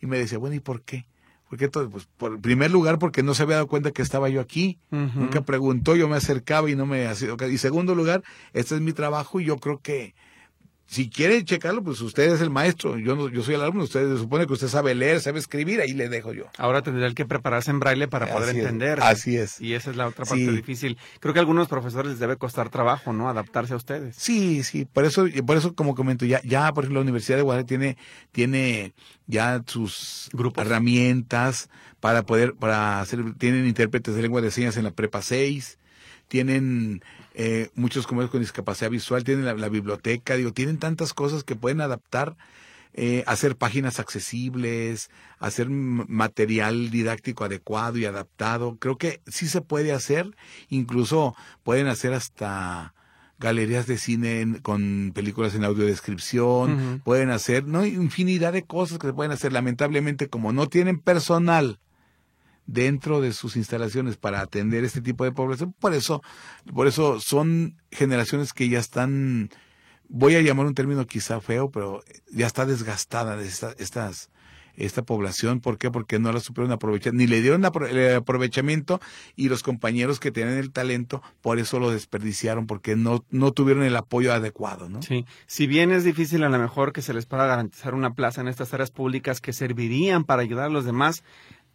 Y 0.01 0.05
me 0.05 0.17
decía, 0.17 0.37
bueno, 0.37 0.55
¿y 0.55 0.59
por 0.59 0.81
qué? 0.81 1.05
Porque 1.49 1.67
todo, 1.67 1.89
pues, 1.89 2.07
por 2.17 2.39
primer 2.39 2.69
lugar, 2.69 2.99
porque 2.99 3.23
no 3.23 3.33
se 3.33 3.43
había 3.43 3.55
dado 3.55 3.67
cuenta 3.67 3.91
que 3.91 4.03
estaba 4.03 4.29
yo 4.29 4.39
aquí. 4.39 4.77
Nunca 4.91 5.41
preguntó, 5.41 5.95
yo 5.95 6.07
me 6.07 6.15
acercaba 6.15 6.69
y 6.69 6.75
no 6.75 6.85
me 6.85 7.07
hacía. 7.07 7.29
Y 7.49 7.57
segundo 7.57 7.95
lugar, 7.95 8.23
este 8.53 8.75
es 8.75 8.81
mi 8.81 8.93
trabajo 8.93 9.39
y 9.39 9.45
yo 9.45 9.57
creo 9.57 9.81
que 9.81 10.13
si 10.89 11.07
quiere 11.07 11.45
checarlo, 11.45 11.83
pues 11.83 12.01
usted 12.01 12.33
es 12.33 12.41
el 12.41 12.49
maestro, 12.49 12.97
yo 12.97 13.15
no, 13.15 13.29
yo 13.29 13.43
soy 13.43 13.53
el 13.53 13.61
alumno, 13.61 13.83
usted 13.83 14.11
se 14.11 14.17
supone 14.17 14.47
que 14.47 14.53
usted 14.53 14.67
sabe 14.67 14.95
leer, 14.95 15.21
sabe 15.21 15.37
escribir, 15.37 15.79
ahí 15.81 15.93
le 15.93 16.09
dejo 16.09 16.33
yo. 16.33 16.45
Ahora 16.57 16.81
tendría 16.81 17.13
que 17.13 17.27
prepararse 17.27 17.69
en 17.69 17.79
braille 17.79 18.07
para 18.07 18.25
poder 18.25 18.55
entender. 18.55 18.99
así 19.03 19.37
es. 19.37 19.61
Y 19.61 19.75
esa 19.75 19.91
es 19.91 19.97
la 19.97 20.07
otra 20.07 20.25
parte 20.25 20.51
difícil. 20.51 20.97
Creo 21.19 21.31
que 21.33 21.39
a 21.39 21.41
algunos 21.41 21.67
profesores 21.67 22.09
les 22.13 22.19
debe 22.19 22.37
costar 22.37 22.69
trabajo, 22.69 23.13
¿no? 23.13 23.29
Adaptarse 23.29 23.73
a 23.73 23.75
ustedes. 23.77 24.15
Sí, 24.15 24.63
sí, 24.63 24.85
por 24.85 25.05
eso, 25.05 25.27
por 25.45 25.57
eso 25.57 25.75
como 25.75 25.93
comento, 25.93 26.25
ya, 26.25 26.41
ya 26.43 26.73
por 26.73 26.85
ejemplo 26.85 27.01
la 27.01 27.03
Universidad 27.03 27.37
de 27.37 27.43
Guadalajara 27.43 27.67
tiene, 27.67 27.97
tiene 28.31 28.93
ya 29.27 29.61
sus 29.67 30.29
Grupos. 30.33 30.65
herramientas 30.65 31.69
para 31.99 32.23
poder, 32.23 32.55
para 32.55 32.99
hacer, 32.99 33.19
tienen 33.37 33.67
intérpretes 33.67 34.15
de 34.15 34.23
lengua 34.23 34.41
de 34.41 34.49
señas 34.49 34.75
en 34.75 34.85
la 34.85 34.91
prepa 34.91 35.21
6, 35.21 35.77
tienen 36.27 37.03
eh, 37.41 37.69
muchos 37.73 38.05
comercios 38.05 38.31
con 38.31 38.41
discapacidad 38.41 38.91
visual, 38.91 39.23
tienen 39.23 39.45
la, 39.45 39.69
biblioteca, 39.69 40.35
digo, 40.35 40.51
tienen 40.51 40.77
tantas 40.77 41.13
cosas 41.13 41.45
que 41.45 41.55
pueden 41.55 41.79
adaptar, 41.79 42.35
eh, 42.93 43.23
hacer 43.27 43.55
páginas 43.55 44.01
accesibles, 44.01 45.09
hacer 45.39 45.69
material 45.69 46.91
didáctico 46.91 47.45
adecuado 47.45 47.97
y 47.97 48.03
adaptado. 48.03 48.75
Creo 48.77 48.97
que 48.97 49.21
sí 49.25 49.47
se 49.47 49.61
puede 49.61 49.93
hacer, 49.93 50.35
incluso 50.67 51.33
pueden 51.63 51.87
hacer 51.87 52.11
hasta 52.11 52.93
galerías 53.39 53.87
de 53.87 53.97
cine 53.97 54.59
con 54.61 55.13
películas 55.15 55.55
en 55.55 55.63
audiodescripción, 55.63 57.01
pueden 57.05 57.29
hacer, 57.29 57.63
no, 57.63 57.85
infinidad 57.85 58.51
de 58.51 58.65
cosas 58.65 58.99
que 58.99 59.07
se 59.07 59.13
pueden 59.13 59.31
hacer. 59.31 59.53
Lamentablemente, 59.53 60.27
como 60.27 60.51
no 60.51 60.67
tienen 60.67 60.99
personal 60.99 61.79
dentro 62.71 63.19
de 63.19 63.33
sus 63.33 63.55
instalaciones 63.55 64.17
para 64.17 64.41
atender 64.41 64.83
este 64.83 65.01
tipo 65.01 65.23
de 65.23 65.31
población. 65.31 65.73
Por 65.79 65.93
eso, 65.93 66.21
por 66.73 66.87
eso 66.87 67.19
son 67.19 67.75
generaciones 67.91 68.53
que 68.53 68.69
ya 68.69 68.79
están, 68.79 69.49
voy 70.07 70.35
a 70.35 70.41
llamar 70.41 70.67
un 70.67 70.75
término 70.75 71.05
quizá 71.07 71.41
feo, 71.41 71.71
pero 71.71 72.03
ya 72.31 72.45
está 72.45 72.65
desgastada 72.65 73.37
de 73.37 73.47
esta, 73.47 73.73
estas, 73.79 74.29
esta 74.75 75.01
población. 75.01 75.61
¿Por 75.61 75.79
qué? 75.79 75.89
Porque 75.89 76.19
no 76.19 76.31
la 76.31 76.41
supieron 76.41 76.71
aprovechar, 76.71 77.15
ni 77.15 77.25
le 77.25 77.41
dieron 77.41 77.65
el 77.65 78.15
aprovechamiento 78.15 79.01
y 79.35 79.49
los 79.49 79.63
compañeros 79.63 80.19
que 80.19 80.31
tienen 80.31 80.59
el 80.59 80.71
talento, 80.71 81.23
por 81.41 81.57
eso 81.57 81.79
lo 81.79 81.89
desperdiciaron, 81.89 82.67
porque 82.67 82.95
no, 82.95 83.25
no 83.31 83.51
tuvieron 83.51 83.81
el 83.81 83.95
apoyo 83.95 84.31
adecuado, 84.31 84.89
¿no? 84.89 85.01
Sí. 85.01 85.25
Si 85.47 85.65
bien 85.65 85.91
es 85.91 86.03
difícil 86.03 86.43
a 86.43 86.49
lo 86.49 86.59
mejor 86.59 86.93
que 86.93 87.01
se 87.01 87.15
les 87.15 87.25
pueda 87.25 87.47
garantizar 87.47 87.95
una 87.95 88.13
plaza 88.13 88.41
en 88.41 88.47
estas 88.47 88.75
áreas 88.75 88.91
públicas 88.91 89.41
que 89.41 89.53
servirían 89.53 90.23
para 90.23 90.43
ayudar 90.43 90.65
a 90.65 90.69
los 90.69 90.85
demás, 90.85 91.23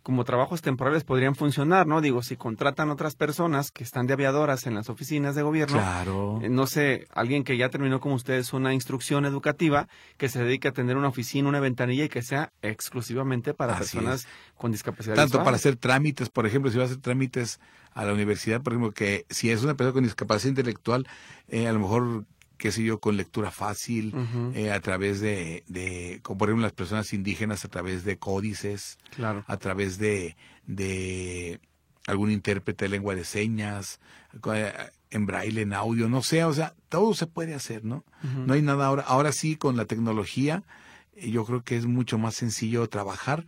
como 0.05 0.25
trabajos 0.25 0.61
temporales 0.61 1.03
podrían 1.03 1.35
funcionar, 1.35 1.87
¿no? 1.87 2.03
Digo, 2.03 2.23
si 2.23 2.37
contratan 2.37 2.91
otras 2.91 3.17
personas 3.17 3.71
que 3.71 3.83
están 3.83 4.07
de 4.07 4.13
aviadoras 4.13 4.67
en 4.67 4.75
las 4.75 4.91
oficinas 4.91 5.35
de 5.35 5.41
gobierno, 5.41 5.79
claro. 5.79 6.41
Eh, 6.43 6.51
no 6.51 6.67
sé, 6.67 7.07
alguien 7.15 7.43
que 7.43 7.57
ya 7.57 7.71
terminó 7.71 8.01
como 8.01 8.15
ustedes 8.15 8.53
una 8.53 8.75
instrucción 8.75 9.25
educativa, 9.25 9.89
que 10.19 10.29
se 10.29 10.45
dedique 10.45 10.69
a 10.69 10.73
tener 10.73 10.99
una 10.99 11.09
oficina, 11.09 11.49
una 11.49 11.59
ventanilla 11.59 12.05
y 12.05 12.11
que 12.11 12.21
sea 12.21 12.53
exclusivamente 12.61 13.55
para 13.55 13.79
personas 13.79 14.29
con 14.57 14.73
discapacidad 14.73 15.15
Tanto 15.15 15.43
para 15.43 15.57
hacer 15.57 15.77
trámites, 15.77 16.29
por 16.29 16.45
ejemplo, 16.45 16.71
si 16.71 16.77
va 16.77 16.83
a 16.83 16.87
hacer 16.87 16.99
trámites 16.99 17.59
a 17.95 18.05
la 18.05 18.13
universidad, 18.13 18.61
por 18.61 18.75
ejemplo, 18.75 18.93
que 18.93 19.25
si 19.31 19.51
es 19.51 19.63
una 19.63 19.75
persona 19.75 19.95
con 19.95 20.05
discapacidad 20.05 20.51
intelectual, 20.51 21.09
eh, 21.49 21.67
a 21.67 21.73
lo 21.73 21.79
mejor 21.79 22.27
qué 22.59 22.73
sé 22.73 22.83
yo, 22.83 23.01
con 23.01 23.17
lectura 23.17 23.51
fácil, 23.51 24.15
eh, 24.55 24.71
a 24.71 24.81
través 24.81 25.21
de, 25.21 25.65
de, 25.67 26.21
como 26.23 26.39
por 26.39 26.49
ejemplo 26.49 26.67
las 26.67 26.73
personas 26.73 27.13
indígenas, 27.13 27.65
a 27.65 27.69
través 27.69 28.05
de 28.05 28.17
códices, 28.17 28.99
claro. 29.15 29.45
a 29.47 29.57
través 29.57 29.99
de, 29.99 30.37
de 30.67 31.61
algún 32.07 32.31
intérprete 32.31 32.85
de 32.87 32.91
lengua 32.91 33.15
de 33.15 33.25
señas, 33.25 34.01
eh, 34.55 34.73
en 35.11 35.27
braille, 35.27 35.63
en 35.63 35.73
audio, 35.73 36.09
no 36.09 36.23
sé, 36.23 36.45
o 36.45 36.53
sea, 36.53 36.75
todo 36.89 37.15
se 37.15 37.27
puede 37.27 37.55
hacer, 37.55 37.85
¿no? 37.85 38.05
No 38.23 38.55
hay 38.55 38.63
nada 38.63 38.87
ahora, 38.87 39.03
ahora 39.03 39.33
sí 39.33 39.57
con 39.57 39.77
la 39.77 39.85
tecnología, 39.85 40.65
yo 41.17 41.45
creo 41.45 41.63
que 41.63 41.77
es 41.77 41.87
mucho 41.87 42.19
más 42.19 42.35
sencillo 42.35 42.89
trabajar, 42.89 43.47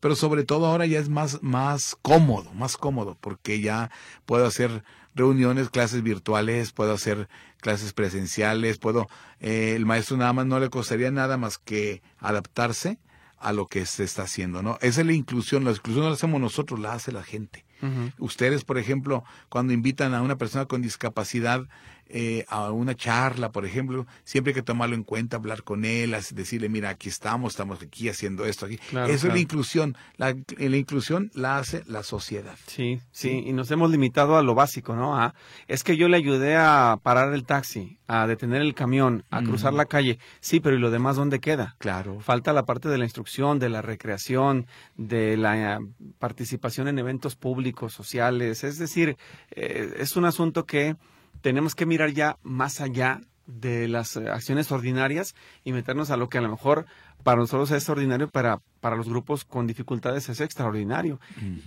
pero 0.00 0.14
sobre 0.14 0.44
todo 0.44 0.66
ahora 0.66 0.86
ya 0.86 0.98
es 0.98 1.08
más, 1.08 1.42
más 1.42 1.96
cómodo, 2.02 2.52
más 2.54 2.76
cómodo, 2.76 3.16
porque 3.20 3.60
ya 3.60 3.90
puedo 4.26 4.46
hacer 4.46 4.84
reuniones, 5.14 5.70
clases 5.70 6.02
virtuales, 6.02 6.72
puedo 6.72 6.92
hacer 6.92 7.28
clases 7.60 7.92
presenciales, 7.92 8.78
puedo, 8.78 9.08
eh, 9.40 9.74
el 9.74 9.84
maestro 9.84 10.16
nada 10.16 10.32
más 10.32 10.46
no 10.46 10.60
le 10.60 10.70
costaría 10.70 11.10
nada 11.10 11.36
más 11.36 11.58
que 11.58 12.02
adaptarse 12.18 12.98
a 13.38 13.52
lo 13.52 13.66
que 13.66 13.86
se 13.86 14.04
está 14.04 14.22
haciendo, 14.22 14.62
¿no? 14.62 14.78
Esa 14.80 15.00
es 15.00 15.06
la 15.06 15.12
inclusión, 15.12 15.64
la 15.64 15.70
inclusión 15.70 16.04
no 16.04 16.10
la 16.10 16.14
hacemos 16.14 16.40
nosotros, 16.40 16.80
la 16.80 16.92
hace 16.92 17.12
la 17.12 17.22
gente. 17.22 17.64
Ustedes, 18.18 18.64
por 18.64 18.76
ejemplo, 18.76 19.22
cuando 19.48 19.72
invitan 19.72 20.12
a 20.12 20.20
una 20.20 20.36
persona 20.36 20.66
con 20.66 20.82
discapacidad 20.82 21.68
eh, 22.08 22.44
a 22.48 22.70
una 22.70 22.94
charla, 22.94 23.52
por 23.52 23.66
ejemplo, 23.66 24.06
siempre 24.24 24.50
hay 24.50 24.54
que 24.54 24.62
tomarlo 24.62 24.94
en 24.94 25.04
cuenta, 25.04 25.36
hablar 25.36 25.62
con 25.62 25.84
él, 25.84 26.16
decirle, 26.32 26.68
mira, 26.68 26.90
aquí 26.90 27.08
estamos, 27.08 27.52
estamos 27.52 27.82
aquí 27.82 28.08
haciendo 28.08 28.44
esto, 28.44 28.66
aquí. 28.66 28.78
Eso 29.08 29.26
es 29.28 29.32
la 29.32 29.38
inclusión. 29.38 29.96
La, 30.16 30.34
la, 30.56 30.76
inclusión 30.76 31.30
la 31.34 31.58
hace 31.58 31.82
la 31.86 32.02
sociedad. 32.02 32.56
Sí, 32.66 33.00
sí, 33.10 33.42
y 33.46 33.52
nos 33.52 33.70
hemos 33.70 33.90
limitado 33.90 34.36
a 34.36 34.42
lo 34.42 34.54
básico, 34.54 34.94
¿no? 34.94 35.18
A, 35.18 35.34
es 35.66 35.84
que 35.84 35.96
yo 35.96 36.08
le 36.08 36.16
ayudé 36.16 36.56
a 36.56 36.98
parar 37.02 37.32
el 37.34 37.44
taxi, 37.44 37.98
a 38.06 38.26
detener 38.26 38.62
el 38.62 38.74
camión, 38.74 39.24
a 39.30 39.42
cruzar 39.42 39.74
la 39.74 39.84
calle. 39.84 40.18
Sí, 40.40 40.60
pero 40.60 40.76
¿y 40.76 40.78
lo 40.78 40.90
demás 40.90 41.16
dónde 41.16 41.40
queda? 41.40 41.76
Claro. 41.78 42.20
Falta 42.20 42.52
la 42.52 42.64
parte 42.64 42.88
de 42.88 42.98
la 42.98 43.04
instrucción, 43.04 43.58
de 43.58 43.68
la 43.68 43.82
recreación, 43.82 44.66
de 44.96 45.36
la 45.36 45.76
eh, 45.76 45.78
participación 46.18 46.88
en 46.88 46.98
eventos 46.98 47.36
públicos, 47.36 47.92
sociales. 47.92 48.64
Es 48.64 48.78
decir, 48.78 49.16
eh, 49.50 49.94
es 49.98 50.16
un 50.16 50.24
asunto 50.24 50.64
que 50.64 50.96
tenemos 51.40 51.74
que 51.74 51.86
mirar 51.86 52.10
ya 52.10 52.38
más 52.42 52.80
allá 52.80 53.20
de 53.46 53.88
las 53.88 54.16
eh, 54.16 54.28
acciones 54.28 54.70
ordinarias 54.70 55.34
y 55.64 55.72
meternos 55.72 56.10
a 56.10 56.16
lo 56.16 56.28
que 56.28 56.38
a 56.38 56.42
lo 56.42 56.50
mejor 56.50 56.86
para 57.22 57.40
nosotros 57.40 57.70
es 57.72 57.88
ordinario, 57.88 58.28
para, 58.28 58.60
para 58.80 58.96
los 58.96 59.08
grupos 59.08 59.44
con 59.44 59.66
dificultades 59.66 60.28
es 60.28 60.40
extraordinario. 60.40 61.18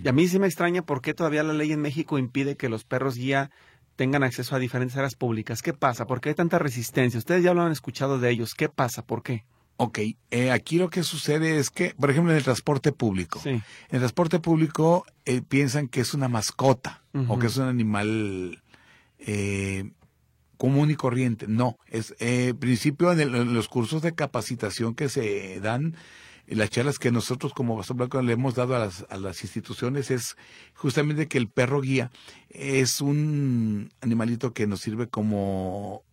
Y 0.02 0.08
a 0.08 0.12
mí 0.12 0.26
sí 0.28 0.38
me 0.38 0.46
extraña 0.46 0.82
por 0.82 1.02
qué 1.02 1.12
todavía 1.12 1.42
la 1.42 1.52
ley 1.52 1.72
en 1.72 1.80
México 1.80 2.18
impide 2.18 2.56
que 2.56 2.68
los 2.68 2.84
perros 2.84 3.16
guía 3.16 3.50
tengan 3.96 4.22
acceso 4.22 4.56
a 4.56 4.58
diferentes 4.58 4.96
áreas 4.96 5.14
públicas. 5.14 5.60
¿Qué 5.60 5.74
pasa? 5.74 6.06
¿Por 6.06 6.20
qué 6.20 6.30
hay 6.30 6.34
tanta 6.34 6.58
resistencia? 6.58 7.18
Ustedes 7.18 7.44
ya 7.44 7.52
lo 7.52 7.62
han 7.62 7.72
escuchado 7.72 8.18
de 8.18 8.30
ellos. 8.30 8.54
¿Qué 8.54 8.68
pasa? 8.68 9.04
¿Por 9.04 9.22
qué? 9.22 9.44
Ok, 9.76 9.98
eh, 10.30 10.50
aquí 10.50 10.78
lo 10.78 10.90
que 10.90 11.02
sucede 11.02 11.58
es 11.58 11.70
que, 11.70 11.94
por 11.98 12.10
ejemplo, 12.10 12.30
en 12.32 12.38
el 12.38 12.44
transporte 12.44 12.92
público, 12.92 13.40
en 13.44 13.62
el 13.90 13.98
transporte 13.98 14.38
público 14.38 15.04
eh, 15.24 15.42
piensan 15.42 15.88
que 15.88 16.00
es 16.00 16.14
una 16.14 16.28
mascota 16.28 17.02
o 17.28 17.38
que 17.38 17.48
es 17.48 17.56
un 17.56 17.64
animal 17.64 18.62
eh, 19.26 19.90
común 20.56 20.90
y 20.90 20.94
corriente. 20.94 21.46
No, 21.48 21.76
es 21.86 22.14
eh, 22.20 22.54
principio 22.58 23.12
en, 23.12 23.54
los 23.54 23.68
cursos 23.68 24.02
de 24.02 24.14
capacitación 24.14 24.94
que 24.94 25.08
se 25.08 25.60
dan, 25.60 25.96
las 26.46 26.70
charlas 26.70 26.98
que 26.98 27.10
nosotros 27.10 27.52
como 27.54 27.76
Bastón 27.76 27.96
Blanco 27.98 28.20
le 28.20 28.32
hemos 28.34 28.54
dado 28.54 28.76
a 28.76 28.78
las, 28.78 29.06
a 29.08 29.16
las 29.16 29.42
instituciones 29.42 30.10
es 30.10 30.36
justamente 30.74 31.28
que 31.28 31.38
el 31.38 31.48
perro 31.48 31.80
guía 31.80 32.10
es 32.50 33.00
un 33.00 33.90
animalito 34.00 34.52
que 34.52 34.66
nos 34.66 34.80
sirve 34.80 35.08
como 35.08 36.04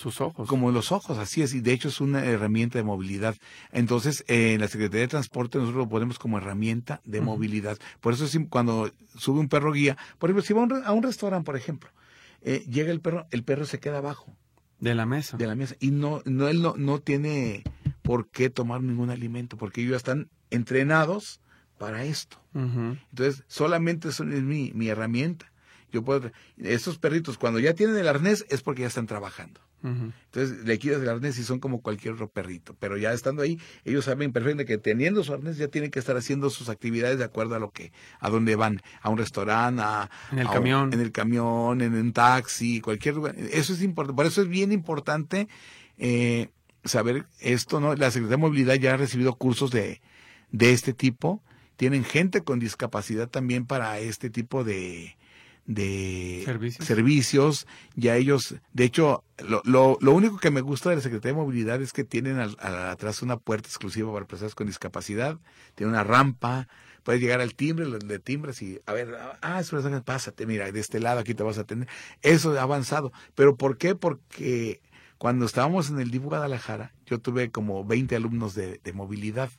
sus 0.00 0.20
ojos. 0.20 0.48
Como 0.48 0.72
los 0.72 0.90
ojos, 0.90 1.18
así 1.18 1.42
es, 1.42 1.54
y 1.54 1.60
de 1.60 1.72
hecho 1.72 1.88
es 1.88 2.00
una 2.00 2.24
herramienta 2.24 2.78
de 2.78 2.84
movilidad. 2.84 3.36
Entonces, 3.70 4.24
en 4.26 4.60
la 4.60 4.68
Secretaría 4.68 5.02
de 5.02 5.08
Transporte 5.08 5.58
nosotros 5.58 5.84
lo 5.84 5.88
ponemos 5.88 6.18
como 6.18 6.38
herramienta 6.38 7.00
de 7.04 7.20
movilidad. 7.20 7.78
Por 8.00 8.14
eso 8.14 8.24
es 8.24 8.36
cuando 8.48 8.90
sube 9.16 9.38
un 9.38 9.48
perro 9.48 9.72
guía, 9.72 9.96
por 10.18 10.30
ejemplo, 10.30 10.42
si 10.42 10.54
va 10.54 10.62
a 10.84 10.92
un, 10.92 11.02
restaurante, 11.02 11.44
por 11.44 11.56
ejemplo, 11.56 11.90
eh, 12.42 12.64
llega 12.68 12.90
el 12.90 13.00
perro, 13.00 13.26
el 13.30 13.44
perro 13.44 13.66
se 13.66 13.80
queda 13.80 13.98
abajo. 13.98 14.34
De 14.78 14.94
la 14.94 15.04
mesa. 15.04 15.36
De 15.36 15.46
la 15.46 15.54
mesa. 15.54 15.76
Y 15.78 15.90
no, 15.90 16.22
no 16.24 16.48
él 16.48 16.62
no, 16.62 16.74
no 16.76 17.00
tiene 17.00 17.64
por 18.02 18.28
qué 18.28 18.48
tomar 18.48 18.82
ningún 18.82 19.10
alimento, 19.10 19.56
porque 19.56 19.82
ellos 19.82 19.96
están 19.96 20.30
entrenados 20.50 21.40
para 21.78 22.04
esto. 22.04 22.38
Entonces, 22.54 23.44
solamente 23.46 24.08
eso 24.08 24.24
es 24.24 24.42
mi, 24.42 24.72
mi 24.74 24.88
herramienta. 24.88 25.50
Yo 25.92 26.04
puedo, 26.04 26.30
esos 26.56 26.98
perritos, 26.98 27.38
cuando 27.38 27.58
ya 27.58 27.74
tienen 27.74 27.96
el 27.96 28.08
arnés, 28.08 28.44
es 28.48 28.62
porque 28.62 28.82
ya 28.82 28.88
están 28.88 29.06
trabajando. 29.06 29.60
Entonces 29.82 30.64
le 30.64 30.78
quitas 30.78 31.00
el 31.00 31.08
arnés 31.08 31.38
y 31.38 31.42
son 31.42 31.58
como 31.58 31.80
cualquier 31.80 32.14
otro 32.14 32.28
perrito. 32.28 32.76
Pero 32.78 32.96
ya 32.96 33.12
estando 33.12 33.42
ahí, 33.42 33.58
ellos 33.84 34.04
saben 34.04 34.32
perfectamente 34.32 34.66
que 34.66 34.78
teniendo 34.78 35.24
su 35.24 35.32
arnés 35.32 35.56
ya 35.56 35.68
tienen 35.68 35.90
que 35.90 35.98
estar 35.98 36.16
haciendo 36.16 36.50
sus 36.50 36.68
actividades 36.68 37.18
de 37.18 37.24
acuerdo 37.24 37.54
a 37.54 37.58
lo 37.58 37.70
que, 37.70 37.92
a 38.18 38.28
dónde 38.28 38.56
van, 38.56 38.82
a 39.00 39.08
un 39.08 39.18
restaurante, 39.18 39.82
a, 39.82 40.10
en 40.32 40.38
el 40.40 40.48
camión, 40.48 40.92
en 40.92 41.00
el 41.00 41.12
camión, 41.12 41.80
en 41.80 41.94
un 41.94 42.12
taxi, 42.12 42.80
cualquier 42.80 43.14
lugar. 43.16 43.34
Eso 43.38 43.72
es 43.72 43.82
importante. 43.82 44.16
Por 44.16 44.26
eso 44.26 44.42
es 44.42 44.48
bien 44.48 44.72
importante 44.72 45.48
eh, 45.98 46.48
saber 46.84 47.26
esto, 47.40 47.80
¿no? 47.80 47.94
La 47.94 48.10
Secretaría 48.10 48.36
de 48.36 48.42
Movilidad 48.42 48.74
ya 48.74 48.94
ha 48.94 48.96
recibido 48.96 49.34
cursos 49.34 49.70
de, 49.70 50.00
de 50.50 50.72
este 50.72 50.92
tipo. 50.92 51.42
Tienen 51.76 52.04
gente 52.04 52.42
con 52.42 52.58
discapacidad 52.58 53.28
también 53.28 53.64
para 53.64 53.98
este 53.98 54.28
tipo 54.28 54.64
de, 54.64 55.16
de 55.66 56.42
servicios. 56.80 57.66
Ya 57.94 58.16
ellos, 58.16 58.56
de 58.72 58.84
hecho, 58.84 59.24
lo, 59.38 59.62
lo, 59.64 59.98
lo, 60.00 60.12
único 60.12 60.38
que 60.38 60.50
me 60.50 60.60
gusta 60.60 60.90
de 60.90 60.96
la 60.96 61.02
Secretaría 61.02 61.34
de 61.34 61.42
Movilidad 61.42 61.80
es 61.80 61.92
que 61.92 62.04
tienen 62.04 62.38
atrás 62.38 63.22
una 63.22 63.36
puerta 63.36 63.68
exclusiva 63.68 64.12
para 64.12 64.26
personas 64.26 64.54
con 64.54 64.66
discapacidad, 64.66 65.38
tiene 65.74 65.92
una 65.92 66.04
rampa, 66.04 66.68
puedes 67.02 67.20
llegar 67.20 67.40
al 67.40 67.54
timbre, 67.54 67.86
de 67.86 68.18
timbres 68.18 68.62
y, 68.62 68.80
a 68.86 68.92
ver, 68.92 69.16
ah, 69.42 69.62
pásate, 70.04 70.46
mira, 70.46 70.70
de 70.70 70.80
este 70.80 71.00
lado 71.00 71.20
aquí 71.20 71.34
te 71.34 71.42
vas 71.42 71.58
a 71.58 71.64
tener. 71.64 71.88
Eso 72.22 72.58
ha 72.58 72.62
avanzado. 72.62 73.12
¿Pero 73.34 73.56
por 73.56 73.78
qué? 73.78 73.94
Porque 73.94 74.80
cuando 75.20 75.44
estábamos 75.44 75.90
en 75.90 76.00
el 76.00 76.10
DIV 76.10 76.22
Guadalajara, 76.22 76.94
yo 77.04 77.18
tuve 77.18 77.50
como 77.50 77.84
20 77.84 78.16
alumnos 78.16 78.54
de, 78.54 78.80
movilidad 78.94 79.50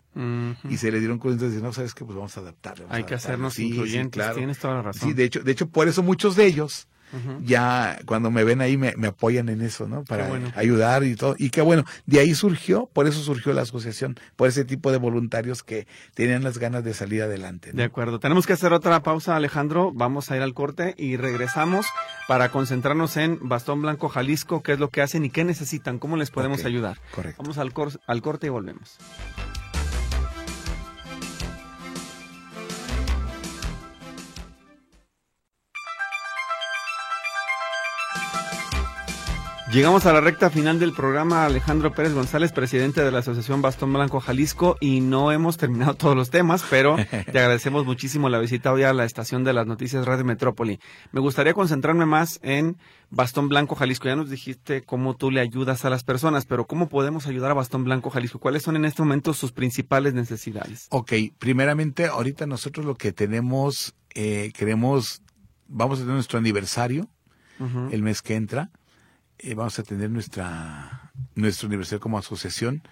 y 0.68 0.78
se 0.78 0.91
le 0.91 0.97
dieron 0.97 1.20
cuenta 1.20 1.47
de 1.47 1.62
no, 1.62 1.72
sabes 1.72 1.93
qué, 1.93 2.03
pues 2.03 2.16
vamos 2.16 2.36
a 2.36 2.39
adaptar. 2.39 2.84
Hay 2.89 3.03
que 3.03 3.14
hacernos 3.14 3.59
incluyentes, 3.59 4.34
tienes 4.34 4.57
toda 4.57 4.74
la 4.74 4.82
razón. 4.82 5.09
Sí, 5.09 5.14
de 5.14 5.24
hecho, 5.24 5.43
de 5.43 5.51
hecho, 5.51 5.70
por 5.70 5.88
eso 5.88 6.01
muchos 6.01 6.36
de 6.36 6.47
ellos 6.47 6.88
ya 7.43 7.99
cuando 8.05 8.32
me 8.32 8.43
ven 8.43 8.62
ahí 8.62 8.78
me, 8.78 8.93
apoyan 9.07 9.49
en 9.49 9.62
eso, 9.62 9.88
¿no? 9.88 10.03
Para 10.03 10.30
ayudar 10.55 11.03
y 11.03 11.16
todo. 11.16 11.36
Y 11.38 11.49
qué 11.49 11.62
bueno, 11.62 11.84
de 12.05 12.20
ahí 12.20 12.36
surgió, 12.36 12.89
por 12.93 13.07
eso 13.07 13.22
surgió 13.22 13.53
la 13.53 13.64
asociación, 13.64 14.18
por 14.36 14.47
ese 14.47 14.66
tipo 14.66 14.91
de 14.91 14.97
voluntarios 14.97 15.64
que 15.64 15.88
tenían 16.14 16.43
las 16.43 16.57
ganas 16.57 16.84
de 16.84 16.93
salir 16.93 17.24
adelante. 17.24 17.72
De 17.74 17.84
acuerdo, 17.84 18.20
tenemos 18.20 18.47
que 18.47 18.53
hacer 18.53 18.74
otra 18.74 19.03
pausa, 19.03 19.36
Alejandro, 19.36 19.91
vamos 19.93 20.32
a 20.32 20.36
ir 20.36 20.41
al 20.41 20.53
corte 20.53 20.95
y 20.97 21.18
regresamos 21.18 21.86
para 22.28 22.49
concentrarnos 22.49 23.18
en 23.18 23.39
Bastón 23.41 23.82
Blanco 23.82 24.09
Jalisco, 24.09 24.64
qué 24.64 24.74
es 24.74 24.80
lo 24.80 24.89
que 24.89 25.01
hacen 25.01 25.26
y 25.26 25.30
qué 25.30 25.43
necesitan, 25.43 25.99
cómo 25.99 26.18
les 26.18 26.32
podemos 26.32 26.66
ayudar. 26.66 26.97
Correcto. 27.14 27.41
Vamos 27.41 27.57
al, 27.57 27.74
al 28.07 28.22
corte 28.22 28.47
y 28.47 28.49
volvemos. 28.49 28.97
Llegamos 39.72 40.05
a 40.05 40.11
la 40.11 40.19
recta 40.19 40.49
final 40.49 40.80
del 40.80 40.91
programa 40.91 41.45
Alejandro 41.45 41.93
Pérez 41.93 42.13
González, 42.13 42.51
presidente 42.51 43.05
de 43.05 43.09
la 43.09 43.19
Asociación 43.19 43.61
Bastón 43.61 43.93
Blanco 43.93 44.19
Jalisco, 44.19 44.76
y 44.82 44.99
no 44.99 45.32
hemos 45.32 45.55
terminado 45.55 45.93
todos 45.97 46.13
los 46.13 46.30
temas, 46.30 46.65
pero 46.69 46.97
te 46.97 47.39
agradecemos 47.39 47.86
muchísimo 47.86 48.28
la 48.28 48.39
visita 48.39 48.74
hoy 48.74 48.84
a 48.84 48.91
la 48.91 49.05
estación 49.05 49.45
de 49.45 49.53
las 49.53 49.67
noticias 49.67 50.05
Radio 50.05 50.26
Metrópoli. 50.26 50.82
Me 51.13 51.22
gustaría 51.22 51.53
concentrarme 51.53 52.05
más 52.05 52.41
en 52.43 52.76
Bastón 53.11 53.47
Blanco 53.47 53.76
Jalisco. 53.76 54.09
Ya 54.09 54.17
nos 54.17 54.30
dijiste 54.30 54.84
cómo 54.84 55.15
tú 55.15 55.32
le 55.32 55.39
ayudas 55.39 55.86
a 55.86 55.89
las 55.89 56.03
personas, 56.03 56.45
pero 56.45 56.67
¿cómo 56.67 56.89
podemos 56.89 57.26
ayudar 57.28 57.51
a 57.51 57.53
Bastón 57.53 57.86
Blanco 57.86 58.09
Jalisco? 58.09 58.39
¿Cuáles 58.39 58.63
son 58.63 58.76
en 58.76 58.84
este 58.84 59.01
momento 59.01 59.34
sus 59.34 59.53
principales 59.53 60.13
necesidades? 60.13 60.88
Ok, 60.89 61.13
primeramente, 61.39 62.07
ahorita 62.07 62.45
nosotros 62.45 62.86
lo 62.86 62.95
que 62.95 63.13
tenemos, 63.13 63.95
eh, 64.15 64.51
queremos, 64.53 65.22
vamos 65.69 65.99
a 65.99 66.01
tener 66.01 66.15
nuestro 66.15 66.39
aniversario 66.39 67.07
el 67.91 68.01
mes 68.01 68.22
que 68.22 68.34
entra 68.34 68.72
eh, 69.44 69.54
vamos 69.56 69.78
a 69.80 69.84
tener 69.84 70.10
nuestra, 70.10 71.12
nuestra 71.36 71.68
universidad 71.68 72.00
como 72.00 72.18
asociación 72.18 72.84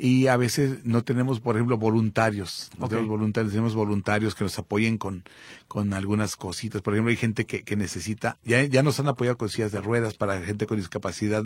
y 0.00 0.28
a 0.28 0.36
veces 0.36 0.84
no 0.84 1.02
tenemos, 1.02 1.40
por 1.40 1.56
ejemplo, 1.56 1.76
voluntarios. 1.76 2.70
No 2.78 2.88
tenemos 2.88 3.08
voluntarios, 3.08 3.52
tenemos 3.52 3.74
voluntarios 3.74 4.36
que 4.36 4.44
nos 4.44 4.56
apoyen 4.56 4.96
con, 4.96 5.24
con 5.66 5.92
algunas 5.92 6.36
cositas. 6.36 6.82
Por 6.82 6.94
ejemplo, 6.94 7.10
hay 7.10 7.16
gente 7.16 7.46
que, 7.46 7.64
que 7.64 7.74
necesita, 7.74 8.38
ya, 8.44 8.62
ya 8.62 8.84
nos 8.84 9.00
han 9.00 9.08
apoyado 9.08 9.36
con 9.36 9.48
sillas 9.48 9.72
de 9.72 9.80
ruedas 9.80 10.14
para 10.14 10.40
gente 10.40 10.66
con 10.66 10.76
discapacidad 10.76 11.42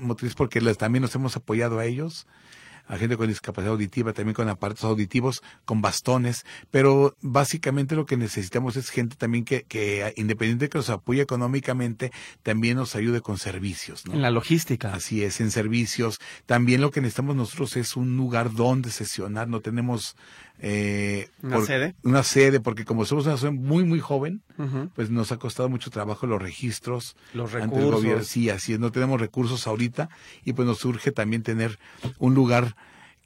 motriz, 0.00 0.34
porque 0.34 0.60
les, 0.60 0.78
también 0.78 1.02
nos 1.02 1.14
hemos 1.14 1.36
apoyado 1.36 1.78
a 1.78 1.84
ellos 1.84 2.26
a 2.86 2.96
gente 2.96 3.16
con 3.16 3.28
discapacidad 3.28 3.72
auditiva, 3.72 4.12
también 4.12 4.34
con 4.34 4.48
aparatos 4.48 4.84
auditivos, 4.84 5.42
con 5.64 5.82
bastones, 5.82 6.44
pero 6.70 7.16
básicamente 7.20 7.96
lo 7.96 8.06
que 8.06 8.16
necesitamos 8.16 8.76
es 8.76 8.90
gente 8.90 9.16
también 9.16 9.44
que, 9.44 9.64
que 9.64 10.12
independiente 10.16 10.66
de 10.66 10.68
que 10.68 10.78
nos 10.78 10.90
apoye 10.90 11.22
económicamente, 11.22 12.12
también 12.42 12.76
nos 12.76 12.96
ayude 12.96 13.20
con 13.20 13.38
servicios. 13.38 14.06
¿no? 14.06 14.14
En 14.14 14.22
la 14.22 14.30
logística. 14.30 14.92
Así 14.92 15.22
es, 15.24 15.40
en 15.40 15.50
servicios. 15.50 16.18
También 16.46 16.80
lo 16.80 16.90
que 16.90 17.00
necesitamos 17.00 17.36
nosotros 17.36 17.76
es 17.76 17.96
un 17.96 18.16
lugar 18.16 18.52
donde 18.52 18.90
sesionar, 18.90 19.48
no 19.48 19.60
tenemos 19.60 20.16
eh, 20.60 21.28
¿Una 21.42 21.64
sede? 21.64 21.94
Una 22.02 22.22
sede, 22.22 22.60
porque 22.60 22.84
como 22.84 23.04
somos 23.04 23.26
una 23.26 23.36
zona 23.36 23.52
muy, 23.52 23.84
muy 23.84 24.00
joven, 24.00 24.42
pues 24.94 25.10
nos 25.10 25.32
ha 25.32 25.38
costado 25.38 25.68
mucho 25.68 25.90
trabajo 25.90 26.26
los 26.26 26.40
registros. 26.40 27.16
Los 27.34 27.52
recursos. 27.52 28.26
Sí, 28.26 28.50
así 28.50 28.72
es, 28.72 28.80
no 28.80 28.90
tenemos 28.92 29.20
recursos 29.20 29.66
ahorita 29.66 30.08
y 30.44 30.52
pues 30.54 30.66
nos 30.66 30.84
urge 30.84 31.12
también 31.12 31.42
tener 31.42 31.78
un 32.18 32.34
lugar 32.34 32.74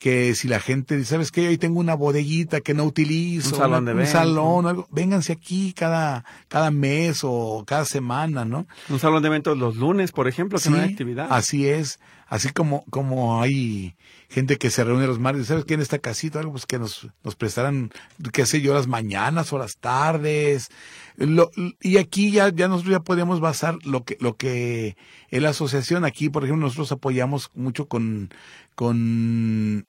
que 0.00 0.34
si 0.34 0.48
la 0.48 0.60
gente 0.60 0.96
dice, 0.96 1.10
¿sabes 1.10 1.30
qué? 1.30 1.48
Ahí 1.48 1.58
tengo 1.58 1.78
una 1.78 1.94
bodeguita 1.94 2.62
que 2.62 2.72
no 2.72 2.84
utilizo, 2.84 3.50
un 3.50 3.60
salón, 3.60 3.84
de 3.84 3.92
un 3.92 4.06
salón 4.06 4.66
algo, 4.66 4.88
vénganse 4.90 5.30
aquí 5.30 5.74
cada, 5.74 6.24
cada 6.48 6.70
mes 6.70 7.20
o 7.22 7.64
cada 7.66 7.84
semana, 7.84 8.46
¿no? 8.46 8.66
Un 8.88 8.98
salón 8.98 9.22
de 9.22 9.28
eventos 9.28 9.58
los 9.58 9.76
lunes, 9.76 10.10
por 10.10 10.26
ejemplo, 10.26 10.58
que 10.58 10.70
no 10.70 10.76
hay 10.76 10.90
actividad. 10.92 11.26
Así 11.30 11.68
es, 11.68 12.00
así 12.30 12.50
como, 12.50 12.84
como 12.90 13.42
hay 13.42 13.96
gente 14.28 14.56
que 14.56 14.70
se 14.70 14.84
reúne 14.84 15.08
los 15.08 15.18
martes, 15.18 15.48
¿sabes 15.48 15.64
qué? 15.64 15.74
En 15.74 15.80
esta 15.80 15.98
casita, 15.98 16.38
algo 16.38 16.52
pues 16.52 16.64
que 16.64 16.78
nos, 16.78 17.08
nos 17.24 17.34
prestarán, 17.34 17.90
qué 18.32 18.46
sé 18.46 18.60
yo, 18.60 18.72
las 18.72 18.86
mañanas 18.86 19.52
o 19.52 19.58
las 19.58 19.78
tardes. 19.78 20.68
Lo, 21.16 21.50
y 21.80 21.98
aquí 21.98 22.30
ya, 22.30 22.48
ya 22.50 22.68
nosotros 22.68 22.92
ya 22.92 23.00
podemos 23.00 23.40
basar 23.40 23.78
lo 23.84 24.04
que, 24.04 24.16
lo 24.20 24.36
que 24.36 24.96
en 25.30 25.42
la 25.42 25.48
asociación 25.48 26.04
aquí, 26.04 26.30
por 26.30 26.44
ejemplo, 26.44 26.66
nosotros 26.66 26.92
apoyamos 26.92 27.50
mucho 27.54 27.88
con, 27.88 28.32
con 28.76 29.88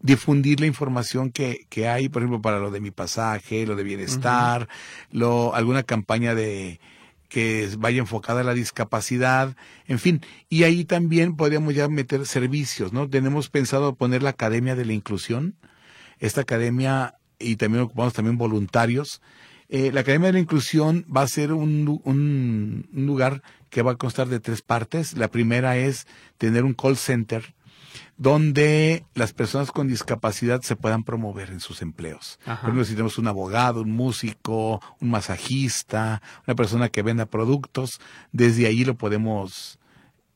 difundir 0.00 0.60
la 0.60 0.66
información 0.66 1.30
que, 1.30 1.66
que 1.70 1.88
hay, 1.88 2.10
por 2.10 2.20
ejemplo, 2.20 2.42
para 2.42 2.58
lo 2.58 2.70
de 2.70 2.82
mi 2.82 2.90
pasaje, 2.90 3.66
lo 3.66 3.74
de 3.74 3.84
bienestar, 3.84 4.68
lo, 5.10 5.54
alguna 5.54 5.82
campaña 5.82 6.34
de 6.34 6.78
que 7.34 7.68
vaya 7.78 7.98
enfocada 7.98 8.42
a 8.42 8.44
la 8.44 8.54
discapacidad, 8.54 9.56
en 9.88 9.98
fin, 9.98 10.20
y 10.48 10.62
ahí 10.62 10.84
también 10.84 11.34
podríamos 11.34 11.74
ya 11.74 11.88
meter 11.88 12.26
servicios, 12.26 12.92
¿no? 12.92 13.10
Tenemos 13.10 13.50
pensado 13.50 13.96
poner 13.96 14.22
la 14.22 14.30
Academia 14.30 14.76
de 14.76 14.84
la 14.84 14.92
Inclusión, 14.92 15.56
esta 16.20 16.42
academia, 16.42 17.16
y 17.40 17.56
también 17.56 17.82
ocupamos 17.82 18.12
también 18.12 18.38
voluntarios, 18.38 19.20
eh, 19.68 19.90
la 19.90 20.02
Academia 20.02 20.28
de 20.28 20.34
la 20.34 20.38
Inclusión 20.38 21.06
va 21.10 21.22
a 21.22 21.26
ser 21.26 21.52
un, 21.52 22.00
un, 22.04 22.88
lugar 22.92 23.42
que 23.68 23.82
va 23.82 23.90
a 23.90 23.96
constar 23.96 24.28
de 24.28 24.38
tres 24.38 24.62
partes. 24.62 25.18
La 25.18 25.26
primera 25.26 25.76
es 25.76 26.06
tener 26.38 26.62
un 26.62 26.74
call 26.74 26.96
center 26.96 27.52
donde 28.16 29.04
las 29.14 29.32
personas 29.32 29.70
con 29.70 29.88
discapacidad 29.88 30.62
se 30.62 30.76
puedan 30.76 31.04
promover 31.04 31.50
en 31.50 31.60
sus 31.60 31.82
empleos. 31.82 32.38
Por 32.44 32.54
ejemplo, 32.54 32.84
si 32.84 32.92
tenemos 32.92 33.18
un 33.18 33.28
abogado, 33.28 33.82
un 33.82 33.92
músico, 33.92 34.80
un 35.00 35.10
masajista, 35.10 36.22
una 36.46 36.54
persona 36.54 36.88
que 36.88 37.02
venda 37.02 37.26
productos, 37.26 38.00
desde 38.32 38.66
ahí 38.66 38.84
lo 38.84 38.94
podemos 38.96 39.78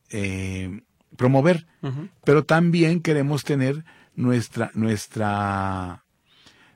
eh, 0.09 0.81
promover. 1.15 1.67
Pero 2.23 2.43
también 2.43 3.01
queremos 3.01 3.43
tener 3.43 3.85
nuestra, 4.15 4.71
nuestra 4.73 6.03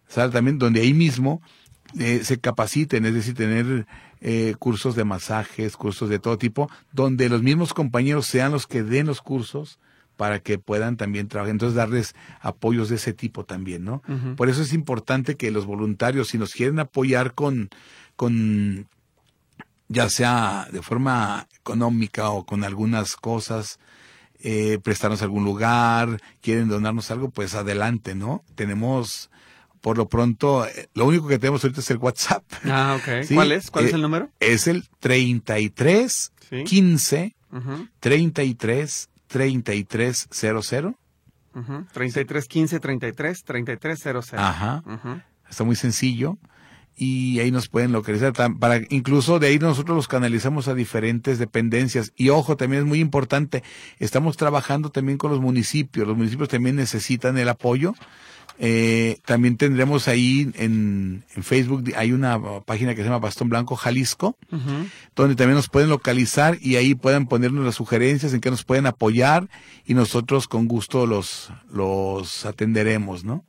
sala 0.07 0.31
también 0.31 0.59
donde 0.59 0.81
ahí 0.81 0.93
mismo 0.93 1.41
eh, 1.99 2.21
se 2.23 2.39
capaciten, 2.39 3.05
es 3.05 3.13
decir, 3.13 3.35
tener 3.35 3.85
eh, 4.21 4.55
cursos 4.57 4.95
de 4.95 5.03
masajes, 5.03 5.75
cursos 5.75 6.09
de 6.09 6.19
todo 6.19 6.37
tipo, 6.37 6.69
donde 6.91 7.29
los 7.29 7.43
mismos 7.43 7.73
compañeros 7.73 8.25
sean 8.25 8.51
los 8.51 8.67
que 8.67 8.83
den 8.83 9.07
los 9.07 9.21
cursos 9.21 9.79
para 10.15 10.39
que 10.39 10.57
puedan 10.57 10.97
también 10.97 11.27
trabajar. 11.27 11.51
Entonces, 11.51 11.75
darles 11.75 12.15
apoyos 12.41 12.89
de 12.89 12.95
ese 12.95 13.13
tipo 13.13 13.45
también, 13.45 13.83
¿no? 13.83 14.01
Por 14.35 14.49
eso 14.49 14.61
es 14.61 14.73
importante 14.73 15.35
que 15.35 15.51
los 15.51 15.65
voluntarios, 15.65 16.29
si 16.29 16.37
nos 16.37 16.53
quieren 16.53 16.79
apoyar 16.79 17.33
con, 17.33 17.69
con, 18.15 18.87
ya 19.87 20.09
sea 20.09 20.67
de 20.71 20.81
forma 20.81 21.47
económica 21.59 22.29
o 22.29 22.45
con 22.45 22.63
algunas 22.63 23.15
cosas, 23.15 23.79
eh, 24.39 24.79
prestarnos 24.83 25.21
algún 25.21 25.45
lugar, 25.45 26.21
quieren 26.41 26.67
donarnos 26.67 27.09
algo, 27.11 27.29
pues 27.29 27.55
adelante, 27.55 28.13
¿no? 28.13 28.43
Tenemos, 28.55 29.29
por 29.81 29.97
lo 29.97 30.09
pronto, 30.09 30.67
eh, 30.67 30.89
lo 30.93 31.05
único 31.05 31.27
que 31.27 31.39
tenemos 31.39 31.63
ahorita 31.63 31.79
es 31.79 31.89
el 31.91 31.97
WhatsApp. 31.97 32.43
Ah, 32.65 32.97
ok. 32.99 33.27
¿Cuál 33.33 33.51
es? 33.53 33.71
¿Cuál 33.71 33.85
es 33.85 33.91
eh, 33.91 33.95
el 33.95 34.01
número? 34.01 34.29
Es 34.39 34.67
el 34.67 34.87
33 34.99 36.33
¿Sí? 36.49 36.63
15 36.65 37.35
33 37.99 39.09
3300. 39.33 40.93
Uh 41.55 41.83
33 41.91 42.47
15 42.47 42.79
33 42.79 43.43
3300. 43.43 44.33
Ajá. 44.33 44.83
Está 45.49 45.63
muy 45.63 45.75
sencillo 45.75 46.37
y 46.95 47.39
ahí 47.39 47.49
nos 47.51 47.69
pueden 47.69 47.91
localizar 47.91 48.33
para 48.33 48.81
incluso 48.89 49.39
de 49.39 49.47
ahí 49.47 49.57
nosotros 49.57 49.95
los 49.95 50.07
canalizamos 50.07 50.67
a 50.67 50.75
diferentes 50.75 51.39
dependencias 51.39 52.11
y 52.15 52.29
ojo 52.29 52.55
también 52.55 52.83
es 52.83 52.87
muy 52.87 52.99
importante 52.99 53.63
estamos 53.97 54.37
trabajando 54.37 54.91
también 54.91 55.17
con 55.17 55.31
los 55.31 55.41
municipios 55.41 56.07
los 56.07 56.15
municipios 56.15 56.49
también 56.49 56.75
necesitan 56.75 57.35
el 57.39 57.49
apoyo 57.49 57.95
eh, 58.59 59.19
también 59.25 59.57
tendremos 59.57 60.07
ahí 60.07 60.51
en, 60.55 61.23
en, 61.35 61.43
Facebook, 61.43 61.91
hay 61.95 62.11
una 62.11 62.39
página 62.61 62.93
que 62.93 63.01
se 63.01 63.05
llama 63.05 63.19
Bastón 63.19 63.49
Blanco 63.49 63.75
Jalisco, 63.75 64.37
donde 65.15 65.35
también 65.35 65.55
nos 65.55 65.69
pueden 65.69 65.89
localizar 65.89 66.57
y 66.61 66.75
ahí 66.75 66.95
pueden 66.95 67.25
ponernos 67.25 67.65
las 67.65 67.75
sugerencias 67.75 68.33
en 68.33 68.41
que 68.41 68.51
nos 68.51 68.63
pueden 68.63 68.85
apoyar 68.85 69.49
y 69.85 69.95
nosotros 69.95 70.47
con 70.47 70.67
gusto 70.67 71.07
los, 71.07 71.51
los 71.71 72.45
atenderemos, 72.45 73.23
¿no? 73.23 73.43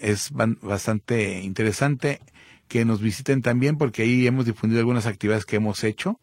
es 0.00 0.30
bastante 0.30 1.40
interesante 1.42 2.20
que 2.68 2.84
nos 2.84 3.00
visiten 3.00 3.42
también 3.42 3.76
porque 3.76 4.02
ahí 4.02 4.26
hemos 4.26 4.46
difundido 4.46 4.80
algunas 4.80 5.06
actividades 5.06 5.44
que 5.44 5.56
hemos 5.56 5.82
hecho, 5.82 6.20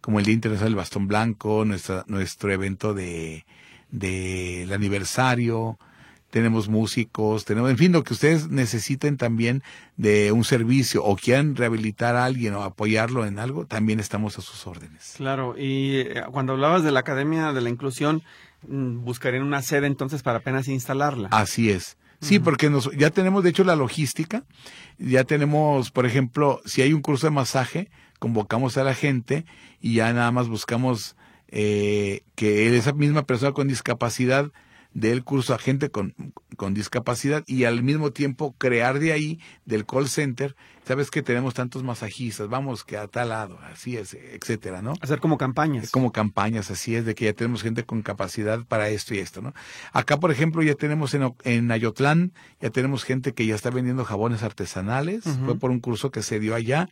como 0.00 0.18
el 0.18 0.24
Día 0.24 0.34
Internacional 0.34 0.72
del 0.72 0.76
Bastón 0.76 1.06
Blanco, 1.08 1.64
nuestra, 1.64 2.04
nuestro 2.08 2.52
evento 2.52 2.94
de 2.94 3.44
del 3.90 4.72
aniversario, 4.72 5.78
tenemos 6.30 6.68
músicos, 6.68 7.44
tenemos, 7.44 7.70
en 7.70 7.78
fin, 7.78 7.92
lo 7.92 8.04
que 8.04 8.12
ustedes 8.12 8.48
necesiten 8.48 9.16
también 9.16 9.62
de 9.96 10.32
un 10.32 10.44
servicio 10.44 11.02
o 11.04 11.16
quieran 11.16 11.56
rehabilitar 11.56 12.16
a 12.16 12.24
alguien 12.24 12.54
o 12.54 12.62
apoyarlo 12.62 13.24
en 13.24 13.38
algo, 13.38 13.64
también 13.66 13.98
estamos 14.00 14.38
a 14.38 14.42
sus 14.42 14.66
órdenes. 14.66 15.14
Claro, 15.16 15.54
y 15.56 16.00
eh, 16.00 16.22
cuando 16.30 16.52
hablabas 16.52 16.82
de 16.82 16.90
la 16.90 17.00
Academia 17.00 17.52
de 17.52 17.60
la 17.60 17.70
Inclusión, 17.70 18.22
mm, 18.66 19.04
buscarían 19.04 19.42
una 19.42 19.62
sede 19.62 19.86
entonces 19.86 20.22
para 20.22 20.38
apenas 20.38 20.68
instalarla. 20.68 21.28
Así 21.30 21.70
es. 21.70 21.96
Sí, 22.20 22.40
porque 22.40 22.68
nos, 22.68 22.90
ya 22.96 23.10
tenemos 23.10 23.44
de 23.44 23.50
hecho 23.50 23.62
la 23.62 23.76
logística, 23.76 24.42
ya 24.98 25.22
tenemos, 25.22 25.92
por 25.92 26.04
ejemplo, 26.04 26.60
si 26.64 26.82
hay 26.82 26.92
un 26.92 27.00
curso 27.00 27.28
de 27.28 27.30
masaje, 27.30 27.90
convocamos 28.18 28.76
a 28.76 28.82
la 28.82 28.92
gente 28.92 29.44
y 29.80 29.94
ya 29.94 30.12
nada 30.12 30.32
más 30.32 30.48
buscamos 30.48 31.14
eh, 31.46 32.22
que 32.34 32.76
esa 32.76 32.92
misma 32.92 33.22
persona 33.22 33.52
con 33.52 33.68
discapacidad 33.68 34.50
del 35.00 35.22
curso 35.22 35.54
a 35.54 35.58
gente 35.58 35.90
con, 35.90 36.14
con 36.56 36.74
discapacidad 36.74 37.44
y 37.46 37.64
al 37.64 37.84
mismo 37.84 38.10
tiempo 38.10 38.54
crear 38.58 38.98
de 38.98 39.12
ahí, 39.12 39.40
del 39.64 39.86
call 39.86 40.08
center, 40.08 40.56
sabes 40.84 41.10
que 41.10 41.22
tenemos 41.22 41.54
tantos 41.54 41.84
masajistas, 41.84 42.48
vamos 42.48 42.82
que 42.82 42.96
a 42.96 43.06
tal 43.06 43.28
lado, 43.28 43.60
así 43.70 43.96
es, 43.96 44.14
etcétera, 44.14 44.82
¿no? 44.82 44.94
Hacer 45.00 45.20
como 45.20 45.38
campañas. 45.38 45.92
Como 45.92 46.10
campañas, 46.10 46.70
así 46.72 46.96
es, 46.96 47.04
de 47.04 47.14
que 47.14 47.26
ya 47.26 47.32
tenemos 47.32 47.62
gente 47.62 47.84
con 47.84 48.02
capacidad 48.02 48.64
para 48.66 48.88
esto 48.88 49.14
y 49.14 49.18
esto, 49.18 49.40
¿no? 49.40 49.54
Acá, 49.92 50.18
por 50.18 50.32
ejemplo, 50.32 50.62
ya 50.62 50.74
tenemos 50.74 51.14
en, 51.14 51.32
en 51.44 51.70
Ayotlán, 51.70 52.32
ya 52.60 52.70
tenemos 52.70 53.04
gente 53.04 53.34
que 53.34 53.46
ya 53.46 53.54
está 53.54 53.70
vendiendo 53.70 54.04
jabones 54.04 54.42
artesanales, 54.42 55.22
fue 55.44 55.56
por 55.58 55.70
un 55.70 55.78
curso 55.78 56.10
que 56.10 56.22
se 56.22 56.40
dio 56.40 56.56
allá. 56.56 56.88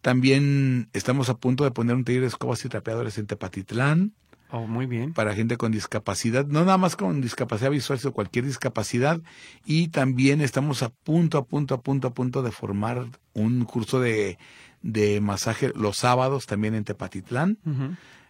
También 0.00 0.90
estamos 0.92 1.28
a 1.28 1.38
punto 1.38 1.64
de 1.64 1.72
poner 1.72 1.96
un 1.96 2.04
taller 2.04 2.20
de 2.20 2.28
escobas 2.28 2.64
y 2.64 2.68
trapeadores 2.68 3.18
en 3.18 3.26
Tepatitlán. 3.26 4.12
Oh, 4.50 4.66
muy 4.66 4.86
bien. 4.86 5.12
Para 5.12 5.34
gente 5.34 5.56
con 5.56 5.72
discapacidad, 5.72 6.46
no 6.46 6.60
nada 6.60 6.78
más 6.78 6.94
con 6.96 7.20
discapacidad 7.20 7.70
visual, 7.70 7.98
sino 7.98 8.12
cualquier 8.12 8.44
discapacidad. 8.44 9.20
Y 9.64 9.88
también 9.88 10.40
estamos 10.40 10.82
a 10.82 10.90
punto, 10.90 11.38
a 11.38 11.44
punto, 11.44 11.74
a 11.74 11.80
punto, 11.80 12.08
a 12.08 12.14
punto 12.14 12.42
de 12.42 12.52
formar 12.52 13.06
un 13.32 13.64
curso 13.64 14.00
de, 14.00 14.38
de 14.82 15.20
masaje 15.20 15.72
los 15.74 15.98
sábados 15.98 16.46
también 16.46 16.74
en 16.74 16.84
Tepatitlán. 16.84 17.58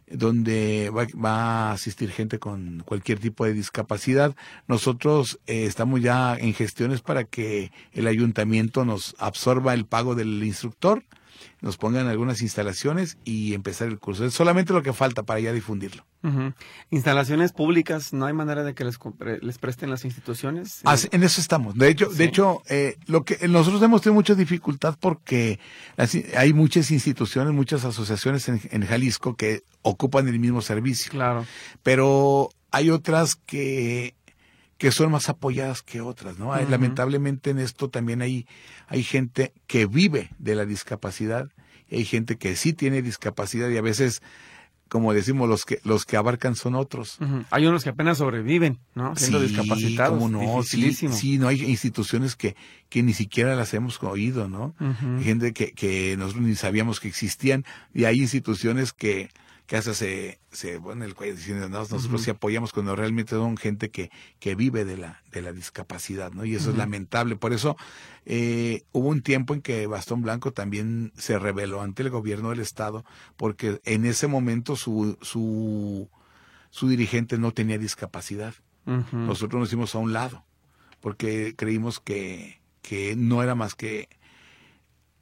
donde 0.09 0.91
va, 0.91 1.71
a 1.71 1.73
asistir 1.73 2.11
gente 2.11 2.39
con 2.39 2.83
cualquier 2.87 3.19
tipo 3.19 3.45
de 3.45 3.53
discapacidad. 3.53 4.37
Nosotros 4.69 5.41
eh, 5.49 5.65
estamos 5.67 6.01
ya 6.01 6.37
en 6.37 6.55
gestiones 6.55 7.01
para 7.01 7.25
que 7.25 7.73
el 7.93 8.07
ayuntamiento 8.07 8.85
nos 8.85 9.17
absorba 9.19 9.75
el 9.75 9.85
pago 9.85 10.15
del 10.15 10.45
instructor 10.45 11.03
nos 11.67 11.77
pongan 11.77 12.07
algunas 12.07 12.43
instalaciones 12.43 13.19
y 13.25 13.53
empezar 13.53 13.89
el 13.89 13.99
curso. 13.99 14.25
Es 14.25 14.35
solamente 14.35 14.73
lo 14.73 14.83
que 14.83 14.93
falta 14.93 15.25
para 15.25 15.41
ya 15.41 15.53
difundirlo. 15.53 16.07
Instalaciones 16.91 17.53
públicas, 17.53 18.13
¿no 18.13 18.27
hay 18.27 18.33
manera 18.33 18.65
de 18.65 18.75
que 18.75 18.85
les, 18.85 18.99
les 19.43 19.59
presten 19.59 19.91
las 19.91 20.05
instituciones? 20.05 20.81
en 21.13 21.23
eso 21.23 21.41
estamos. 21.41 21.77
De 21.77 21.89
hecho, 21.89 22.09
de 22.09 22.25
hecho 22.25 22.63
eh, 22.69 22.97
lo 23.07 23.25
que 23.25 23.47
nosotros 23.47 23.81
hemos 23.83 24.03
tenido 24.03 24.15
mucha 24.15 24.35
dificultad 24.35 24.97
porque 24.99 25.61
hay 26.37 26.53
muchas 26.53 26.91
instituciones, 26.91 27.53
muchas 27.53 27.85
asociaciones 27.85 28.49
en, 28.49 28.61
en 28.71 28.85
Jalisco 28.85 29.37
que 29.37 29.63
ocupan 29.83 30.27
el 30.27 30.41
mismo 30.41 30.63
servicio. 30.63 31.13
Claro. 31.13 31.47
Pero 31.85 32.51
hay 32.73 32.91
otras 32.91 33.37
que 33.37 34.16
que 34.79 34.91
son 34.93 35.11
más 35.11 35.29
apoyadas 35.29 35.83
que 35.83 36.01
otras, 36.01 36.39
¿no? 36.39 36.55
Lamentablemente 36.69 37.51
en 37.51 37.59
esto 37.59 37.89
también 37.89 38.23
hay, 38.23 38.47
hay 38.89 39.03
gente 39.03 39.53
que 39.67 39.87
vive 39.87 40.31
de 40.39 40.55
la 40.55 40.67
discapacidad, 40.67 41.49
y 41.89 41.97
hay 41.97 42.05
gente 42.05 42.37
que 42.37 42.57
sí 42.57 42.73
tiene 42.73 43.01
discapacidad 43.01 43.69
y 43.71 43.77
a 43.77 43.81
veces, 43.81 44.21
como 44.89 45.15
decimos, 45.15 45.49
los 45.49 45.65
que, 45.65 45.81
los 45.85 46.05
que 46.05 46.17
abarcan 46.17 46.57
son 46.57 46.75
otros. 46.75 47.19
Hay 47.51 47.67
unos 47.67 47.85
que 47.85 47.91
apenas 47.91 48.19
sobreviven, 48.19 48.79
¿no? 48.95 49.17
Siendo 49.17 49.41
discapacitados. 49.41 50.31
no, 50.31 50.63
sí, 50.63 50.93
sí, 50.93 51.39
no 51.39 51.49
hay 51.49 51.63
instituciones 51.63 52.37
que, 52.37 52.57
que 52.89 53.03
ni 53.03 53.15
siquiera 53.15 53.55
las 53.55 53.73
hemos 53.73 54.03
oído, 54.03 54.49
¿no? 54.49 54.75
Gente 55.23 55.53
que, 55.55 55.73
que 55.73 56.17
nosotros 56.19 56.45
ni 56.45 56.55
sabíamos 56.55 57.01
que 57.01 57.09
existían 57.09 57.65
y 57.95 58.05
hay 58.05 58.21
instituciones 58.21 58.93
que, 58.93 59.31
que 59.67 59.77
hasta 59.77 59.95
se, 59.95 60.39
se 60.53 60.81
pone 60.81 61.05
el 61.05 61.15
cuello 61.15 61.35
diciendo, 61.35 61.69
nosotros 61.69 62.23
sí 62.23 62.31
apoyamos 62.31 62.73
cuando 62.73 62.95
realmente 62.95 63.31
son 63.31 63.57
gente 63.57 63.91
que, 63.91 64.11
que 64.39 64.55
vive 64.55 64.85
de 64.85 64.97
la, 64.97 65.23
de 65.33 65.43
la 65.43 65.53
discapacidad, 65.53 66.33
¿no? 66.33 66.45
Y 66.45 66.55
eso 66.55 66.71
es 66.71 66.77
lamentable. 66.77 67.35
Por 67.35 67.53
eso 67.53 67.77
eh, 68.25 68.85
hubo 68.93 69.09
un 69.09 69.23
tiempo 69.23 69.55
en 69.55 69.63
que 69.63 69.87
Bastón 69.89 70.23
Blanco 70.23 70.53
también 70.53 71.13
se 71.17 71.39
rebeló 71.39 71.83
ante 71.83 72.03
el 72.03 72.11
gobierno 72.11 72.51
del 72.51 72.61
Estado, 72.61 73.05
porque 73.37 73.81
en 73.85 74.07
ese 74.07 74.29
momento 74.29 74.77
su, 74.77 75.19
su, 75.21 76.09
su 76.71 76.89
dirigente 76.89 77.37
no 77.37 77.53
tenía 77.53 77.79
discapacidad. 77.79 78.55
Nosotros 79.11 79.59
nos 79.59 79.69
hicimos 79.69 79.97
a 79.97 79.99
un 79.99 80.13
lado, 80.13 80.45
porque 81.01 81.55
creímos 81.57 81.99
que, 81.99 82.61
que 82.83 83.17
no 83.17 83.43
era 83.43 83.57
más 83.57 83.75
que 83.75 84.09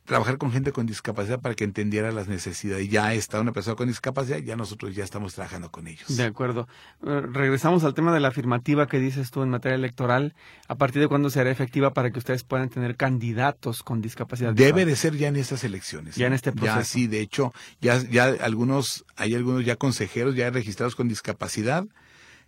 trabajar 0.05 0.37
con 0.37 0.53
gente 0.53 0.73
con 0.73 0.87
discapacidad 0.87 1.41
para 1.41 1.55
que 1.55 1.65
entendiera 1.65 2.13
las 2.13 2.29
necesidades. 2.29 2.89
Ya 2.89 3.15
está 3.15 3.41
una 3.41 3.53
persona 3.53 3.77
con 3.77 3.89
discapacidad, 3.89 4.39
ya 4.39 4.55
nosotros 4.55 4.95
ya 4.95 5.03
estamos 5.03 5.35
trabajando 5.35 5.71
con 5.71 5.87
ellos. 5.87 6.17
De 6.17 6.25
acuerdo. 6.25 6.69
Eh, 7.07 7.23
regresamos 7.33 7.85
al 7.85 7.95
tema 7.95 8.13
de 8.13 8.21
la 8.21 8.29
afirmativa 8.29 8.87
que 8.87 8.99
dices 8.99 9.31
tú 9.31 9.43
en 9.43 9.49
materia 9.49 9.77
electoral. 9.77 10.35
¿A 10.69 10.75
partir 10.75 11.01
de 11.01 11.09
cuándo 11.09 11.31
será 11.31 11.51
efectiva 11.51 11.95
para 11.95 12.11
que 12.11 12.19
ustedes 12.19 12.45
puedan 12.45 12.69
tener 12.69 12.97
candidatos 12.97 13.83
con 13.83 14.03
discapacidad? 14.03 14.53
Debe 14.53 14.85
de 14.85 14.97
ser 14.97 15.17
ya 15.17 15.29
en 15.29 15.37
estas 15.37 15.65
elecciones. 15.65 16.17
Ya 16.17 16.27
en 16.27 16.35
este 16.35 16.53
proceso. 16.53 16.77
Ya 16.77 16.85
sí, 16.85 17.07
de 17.07 17.21
hecho, 17.21 17.55
ya, 17.81 17.99
ya 18.03 18.27
algunos, 18.41 19.05
hay 19.17 19.35
algunos 19.35 19.65
ya 19.65 19.77
consejeros 19.77 20.35
ya 20.35 20.51
registrados 20.51 20.97
con 20.97 21.09
discapacidad 21.09 21.87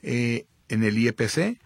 eh, 0.03 0.45
en 0.69 0.85
el 0.85 0.99
IEPC. 0.99 1.59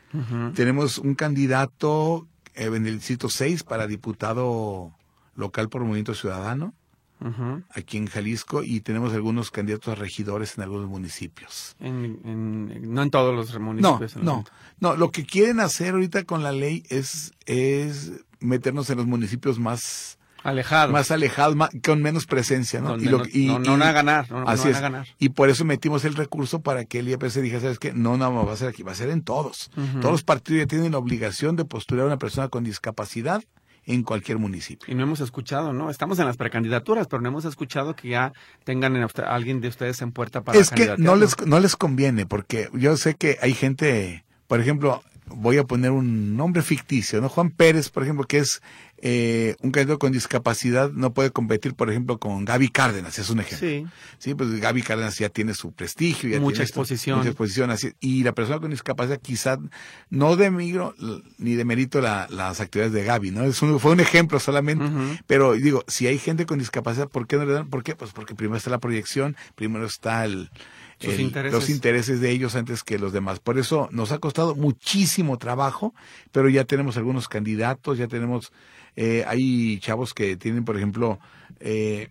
Tenemos 0.55 0.99
un 0.99 1.14
candidato 1.14 2.26
eh, 2.55 2.66
en 2.66 2.86
el 2.86 2.97
distrito 2.97 3.28
6 3.28 3.62
para 3.62 3.86
diputado 3.86 4.93
local 5.41 5.68
por 5.68 5.82
Movimiento 5.82 6.14
Ciudadano, 6.14 6.74
aquí 7.70 7.99
en 7.99 8.07
Jalisco, 8.07 8.62
y 8.62 8.80
tenemos 8.80 9.12
algunos 9.12 9.51
candidatos 9.51 9.88
a 9.88 9.95
regidores 9.95 10.57
en 10.57 10.64
algunos 10.64 10.88
municipios. 10.88 11.76
no 11.80 13.03
en 13.03 13.11
todos 13.11 13.34
los 13.34 13.59
municipios. 13.61 14.16
No, 14.16 14.22
no, 14.22 14.45
no. 14.78 14.97
Lo 14.97 15.11
que 15.11 15.26
quieren 15.26 15.61
hacer 15.61 15.95
ahorita 15.95 16.24
con 16.24 16.43
la 16.43 16.53
ley 16.53 16.84
es, 16.88 17.32
es 17.47 18.12
meternos 18.38 18.88
en 18.91 18.99
los 18.99 19.07
municipios 19.07 19.59
más 19.59 20.18
alejados, 20.43 20.93
más 20.93 21.11
alejados, 21.11 21.57
con 21.84 22.03
menos 22.03 22.26
presencia, 22.26 22.80
¿no? 22.80 22.97
y 22.97 23.05
lo, 23.05 23.22
y, 23.30 23.47
no, 23.47 23.59
no, 23.59 23.72
van 23.72 23.82
a 23.82 23.93
ganar, 23.93 24.30
no, 24.30 24.49
así 24.49 24.68
es. 24.68 24.76
A 24.76 24.80
ganar. 24.80 25.07
Y 25.18 25.30
por 25.30 25.51
eso 25.51 25.64
metimos 25.64 26.05
el 26.05 26.14
recurso 26.14 26.61
para 26.61 26.84
que 26.84 27.01
el 27.01 27.09
IEPC 27.09 27.41
dijera, 27.41 27.61
¿sabes 27.61 27.78
qué? 27.78 27.93
No, 27.93 28.16
no 28.16 28.47
va 28.47 28.53
a 28.53 28.57
ser 28.57 28.68
aquí, 28.68 28.82
va 28.82 28.93
a 28.93 28.97
ser 28.97 29.11
en 29.11 29.22
todos. 29.22 29.70
Todos 30.01 30.12
los 30.12 30.22
partidos 30.22 30.61
ya 30.61 30.66
tienen 30.66 30.93
la 30.93 30.99
obligación 30.99 31.57
de 31.57 31.64
postular 31.64 32.05
a 32.05 32.07
una 32.07 32.18
persona 32.18 32.49
con 32.49 32.64
discapacidad 32.64 33.43
en 33.86 34.02
cualquier 34.02 34.38
municipio. 34.38 34.92
Y 34.92 34.94
no 34.94 35.02
hemos 35.02 35.20
escuchado, 35.20 35.72
¿no? 35.72 35.90
Estamos 35.90 36.18
en 36.18 36.26
las 36.26 36.36
precandidaturas, 36.36 37.06
pero 37.06 37.22
no 37.22 37.28
hemos 37.28 37.44
escuchado 37.44 37.94
que 37.94 38.08
ya 38.08 38.32
tengan 38.64 38.96
a 38.96 39.06
alguien 39.28 39.60
de 39.60 39.68
ustedes 39.68 40.00
en 40.02 40.12
puerta 40.12 40.42
para 40.42 40.58
Es 40.58 40.70
que 40.70 40.94
no 40.98 41.16
les, 41.16 41.40
no 41.46 41.60
les 41.60 41.76
conviene, 41.76 42.26
porque 42.26 42.68
yo 42.72 42.96
sé 42.96 43.14
que 43.14 43.38
hay 43.40 43.54
gente, 43.54 44.24
por 44.46 44.60
ejemplo, 44.60 45.02
voy 45.34 45.58
a 45.58 45.64
poner 45.64 45.90
un 45.90 46.36
nombre 46.36 46.62
ficticio, 46.62 47.20
¿no? 47.20 47.28
Juan 47.28 47.50
Pérez, 47.50 47.90
por 47.90 48.02
ejemplo, 48.02 48.26
que 48.26 48.38
es 48.38 48.60
eh, 48.98 49.56
un 49.62 49.70
candidato 49.70 49.98
con 49.98 50.12
discapacidad, 50.12 50.90
no 50.90 51.14
puede 51.14 51.30
competir, 51.30 51.74
por 51.74 51.90
ejemplo, 51.90 52.18
con 52.18 52.44
Gaby 52.44 52.68
Cárdenas, 52.68 53.18
es 53.18 53.30
un 53.30 53.40
ejemplo. 53.40 53.68
Sí. 53.68 53.86
Sí, 54.18 54.34
pues 54.34 54.60
Gaby 54.60 54.82
Cárdenas 54.82 55.18
ya 55.18 55.28
tiene 55.30 55.54
su 55.54 55.72
prestigio, 55.72 56.28
ya 56.28 56.40
mucha 56.40 56.56
tiene 56.56 56.64
exposición. 56.64 57.18
mucha 57.18 57.30
exposición, 57.30 57.70
así, 57.70 57.92
y 58.00 58.22
la 58.22 58.32
persona 58.32 58.60
con 58.60 58.70
discapacidad 58.70 59.20
quizá 59.20 59.58
no 60.10 60.36
demigro 60.36 60.94
ni 61.38 61.54
demerito 61.54 62.00
la, 62.00 62.26
las 62.30 62.60
actividades 62.60 62.92
de 62.92 63.04
Gaby, 63.04 63.30
¿no? 63.30 63.44
Es 63.44 63.62
un, 63.62 63.80
fue 63.80 63.92
un 63.92 64.00
ejemplo 64.00 64.38
solamente, 64.38 64.84
pero 65.26 65.54
digo, 65.54 65.84
si 65.88 66.06
hay 66.06 66.18
gente 66.18 66.44
con 66.44 66.58
discapacidad, 66.58 67.08
¿por 67.08 67.26
qué 67.26 67.36
no 67.36 67.46
le 67.46 67.52
dan? 67.52 67.70
¿Por 67.70 67.82
qué? 67.82 67.96
Pues 67.96 68.12
porque 68.12 68.34
primero 68.34 68.58
está 68.58 68.70
la 68.70 68.78
proyección, 68.78 69.36
primero 69.54 69.86
está 69.86 70.24
el, 70.24 70.50
los 71.01 71.70
intereses 71.70 72.20
de 72.20 72.30
ellos 72.30 72.55
antes 72.55 72.82
que 72.82 72.98
los 72.98 73.12
demás. 73.12 73.40
Por 73.40 73.59
eso 73.59 73.88
nos 73.90 74.12
ha 74.12 74.18
costado 74.18 74.55
muchísimo 74.55 75.38
trabajo, 75.38 75.94
pero 76.30 76.48
ya 76.48 76.64
tenemos 76.64 76.96
algunos 76.96 77.28
candidatos, 77.28 77.98
ya 77.98 78.07
tenemos, 78.07 78.53
eh, 78.96 79.24
hay 79.26 79.78
chavos 79.80 80.12
que 80.12 80.36
tienen, 80.36 80.64
por 80.64 80.76
ejemplo, 80.76 81.18
eh, 81.61 82.11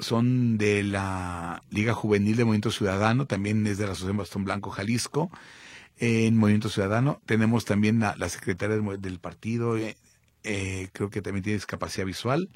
son 0.00 0.58
de 0.58 0.82
la 0.82 1.62
Liga 1.70 1.94
Juvenil 1.94 2.36
de 2.36 2.44
Movimiento 2.44 2.70
Ciudadano, 2.70 3.26
también 3.26 3.66
es 3.66 3.78
de 3.78 3.86
la 3.86 3.92
Asociación 3.92 4.16
Bastón 4.16 4.44
Blanco 4.44 4.70
Jalisco, 4.70 5.30
en 5.98 6.36
Movimiento 6.36 6.68
Ciudadano. 6.68 7.20
Tenemos 7.26 7.64
también 7.64 8.00
la, 8.00 8.28
secretaria 8.28 8.76
del, 8.76 9.18
partido, 9.20 9.78
eh, 9.78 9.96
creo 10.92 11.10
que 11.10 11.22
también 11.22 11.44
tiene 11.44 11.56
discapacidad 11.56 12.06
visual. 12.06 12.50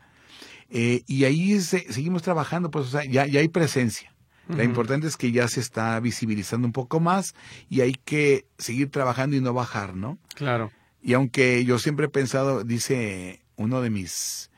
y 0.68 1.24
ahí 1.24 1.60
seguimos 1.60 2.22
trabajando, 2.22 2.70
pues, 2.70 2.86
o 2.86 2.90
sea, 2.90 3.04
ya, 3.04 3.26
ya 3.26 3.40
hay 3.40 3.48
presencia. 3.48 4.12
La 4.56 4.64
importante 4.64 5.06
es 5.06 5.16
que 5.16 5.32
ya 5.32 5.48
se 5.48 5.60
está 5.60 5.98
visibilizando 6.00 6.66
un 6.66 6.72
poco 6.72 7.00
más 7.00 7.34
y 7.68 7.80
hay 7.80 7.94
que 7.94 8.46
seguir 8.58 8.90
trabajando 8.90 9.36
y 9.36 9.40
no 9.40 9.54
bajar, 9.54 9.94
¿no? 9.94 10.18
Claro. 10.34 10.70
Y 11.02 11.14
aunque 11.14 11.64
yo 11.64 11.78
siempre 11.78 12.06
he 12.06 12.08
pensado, 12.10 12.64
dice 12.64 13.42
uno 13.56 13.80
de 13.80 13.90
mis 13.90 14.49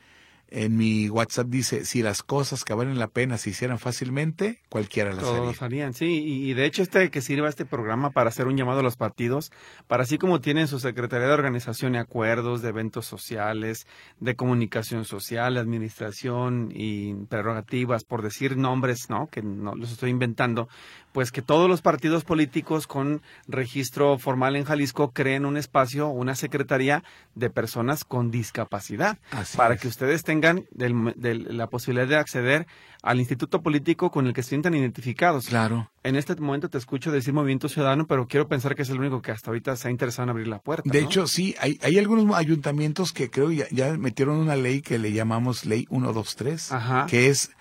en 0.53 0.77
mi 0.77 1.09
WhatsApp 1.09 1.47
dice, 1.47 1.83
si 1.83 2.03
las 2.03 2.21
cosas 2.21 2.63
que 2.63 2.75
valen 2.75 2.99
la 2.99 3.07
pena 3.07 3.39
se 3.39 3.49
hicieran 3.49 3.79
fácilmente, 3.79 4.59
cualquiera 4.69 5.11
las 5.11 5.23
Todos 5.23 5.61
harían, 5.63 5.95
sí, 5.95 6.23
y, 6.23 6.53
de 6.53 6.65
hecho 6.65 6.83
este 6.83 7.09
que 7.09 7.21
sirva 7.21 7.49
este 7.49 7.65
programa 7.65 8.11
para 8.11 8.29
hacer 8.29 8.45
un 8.45 8.55
llamado 8.55 8.81
a 8.81 8.83
los 8.83 8.95
partidos, 8.95 9.51
para 9.87 10.03
así 10.03 10.19
como 10.19 10.41
tienen 10.41 10.67
su 10.67 10.79
Secretaría 10.79 11.27
de 11.27 11.33
Organización 11.33 11.95
y 11.95 11.97
Acuerdos, 11.97 12.61
de 12.61 12.69
eventos 12.69 13.07
sociales, 13.07 13.87
de 14.19 14.35
comunicación 14.35 15.05
social, 15.05 15.57
administración 15.57 16.71
y 16.71 17.15
prerrogativas, 17.29 18.03
por 18.03 18.21
decir 18.21 18.55
nombres, 18.55 19.09
¿no? 19.09 19.27
Que 19.27 19.41
no 19.41 19.73
los 19.73 19.91
estoy 19.91 20.11
inventando, 20.11 20.69
pues 21.13 21.31
que 21.31 21.41
todos 21.41 21.69
los 21.69 21.81
partidos 21.81 22.25
políticos 22.25 22.87
con 22.87 23.21
registro 23.47 24.17
formal 24.17 24.55
en 24.55 24.65
Jalisco 24.65 25.11
creen 25.11 25.45
un 25.45 25.55
espacio, 25.55 26.09
una 26.09 26.35
secretaría 26.35 27.03
de 27.35 27.49
personas 27.49 28.03
con 28.03 28.31
discapacidad, 28.31 29.19
para 29.55 29.77
que 29.77 29.87
ustedes 29.87 30.23
tengan 30.23 30.65
la 30.75 31.67
posibilidad 31.67 32.07
de 32.07 32.17
acceder 32.17 32.67
al 33.03 33.19
instituto 33.19 33.61
político 33.61 34.11
con 34.11 34.27
el 34.27 34.33
que 34.33 34.43
se 34.43 34.49
sientan 34.49 34.73
identificados. 34.73 35.47
Claro. 35.47 35.91
En 36.03 36.15
este 36.15 36.35
momento 36.35 36.69
te 36.69 36.77
escucho 36.77 37.11
decir 37.11 37.33
Movimiento 37.33 37.69
Ciudadano, 37.69 38.07
pero 38.07 38.27
quiero 38.27 38.47
pensar 38.47 38.75
que 38.75 38.81
es 38.81 38.89
el 38.89 38.99
único 38.99 39.21
que 39.21 39.31
hasta 39.31 39.51
ahorita 39.51 39.75
se 39.75 39.89
ha 39.89 39.91
interesado 39.91 40.23
en 40.23 40.29
abrir 40.31 40.47
la 40.47 40.59
puerta. 40.59 40.89
De 40.89 40.99
hecho, 40.99 41.27
sí, 41.27 41.53
hay, 41.59 41.77
hay 41.83 41.97
algunos 41.99 42.35
ayuntamientos 42.35 43.11
que 43.11 43.29
creo 43.29 43.51
ya, 43.51 43.65
ya 43.71 43.95
metieron 43.97 44.37
una 44.37 44.55
ley 44.55 44.81
que 44.81 44.97
le 44.97 45.11
llamamos 45.11 45.65
Ley 45.65 45.85
123, 45.89 46.71
Ajá. 46.71 47.05
que 47.07 47.27
es 47.27 47.51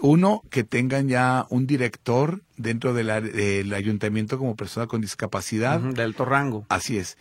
uno, 0.00 0.42
que 0.50 0.64
tengan 0.64 1.08
ya 1.08 1.46
un 1.50 1.66
director 1.66 2.42
dentro 2.56 2.94
del 2.94 3.72
ayuntamiento 3.72 4.38
como 4.38 4.56
persona 4.56 4.86
con 4.86 5.00
discapacidad. 5.00 5.80
de 5.80 6.02
alto 6.02 6.24
rango. 6.24 6.66
Así 6.68 6.98
es. 6.98 7.16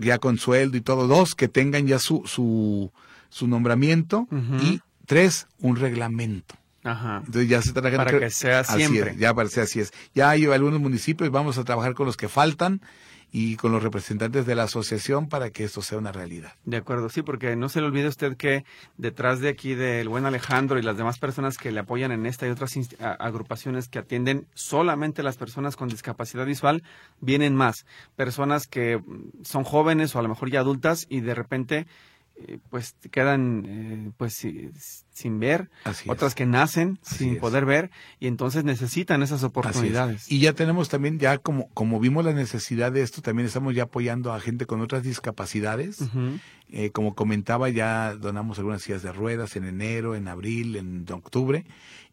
ya 0.00 0.18
con 0.18 0.38
sueldo 0.38 0.76
y 0.76 0.80
todo. 0.80 1.06
Dos, 1.06 1.34
que 1.34 1.48
tengan 1.48 1.86
ya 1.86 1.98
su, 1.98 2.22
su, 2.26 2.92
su 3.28 3.46
nombramiento. 3.46 4.26
Y 4.60 4.80
tres, 5.06 5.46
un 5.60 5.76
reglamento. 5.76 6.54
Ajá. 6.82 7.22
Entonces 7.26 7.48
ya 7.48 7.60
se 7.60 7.72
para 7.72 8.18
que 8.18 8.30
sea 8.30 8.64
siempre. 8.64 9.14
ya 9.18 9.34
parece 9.34 9.60
así 9.60 9.80
es. 9.80 9.92
Ya 10.14 10.30
hay 10.30 10.46
algunos 10.46 10.80
municipios, 10.80 11.30
vamos 11.30 11.58
a 11.58 11.64
trabajar 11.64 11.94
con 11.94 12.06
los 12.06 12.16
que 12.16 12.28
faltan 12.28 12.80
y 13.32 13.56
con 13.56 13.72
los 13.72 13.82
representantes 13.82 14.46
de 14.46 14.54
la 14.54 14.64
asociación 14.64 15.28
para 15.28 15.50
que 15.50 15.64
esto 15.64 15.82
sea 15.82 15.98
una 15.98 16.12
realidad. 16.12 16.52
De 16.64 16.76
acuerdo, 16.76 17.08
sí, 17.08 17.22
porque 17.22 17.56
no 17.56 17.68
se 17.68 17.80
le 17.80 17.86
olvide 17.86 18.08
usted 18.08 18.36
que 18.36 18.64
detrás 18.96 19.40
de 19.40 19.48
aquí 19.48 19.74
del 19.74 20.08
buen 20.08 20.26
Alejandro 20.26 20.78
y 20.78 20.82
las 20.82 20.96
demás 20.96 21.18
personas 21.18 21.56
que 21.56 21.70
le 21.70 21.80
apoyan 21.80 22.12
en 22.12 22.26
esta 22.26 22.46
y 22.46 22.50
otras 22.50 22.76
agrupaciones 23.18 23.88
que 23.88 23.98
atienden 23.98 24.46
solamente 24.54 25.22
las 25.22 25.36
personas 25.36 25.76
con 25.76 25.88
discapacidad 25.88 26.46
visual, 26.46 26.82
vienen 27.20 27.54
más 27.54 27.86
personas 28.16 28.66
que 28.66 29.00
son 29.42 29.64
jóvenes 29.64 30.14
o 30.14 30.18
a 30.18 30.22
lo 30.22 30.28
mejor 30.28 30.50
ya 30.50 30.60
adultas 30.60 31.06
y 31.08 31.20
de 31.20 31.34
repente 31.34 31.86
pues 32.70 32.94
quedan 33.10 33.64
eh, 33.66 34.10
pues 34.16 34.46
sin 35.12 35.40
ver, 35.40 35.70
otras 36.06 36.34
que 36.34 36.46
nacen 36.46 36.98
sin 37.02 37.38
poder 37.38 37.64
ver 37.64 37.90
y 38.18 38.26
entonces 38.26 38.64
necesitan 38.64 39.22
esas 39.22 39.42
oportunidades. 39.42 40.30
Y 40.30 40.40
ya 40.40 40.52
tenemos 40.52 40.88
también 40.88 41.18
ya 41.18 41.38
como 41.38 41.68
como 41.70 42.00
vimos 42.00 42.24
la 42.24 42.32
necesidad 42.32 42.92
de 42.92 43.02
esto, 43.02 43.22
también 43.22 43.46
estamos 43.46 43.74
ya 43.74 43.84
apoyando 43.84 44.32
a 44.32 44.40
gente 44.40 44.66
con 44.66 44.80
otras 44.80 45.02
discapacidades. 45.02 45.98
Eh, 46.72 46.90
como 46.90 47.16
comentaba, 47.16 47.68
ya 47.68 48.14
donamos 48.14 48.58
algunas 48.58 48.82
sillas 48.82 49.02
de 49.02 49.12
ruedas 49.12 49.56
en 49.56 49.64
enero, 49.64 50.14
en 50.14 50.28
abril, 50.28 50.76
en 50.76 51.04
octubre 51.10 51.66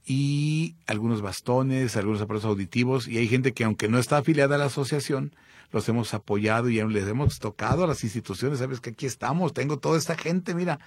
y 0.07 0.77
algunos 0.87 1.21
bastones, 1.21 1.97
algunos 1.97 2.21
aparatos 2.21 2.49
auditivos 2.49 3.09
y 3.09 3.17
hay 3.17 3.27
gente 3.27 3.51
que 3.51 3.65
aunque 3.65 3.89
no 3.89 3.99
está 3.99 4.17
afiliada 4.17 4.55
a 4.55 4.57
la 4.57 4.65
asociación, 4.65 5.35
los 5.71 5.87
hemos 5.89 6.13
apoyado 6.13 6.69
y 6.69 6.81
les 6.87 7.07
hemos 7.07 7.39
tocado 7.39 7.83
a 7.83 7.87
las 7.87 8.03
instituciones, 8.03 8.59
sabes 8.59 8.79
que 8.79 8.91
aquí 8.91 9.05
estamos, 9.05 9.53
tengo 9.53 9.77
toda 9.77 9.97
esta 9.97 10.15
gente, 10.15 10.53
mira, 10.53 10.79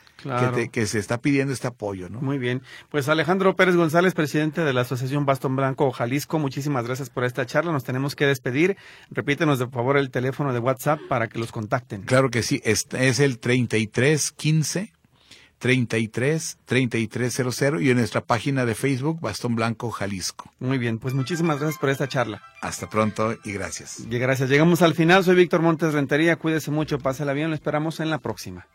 que, 0.73 0.87
se 0.87 0.99
está 0.99 1.21
pidiendo 1.21 1.53
este 1.53 1.67
apoyo, 1.67 2.09
¿no? 2.09 2.21
Muy 2.21 2.39
bien, 2.39 2.63
pues 2.91 3.09
Alejandro 3.09 3.57
Pérez 3.57 3.77
González, 3.77 4.15
presidente 4.15 4.63
de 4.63 4.73
la 4.73 4.83
Asociación 4.83 5.27
Bastón 5.27 5.57
Blanco 5.57 5.91
Jalisco, 5.91 6.39
muchísimas 6.39 6.87
gracias 6.87 7.11
por 7.11 7.25
esta 7.25 7.47
charla, 7.47 7.73
nos 7.73 7.85
tenemos 7.85 8.17
que 8.17 8.27
despedir, 8.27 8.77
repítenos 9.11 9.59
de 9.59 9.69
favor 9.69 9.97
el 9.97 10.11
teléfono 10.11 10.53
de 10.53 10.59
WhatsApp 10.59 11.01
para 11.09 11.29
que 11.29 11.39
los 11.39 11.53
contacten. 11.53 12.03
Claro 12.03 12.31
que 12.31 12.43
sí, 12.43 12.61
es, 12.65 12.87
es 12.93 13.21
el 13.21 13.39
3315 13.39 14.93
33 15.61 16.59
3300 16.65 17.83
y 17.83 17.91
en 17.91 17.99
nuestra 17.99 18.23
página 18.23 18.65
de 18.65 18.75
Facebook 18.75 19.21
Bastón 19.21 19.55
Blanco 19.55 19.91
Jalisco. 19.91 20.51
Muy 20.59 20.79
bien, 20.79 20.99
pues 20.99 21.15
muchísimas 21.15 21.61
gracias 21.61 21.79
por 21.79 21.91
esta 21.91 22.09
charla. 22.09 22.43
Hasta 22.63 22.89
pronto 22.89 23.37
y 23.45 23.53
gracias. 23.53 24.01
Y 24.11 24.19
gracias. 24.19 24.49
Llegamos 24.49 24.83
al 24.83 24.95
final. 24.95 25.23
Soy 25.23 25.37
Víctor 25.37 25.61
Montes 25.61 25.93
Rentería. 25.93 26.37
Cuídese 26.37 26.71
mucho, 26.71 26.99
pásela 26.99 27.35
bien. 27.35 27.51
Lo 27.51 27.55
esperamos 27.55 28.01
en 28.01 28.11
la 28.11 28.19
próxima. 28.19 28.67